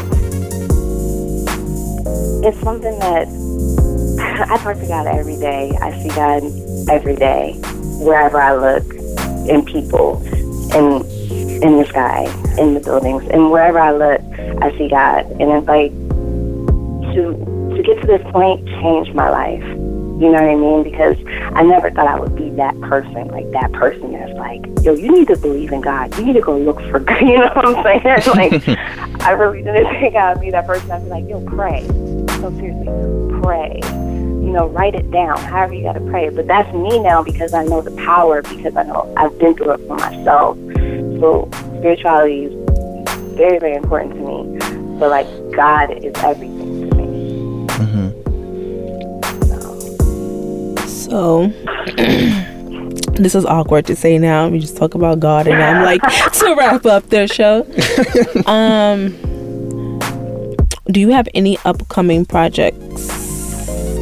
it's 2.44 2.60
something 2.62 2.98
that 3.00 3.28
I 4.50 4.58
talk 4.58 4.78
to 4.78 4.88
God 4.88 5.06
every 5.06 5.38
day. 5.38 5.78
I 5.80 5.92
see 6.02 6.10
God 6.10 6.42
every 6.90 7.16
day 7.16 7.54
wherever 8.00 8.42
I 8.42 8.56
look 8.56 8.86
in 9.48 9.64
people 9.66 10.22
and 10.74 11.06
in 11.62 11.78
the 11.78 11.86
sky 11.86 12.24
in 12.58 12.74
the 12.74 12.80
buildings 12.80 13.24
and 13.30 13.52
wherever 13.52 13.80
I 13.80 13.92
look 13.92 14.22
I 14.62 14.76
see 14.78 14.88
God. 14.88 15.26
And 15.40 15.52
it's 15.52 15.68
like 15.68 15.92
to 17.14 17.74
to 17.76 17.84
get 17.84 18.02
to 18.02 18.08
this 18.08 18.22
point 18.32 18.66
changed 18.68 19.14
my 19.14 19.30
life. 19.30 19.64
You 19.64 20.32
know 20.32 20.42
what 20.42 20.50
I 20.50 20.56
mean? 20.56 20.84
Because 20.84 21.16
I 21.56 21.62
never 21.62 21.92
thought 21.92 22.08
I 22.08 22.20
would 22.20 22.36
be 22.36 22.50
that 22.52 22.80
person, 22.82 23.28
like 23.28 23.50
that 23.52 23.72
person 23.72 24.14
that's 24.14 24.34
like, 24.34 24.66
yo, 24.82 24.96
you 24.96 25.12
need 25.12 25.28
to 25.28 25.38
believe 25.38 25.72
in 25.72 25.82
God. 25.82 26.18
You 26.18 26.26
need 26.26 26.34
to 26.34 26.42
go 26.42 26.58
look 26.58 26.82
for 26.90 27.00
God. 27.00 27.22
You 27.22 27.38
know 27.38 27.52
what 27.54 27.66
I'm 27.66 27.84
saying? 27.84 28.64
like, 28.68 28.80
I 29.22 29.32
really 29.32 29.62
didn't 29.62 30.00
think 30.00 30.16
I 30.16 30.34
would 30.34 30.42
be 30.42 30.50
that 30.50 30.66
person. 30.66 30.90
I'd 30.90 31.04
be 31.04 31.10
like, 31.10 31.30
yo, 31.30 31.42
pray. 31.42 31.86
So 32.40 32.52
seriously, 32.58 32.88
pray. 33.44 33.80
You 33.84 34.54
know, 34.54 34.68
write 34.70 34.96
it 34.96 35.12
down. 35.12 35.38
However 35.38 35.76
you 35.76 35.84
got 35.84 35.94
to 35.94 36.02
pray. 36.10 36.30
But 36.30 36.48
that's 36.48 36.74
me 36.74 37.00
now 37.00 37.22
because 37.22 37.54
I 37.54 37.64
know 37.66 37.82
the 37.82 37.92
power. 37.92 38.42
Because 38.42 38.76
I 38.76 38.84
know 38.84 39.14
I've 39.18 39.38
been 39.38 39.54
through 39.54 39.74
it 39.74 39.88
for 39.88 39.98
myself. 39.98 40.58
So 41.20 41.50
spirituality 41.80 42.46
is 42.46 42.54
very, 43.36 43.60
very 43.60 43.76
important 43.76 44.14
to 44.16 44.44
me. 44.44 44.60
But 45.00 45.10
like 45.10 45.28
God 45.56 45.92
is 46.04 46.14
everything 46.18 46.90
to 46.90 46.96
me. 46.96 47.68
Mm-hmm. 47.68 48.08
So. 50.88 51.52
this 53.18 53.34
is 53.36 53.46
awkward 53.46 53.86
to 53.88 53.96
say 53.96 54.18
now. 54.18 54.48
We 54.48 54.60
just 54.60 54.78
talk 54.78 54.96
about 54.96 55.20
God, 55.20 55.48
and 55.48 55.62
I'm 55.62 55.84
like 55.84 56.02
to 56.34 56.56
wrap 56.56 56.86
up 56.86 57.10
the 57.10 57.28
show. 57.28 57.66
um, 58.52 59.10
do 60.92 61.00
you 61.00 61.10
have 61.10 61.28
any 61.34 61.58
upcoming 61.66 62.26
projects? 62.26 62.87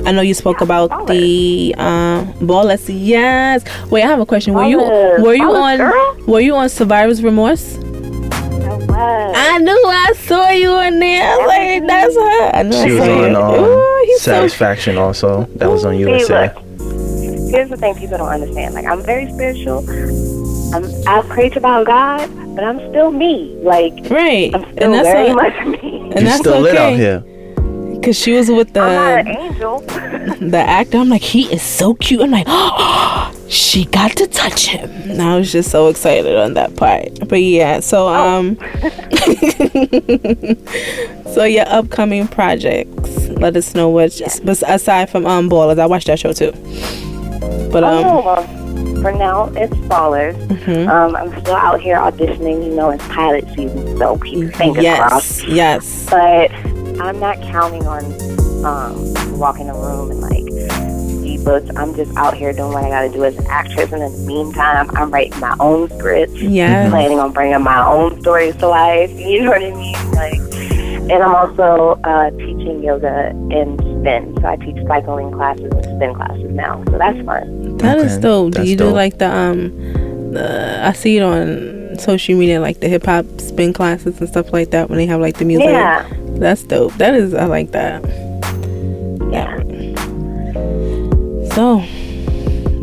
I 0.06 0.12
know 0.12 0.22
you 0.22 0.34
spoke 0.34 0.62
about 0.62 1.08
the 1.08 1.74
um, 1.78 2.32
Ballers. 2.36 2.86
Yes. 2.88 3.64
Wait, 3.90 4.04
I 4.04 4.08
have 4.08 4.20
a 4.20 4.26
question. 4.26 4.54
Were 4.54 4.66
you 4.66 4.78
Ballers. 4.80 5.24
were 5.24 5.34
you 5.34 5.48
Ballers, 5.50 5.62
on 5.64 5.78
girl? 5.78 6.26
were 6.28 6.40
you 6.42 6.56
on 6.56 6.70
Survivor's 6.70 7.24
Remorse? 7.24 7.78
I 7.78 7.80
was. 7.80 9.36
I 9.38 9.58
knew 9.60 9.84
I 9.88 10.14
saw 10.16 10.50
you 10.50 10.80
in 10.82 11.00
there. 11.00 11.24
I 11.34 11.38
was 11.38 11.48
like, 11.48 11.88
that's 11.88 12.16
her. 12.16 12.52
I 12.60 12.64
knew 12.64 12.72
She 12.74 12.80
I 12.80 13.00
was 13.00 13.04
saw 13.04 13.24
on 13.24 13.32
you. 13.32 13.38
um, 13.38 13.64
Ooh, 13.72 14.04
he's 14.06 14.22
so 14.22 14.32
Satisfaction 14.32 14.98
also. 14.98 15.46
That 15.56 15.70
was 15.70 15.86
on 15.86 15.94
See, 15.96 16.00
USA. 16.02 16.54
look, 16.54 17.52
here's 17.52 17.70
the 17.70 17.78
thing 17.78 17.96
people 17.96 18.18
don't 18.18 18.30
understand. 18.30 18.74
Like, 18.76 18.86
I'm 18.86 19.02
very 19.02 19.32
spiritual. 19.32 19.80
I'm, 20.74 20.86
I 21.08 21.22
preach 21.30 21.56
about 21.56 21.86
God, 21.88 22.30
but 22.56 22.64
I'm 22.64 22.78
still 22.90 23.12
me. 23.12 23.56
Like, 23.62 23.94
right, 24.10 24.54
I'm 24.54 24.64
still 24.74 24.84
and 24.84 24.94
that's 24.94 25.08
very 25.08 25.30
a- 25.30 25.34
much 25.36 25.66
me. 25.82 26.00
and 26.12 26.20
You 26.20 26.26
that's 26.26 26.38
still 26.40 26.60
lit 26.60 26.76
out 26.78 26.94
here. 26.94 27.24
Cause 28.06 28.18
she 28.20 28.34
was 28.34 28.50
with 28.52 28.78
I'm 28.78 28.94
not 28.94 29.20
an 29.20 29.26
the 29.26 29.32
angel. 29.40 29.80
the 30.50 30.58
actor. 30.58 30.98
I'm 31.00 31.10
like, 31.10 31.24
he 31.24 31.52
is 31.52 31.64
so 31.64 31.96
cute. 31.96 32.22
I'm 32.22 32.30
like, 32.32 32.46
oh, 32.48 33.34
she 33.50 33.86
got 33.86 34.12
to 34.18 34.28
touch 34.28 34.68
him. 34.68 34.90
And 35.10 35.22
I 35.22 35.38
was 35.38 35.52
just 35.52 35.72
so 35.72 35.88
excited 35.88 36.36
on 36.38 36.54
that 36.54 36.76
part. 36.76 37.28
But 37.28 37.42
yeah, 37.42 37.80
so 37.80 38.08
um, 38.08 38.58
so 41.34 41.44
your 41.46 41.66
upcoming 41.68 42.28
projects. 42.28 43.28
Let 43.30 43.58
us 43.58 43.74
know 43.76 43.90
what. 43.90 44.20
But 44.44 44.62
aside 44.68 45.10
from 45.10 45.26
um, 45.26 45.50
Ballers, 45.50 45.80
I 45.80 45.88
watched 45.88 46.08
that 46.08 46.20
show 46.20 46.32
too. 46.32 46.52
But 47.72 47.84
um, 47.84 48.06
oh, 48.06 48.22
well, 48.24 49.02
for 49.02 49.12
now, 49.12 49.46
it's 49.56 49.74
Ballers. 49.90 50.36
mhm. 50.48 50.88
Um, 50.88 51.16
I'm 51.16 51.42
still 51.42 51.56
out 51.56 51.82
here 51.82 51.98
auditioning. 51.98 52.64
You 52.66 52.76
know, 52.76 52.92
it's 52.92 53.06
pilot 53.08 53.46
season, 53.56 53.98
so 53.98 54.18
keep 54.20 54.38
your 54.38 54.52
fingers 54.52 54.84
crossed. 54.86 55.44
yes, 55.48 56.06
yes. 56.08 56.08
But 56.10 56.52
I'm 57.02 57.20
not 57.20 57.42
counting 57.42 57.86
on 57.88 58.04
um, 58.66 59.38
walking 59.40 59.70
a 59.70 59.74
room 59.74 60.12
and 60.12 60.22
like 60.22 60.46
books. 61.46 61.70
I'm 61.78 61.96
just 61.96 62.16
out 62.18 62.34
here 62.36 62.52
doing 62.52 62.74
what 62.74 62.84
I 62.84 62.90
got 62.90 63.02
to 63.04 63.10
do 63.10 63.24
as 63.24 63.38
an 63.38 63.46
actress, 63.48 63.94
and 63.94 64.04
in 64.04 64.12
the 64.12 64.18
meantime, 64.28 64.90
I'm 64.98 65.12
writing 65.12 65.40
my 65.40 65.56
own 65.60 65.90
scripts. 65.92 66.34
Yes. 66.42 66.90
planning 66.90 67.20
on 67.20 67.32
bringing 67.32 67.62
my 67.62 67.86
own 67.86 68.20
stories 68.22 68.56
to 68.58 68.68
life. 68.68 69.12
You 69.26 69.44
know 69.44 69.52
what 69.52 69.64
I 69.64 69.72
mean? 69.72 70.12
Like, 70.12 70.40
and 71.12 71.12
I'm 71.12 71.36
also 71.36 72.00
uh, 72.04 72.30
teaching 72.32 72.82
yoga 72.84 73.28
and 73.30 73.80
spin. 73.80 74.36
So 74.40 74.48
I 74.48 74.56
teach 74.56 74.78
cycling 74.88 75.32
classes 75.32 75.72
and 75.72 75.84
spin 75.84 76.16
classes 76.16 76.52
now. 76.52 76.84
So 76.86 76.98
that's 76.98 77.20
fun. 77.26 77.78
That 77.78 77.98
is 77.98 78.14
Okay, 78.14 78.22
dope. 78.22 78.52
Do 78.54 78.58
that's 78.60 78.70
you 78.70 78.76
do 78.78 78.90
like 78.90 79.18
the 79.18 79.30
um 79.30 79.70
the 80.34 80.80
I 80.86 80.94
see 80.94 81.18
it 81.18 81.22
on 81.22 82.00
social 82.00 82.38
media 82.38 82.62
like 82.62 82.80
the 82.80 82.88
hip 82.88 83.06
hop 83.06 83.26
spin 83.40 83.74
classes 83.74 84.20
and 84.20 84.30
stuff 84.30 84.54
like 84.54 84.72
that 84.72 84.90
when 84.90 84.98
they 84.98 85.06
have 85.06 85.20
like 85.20 85.38
the 85.38 85.46
music. 85.46 85.68
Yeah. 85.68 86.08
That's 86.40 86.64
dope. 86.64 86.94
That 86.96 87.14
is 87.16 87.34
I 87.34 87.46
like 87.46 87.72
that. 87.72 88.04
Yeah. 89.32 89.58
So 91.54 91.80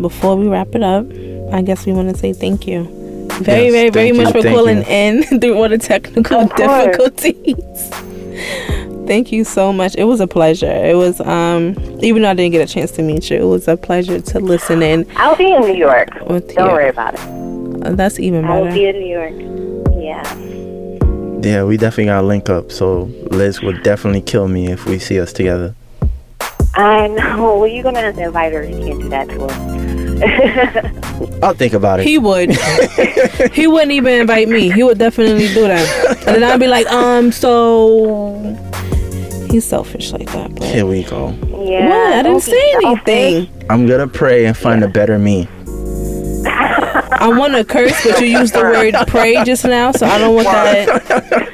before 0.01 0.37
we 0.37 0.49
wrap 0.49 0.75
it 0.75 0.83
up, 0.83 1.07
I 1.53 1.63
guess 1.63 1.85
we 1.87 1.93
want 1.93 2.11
to 2.11 2.17
say 2.19 2.33
thank 2.33 2.67
you. 2.67 2.85
Very, 3.43 3.65
Yes, 3.65 3.73
very, 3.73 3.91
very 3.91 4.11
thank 4.11 4.17
much 4.25 4.33
for 4.35 4.43
thank 4.43 4.55
calling 4.57 4.79
you. 4.79 4.85
in 4.85 5.23
through 5.41 5.55
all 5.57 5.69
the 5.69 5.79
technical 5.79 6.41
Of 6.41 6.55
difficulties. 6.57 7.91
Thank 9.07 9.33
you 9.33 9.43
so 9.45 9.73
much. 9.73 9.97
It 9.97 10.05
was 10.05 10.21
a 10.21 10.27
pleasure. 10.29 10.71
It 10.71 10.97
was 10.97 11.21
um 11.21 11.75
even 12.03 12.23
though 12.23 12.31
I 12.31 12.35
didn't 12.35 12.53
get 12.53 12.69
a 12.69 12.73
chance 12.73 12.93
to 12.93 13.03
meet 13.03 13.31
you, 13.31 13.37
it 13.39 13.45
was 13.47 13.69
a 13.69 13.77
pleasure 13.77 14.21
to 14.21 14.41
listen 14.41 14.81
in 14.83 15.07
I'll 15.17 15.37
be 15.37 15.53
in 15.53 15.61
New 15.63 15.75
York. 15.75 16.09
with 16.29 16.55
Don't 16.55 16.67
you. 16.69 16.73
worry 16.73 16.89
about 16.89 17.15
it. 17.15 17.21
Uh, 17.85 17.93
That's 17.93 18.19
even 18.21 18.45
more 18.45 18.69
I'll 18.69 18.73
be 18.75 18.87
in 18.87 18.97
New 19.01 19.07
York. 19.19 19.33
Yeah. 21.43 21.53
Yeah, 21.53 21.65
we 21.65 21.77
definitely 21.77 22.07
gotta 22.07 22.27
link 22.27 22.49
up. 22.49 22.73
So 22.73 23.03
Liz 23.31 23.61
would 23.63 23.83
definitely 23.83 24.23
kill 24.23 24.49
me 24.49 24.71
if 24.71 24.87
we 24.87 24.99
see 24.99 25.21
us 25.21 25.33
together. 25.33 25.75
I 26.75 27.09
know. 27.09 27.59
Well, 27.59 27.67
you're 27.69 27.83
going 27.83 27.97
to 27.97 28.01
have 28.01 28.15
to 28.17 28.23
invite 28.23 28.53
her. 28.55 28.65
You 28.65 28.79
can't 28.79 29.01
do 29.01 29.09
that 29.11 29.29
to 29.29 29.41
her. 29.41 31.39
I'll 31.43 31.53
think 31.55 31.75
about 31.75 32.01
it. 32.01 32.07
He 32.07 32.17
would. 32.17 32.51
he 33.53 33.67
wouldn't 33.67 33.93
even 33.93 34.21
invite 34.21 34.49
me. 34.49 34.71
He 34.71 34.83
would 34.83 34.99
definitely 34.99 35.49
do 35.49 35.63
that. 35.63 36.27
And 36.27 36.43
then 36.43 36.45
I'd 36.45 36.61
be 36.61 36.69
like, 36.69 36.87
um, 36.87 37.31
so 37.31 38.39
he's 39.51 39.67
selfish 39.67 40.13
like 40.13 40.33
that. 40.33 40.55
But 40.55 40.65
Here 40.65 40.87
we 40.87 41.03
go. 41.05 41.31
yeah. 41.63 41.89
what? 41.89 42.13
I 42.15 42.23
didn't 42.23 42.41
say 42.41 42.73
anything. 42.85 43.67
I'm 43.69 43.87
gonna 43.87 44.09
pray 44.09 44.47
and 44.47 44.57
find 44.57 44.83
a 44.83 44.89
better 44.89 45.19
me. 45.19 45.49
I 47.23 47.29
want 47.39 47.55
to 47.55 47.65
curse, 47.65 48.03
but 48.05 48.21
you 48.21 48.27
used 48.27 48.55
the 48.55 48.61
word 48.63 48.95
pray 49.07 49.43
just 49.45 49.65
now, 49.65 49.93
so 49.93 50.07
I 50.07 50.19
don't 50.19 50.35
want 50.35 50.47
that. 50.49 51.49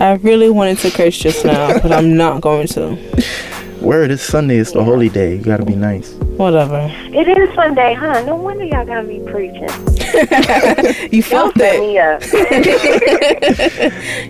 I 0.00 0.14
really 0.14 0.50
wanted 0.50 0.78
to 0.78 0.90
curse 0.90 1.16
just 1.16 1.44
now, 1.44 1.78
but 1.80 1.92
I'm 1.92 2.16
not 2.16 2.40
going 2.40 2.66
to. 2.68 2.98
Word, 3.80 4.10
it's 4.10 4.22
Sunday. 4.22 4.56
It's 4.56 4.72
the 4.72 4.82
holy 4.82 5.08
day. 5.08 5.36
You 5.36 5.42
gotta 5.44 5.64
be 5.64 5.76
nice. 5.76 6.12
Whatever. 6.38 6.90
It 6.92 7.28
is 7.28 7.54
Sunday, 7.54 7.94
huh? 7.94 8.22
No 8.24 8.34
wonder 8.34 8.64
y'all 8.64 8.84
gotta 8.84 9.06
be 9.06 9.20
preaching. 9.20 9.68
You 11.12 11.22
Y'all 11.22 11.50
felt 11.50 11.56
set 11.58 11.74
it. 11.76 11.80
me 11.80 11.98
up. 11.98 12.22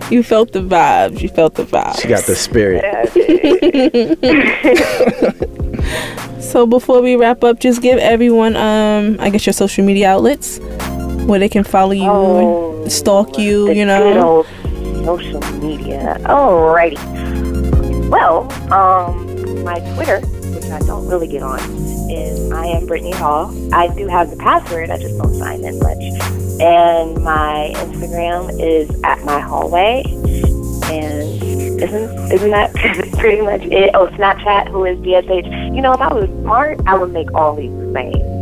You 0.11 0.21
felt 0.23 0.51
the 0.51 0.59
vibes. 0.61 1.21
You 1.21 1.29
felt 1.29 1.55
the 1.55 1.63
vibes. 1.63 2.01
She 2.01 2.07
got 2.07 2.25
the 2.25 2.35
spirit. 2.35 2.83
So 6.41 6.65
before 6.65 7.01
we 7.01 7.15
wrap 7.15 7.43
up, 7.43 7.59
just 7.59 7.81
give 7.81 7.97
everyone, 7.99 8.55
um, 8.55 9.17
I 9.19 9.29
guess 9.29 9.45
your 9.45 9.53
social 9.53 9.83
media 9.85 10.09
outlets 10.11 10.59
where 11.27 11.39
they 11.39 11.49
can 11.49 11.63
follow 11.63 11.91
you, 11.91 12.09
Oh, 12.09 12.87
stalk 12.87 13.37
you, 13.37 13.69
you 13.71 13.85
know. 13.85 14.45
social 15.03 15.41
media. 15.59 16.17
Alrighty. 16.21 16.97
Well, 18.09 18.49
um, 18.71 19.63
my 19.63 19.79
Twitter, 19.95 20.19
which 20.55 20.65
I 20.65 20.79
don't 20.79 21.05
really 21.07 21.27
get 21.27 21.43
on, 21.43 21.59
is 22.09 22.49
I 22.51 22.65
am 22.67 22.85
Brittany 22.85 23.11
Hall. 23.11 23.53
I 23.73 23.87
do 23.93 24.07
have 24.07 24.29
the 24.29 24.37
password, 24.37 24.89
I 24.89 24.97
just 24.97 25.17
don't 25.17 25.33
sign 25.33 25.63
in 25.65 25.77
much. 25.79 25.97
And 26.61 27.21
my 27.23 27.73
Instagram 27.75 28.57
is 28.61 28.89
at 29.03 29.21
my 29.25 29.39
hallway. 29.41 30.03
And 30.89 31.43
isn't 31.83 32.31
isn't 32.31 32.49
that 32.51 32.71
pretty 33.17 33.41
much 33.41 33.61
it? 33.63 33.91
Oh, 33.93 34.07
Snapchat, 34.07 34.69
who 34.69 34.85
is 34.85 34.97
DSH. 34.99 35.75
You 35.75 35.81
know, 35.81 35.93
if 35.93 36.01
I 36.01 36.13
was 36.13 36.29
smart, 36.41 36.79
I 36.85 36.95
would 36.97 37.11
make 37.11 37.33
all 37.33 37.55
these 37.55 37.71
the 37.71 37.93
same. 37.93 38.33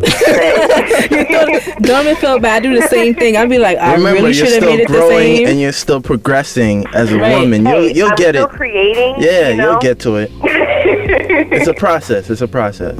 But- 0.00 1.82
Don't 1.82 2.02
even 2.04 2.16
feel 2.16 2.38
bad. 2.38 2.56
I 2.56 2.60
do 2.60 2.74
the 2.80 2.86
same 2.88 3.14
thing. 3.14 3.36
I'd 3.36 3.48
be 3.48 3.58
like, 3.58 3.78
I 3.78 3.94
Remember, 3.94 4.20
really 4.20 4.34
should 4.34 4.52
have 4.52 4.62
made 4.62 4.80
it 4.80 4.88
the 4.88 4.94
growing 4.94 5.36
same. 5.36 5.46
and 5.48 5.60
you're 5.60 5.72
still 5.72 6.00
progressing 6.02 6.84
as 6.94 7.12
a 7.12 7.18
Right. 7.18 7.40
woman. 7.40 7.64
You'll 7.66 7.88
you'll 7.88 8.10
I'm 8.10 8.16
get 8.16 8.34
still 8.34 8.46
it. 8.46 8.50
creating. 8.50 9.14
Yeah, 9.18 9.50
you 9.50 9.56
know? 9.56 9.70
you'll 9.72 9.80
get 9.80 9.98
to 10.00 10.16
it. 10.16 10.30
It's 10.86 11.66
a 11.68 11.74
process. 11.74 12.28
It's 12.30 12.40
a 12.42 12.48
process. 12.48 12.98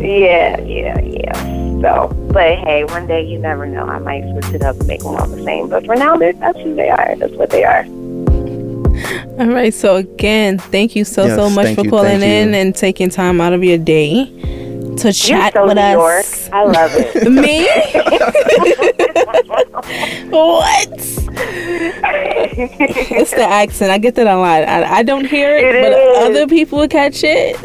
Yeah, 0.00 0.60
yeah, 0.60 0.98
yeah. 1.00 1.32
So, 1.80 2.08
but 2.32 2.58
hey, 2.58 2.84
one 2.84 3.06
day 3.06 3.24
you 3.24 3.38
never 3.38 3.66
know. 3.66 3.84
I 3.86 3.98
might 3.98 4.22
switch 4.32 4.54
it 4.54 4.62
up 4.62 4.76
and 4.76 4.86
make 4.86 5.00
them 5.00 5.14
all 5.16 5.26
the 5.26 5.42
same. 5.44 5.68
But 5.68 5.86
for 5.86 5.94
now, 5.96 6.16
that's 6.16 6.58
who 6.60 6.74
they 6.74 6.90
are. 6.90 7.14
That's 7.16 7.32
what 7.34 7.50
they 7.50 7.64
are. 7.64 7.84
All 9.38 9.46
right. 9.48 9.72
So 9.72 9.96
again, 9.96 10.58
thank 10.58 10.96
you 10.96 11.04
so 11.04 11.26
Yes, 11.26 11.36
so 11.36 11.50
much 11.50 11.74
for 11.74 11.82
you, 11.84 11.90
calling 11.90 12.20
thank 12.20 12.22
you. 12.22 12.28
in 12.50 12.54
and 12.54 12.74
taking 12.74 13.08
time 13.10 13.40
out 13.40 13.52
of 13.52 13.62
your 13.62 13.78
day 13.78 14.24
to 14.98 15.12
chat 15.12 15.52
so 15.52 15.66
with 15.66 15.76
New 15.76 15.82
York. 15.82 16.20
us. 16.20 16.48
I 16.52 16.64
love 16.64 16.90
it. 16.94 17.30
Me? 17.30 17.68
what? 20.30 20.88
It's 22.60 23.30
the 23.30 23.42
accent. 23.44 23.90
I 23.92 23.98
get 23.98 24.14
that 24.16 24.26
a 24.26 24.36
lot. 24.36 24.64
I, 24.64 24.98
I 24.98 25.02
don't 25.02 25.26
hear 25.26 25.56
it, 25.56 25.64
It 25.64 25.82
but 25.82 25.92
is. 25.92 26.18
other 26.30 26.46
people 26.48 26.86
catch 26.88 27.22
it. 27.22 27.56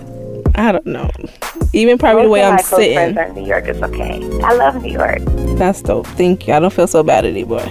I 0.56 0.72
don't 0.72 0.86
know. 0.86 1.10
Even 1.74 1.98
probably 1.98 2.24
the 2.26 2.30
way 2.30 2.42
of 2.44 2.50
I'm 2.50 2.56
my 2.58 2.62
close 2.62 2.82
sitting. 2.82 2.94
friends 2.96 3.18
are 3.18 3.24
in 3.24 3.34
New 3.34 3.48
York. 3.48 3.66
It's 3.68 3.82
okay. 3.82 4.22
I 4.44 4.54
love 4.54 4.84
New 4.84 4.94
York. 4.94 5.20
That's 5.58 5.82
dope. 5.82 6.06
Thank 6.06 6.48
you. 6.48 6.54
I 6.54 6.60
don't 6.60 6.72
feel 6.72 6.86
so 6.88 7.02
bad 7.02 7.26
anymore. 7.26 7.66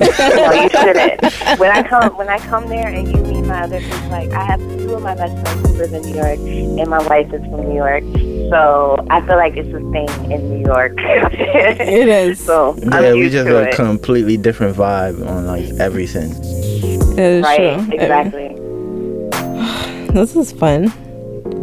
No, 0.00 0.52
you 0.52 0.68
shouldn't. 0.70 1.20
When 1.60 1.70
I 1.70 1.82
come, 1.82 2.16
when 2.16 2.28
I 2.28 2.38
come 2.38 2.68
there 2.68 2.88
and 2.88 3.06
you 3.08 3.16
meet 3.22 3.46
my 3.46 3.62
other 3.62 3.80
kids, 3.80 4.06
like 4.06 4.30
I 4.32 4.44
have 4.44 4.60
two 4.60 4.94
of 4.94 5.02
my 5.02 5.14
best 5.14 5.32
friends 5.42 5.68
who 5.68 5.74
live 5.76 5.92
in 5.92 6.02
New 6.02 6.14
York, 6.14 6.38
and 6.38 6.88
my 6.88 7.02
wife 7.06 7.32
is 7.32 7.42
from 7.42 7.68
New 7.68 7.74
York. 7.76 8.02
So 8.50 9.04
I 9.10 9.20
feel 9.26 9.36
like 9.36 9.56
it's 9.56 9.68
a 9.68 9.80
thing 9.92 10.30
in 10.30 10.50
New 10.50 10.64
York. 10.66 10.92
It 10.98 12.08
is. 12.08 12.38
so 12.44 12.74
Yeah, 12.78 12.96
I'm 12.98 13.14
we 13.14 13.20
used 13.22 13.32
just 13.32 13.46
to 13.48 13.56
a 13.58 13.62
it. 13.68 13.74
completely 13.74 14.36
different 14.36 14.76
vibe 14.76 15.26
on 15.28 15.46
like 15.46 15.66
everything. 15.80 16.30
It 16.32 17.18
is 17.18 17.42
right, 17.44 17.78
true. 17.84 17.92
exactly. 17.94 18.50
This 20.14 20.36
is 20.36 20.52
fun. 20.52 20.92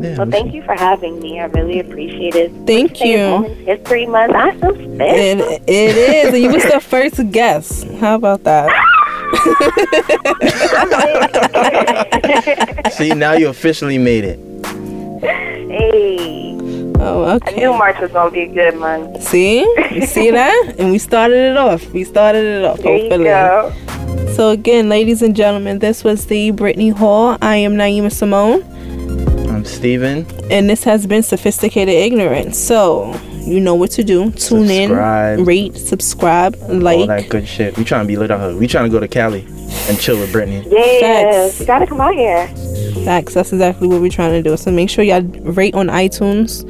Yeah, 0.01 0.17
Well, 0.17 0.31
thank 0.31 0.51
you 0.53 0.63
for 0.63 0.73
having 0.73 1.19
me. 1.19 1.39
I 1.39 1.45
really 1.45 1.79
appreciate 1.79 2.33
it. 2.35 2.51
Thank 2.65 2.95
Say 2.95 2.95
it's 2.95 3.01
you. 3.01 3.17
Women's 3.43 3.67
History 3.67 4.05
Month. 4.07 4.33
I 4.35 4.51
feel 4.53 4.73
special. 4.73 4.99
It, 4.99 5.61
it 5.67 5.97
is. 5.97 6.33
And 6.33 6.41
you 6.43 6.51
was 6.51 6.63
the 6.63 6.79
first 6.79 7.31
guest. 7.31 7.85
How 7.99 8.15
about 8.15 8.43
that? 8.45 8.69
See, 12.93 13.13
now 13.13 13.33
you 13.33 13.49
officially 13.49 13.97
made 13.97 14.23
it. 14.25 14.39
hey. 15.21 16.57
Oh, 17.03 17.23
okay. 17.23 17.31
I 17.31 17.35
okay. 17.35 17.55
knew 17.61 17.73
March 17.73 17.99
was 17.99 18.11
gonna 18.11 18.29
be 18.31 18.41
a 18.41 18.47
good 18.47 18.75
month. 18.77 19.23
See, 19.23 19.59
you 19.91 20.05
see 20.05 20.29
that, 20.39 20.75
and 20.77 20.91
we 20.91 20.97
started 20.99 21.51
it 21.51 21.57
off. 21.57 21.83
We 21.91 22.03
started 22.03 22.45
it 22.45 22.63
off. 22.65 22.79
There 22.79 22.95
you 22.97 23.09
go. 23.09 23.71
So 24.35 24.49
again, 24.49 24.87
ladies 24.89 25.21
and 25.23 25.35
gentlemen, 25.35 25.79
this 25.79 26.03
was 26.03 26.27
the 26.27 26.51
Brittany 26.51 26.89
Hall. 26.89 27.37
I 27.41 27.55
am 27.57 27.73
Nieema 27.75 28.11
Simone, 28.11 28.61
I'm 29.61 29.65
Steven. 29.65 30.25
and 30.49 30.67
this 30.67 30.83
has 30.85 31.05
been 31.05 31.21
Sophisticated 31.21 31.93
Ignorance. 31.93 32.57
So 32.57 33.13
you 33.41 33.59
know 33.59 33.75
what 33.75 33.91
to 33.91 34.03
do. 34.03 34.31
Tune 34.31 34.67
Subscribe. 34.67 35.37
in, 35.39 35.45
rate, 35.45 35.75
subscribe, 35.77 36.57
All 36.63 36.79
like. 36.79 37.07
that 37.07 37.29
good 37.29 37.47
shit. 37.47 37.77
We 37.77 37.83
trying 37.83 38.05
to 38.05 38.07
be 38.07 38.17
lit 38.17 38.31
out 38.31 38.39
here. 38.41 38.57
We 38.59 38.65
trying 38.65 38.85
to 38.85 38.89
go 38.89 38.99
to 38.99 39.07
Cali 39.07 39.45
and 39.87 39.99
chill 39.99 40.17
with 40.19 40.31
Brittany. 40.31 40.65
Yes, 40.67 41.49
Facts. 41.51 41.59
you 41.59 41.65
gotta 41.67 41.85
come 41.85 42.01
out 42.01 42.15
here. 42.15 42.47
Facts. 43.05 43.35
That's 43.35 43.53
exactly 43.53 43.87
what 43.87 44.01
we're 44.01 44.09
trying 44.09 44.31
to 44.31 44.41
do. 44.41 44.57
So 44.57 44.71
make 44.71 44.89
sure 44.89 45.03
y'all 45.03 45.21
rate 45.21 45.75
on 45.75 45.87
iTunes. 45.89 46.63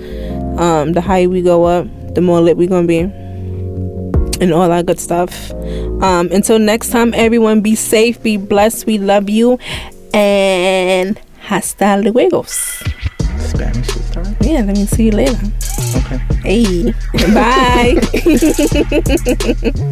Um, 0.60 0.92
the 0.92 1.00
higher 1.00 1.30
we 1.30 1.42
go 1.42 1.64
up, 1.64 1.88
the 2.14 2.20
more 2.20 2.42
lit 2.42 2.58
we 2.58 2.68
gonna 2.68 2.88
be, 2.88 3.00
and 3.00 4.52
all 4.54 4.68
that 4.68 4.86
good 4.86 5.00
stuff. 5.00 5.52
Um, 6.04 6.28
until 6.34 6.60
next 6.60 6.90
time, 6.90 7.14
everyone, 7.14 7.62
be 7.62 7.76
safe, 7.76 8.22
be 8.22 8.36
blessed. 8.36 8.86
We 8.86 8.98
love 8.98 9.30
you, 9.30 9.60
and 10.14 11.18
hasta 11.48 11.98
luego. 11.98 12.46
Spanish 13.40 13.88
this 13.88 14.10
time? 14.12 14.36
Yeah, 14.42 14.62
let 14.64 14.78
me 14.78 14.86
see 14.86 15.06
you 15.06 15.12
later. 15.12 15.40
Okay. 15.96 16.20
Hey, 16.44 16.94
bye. 17.34 18.00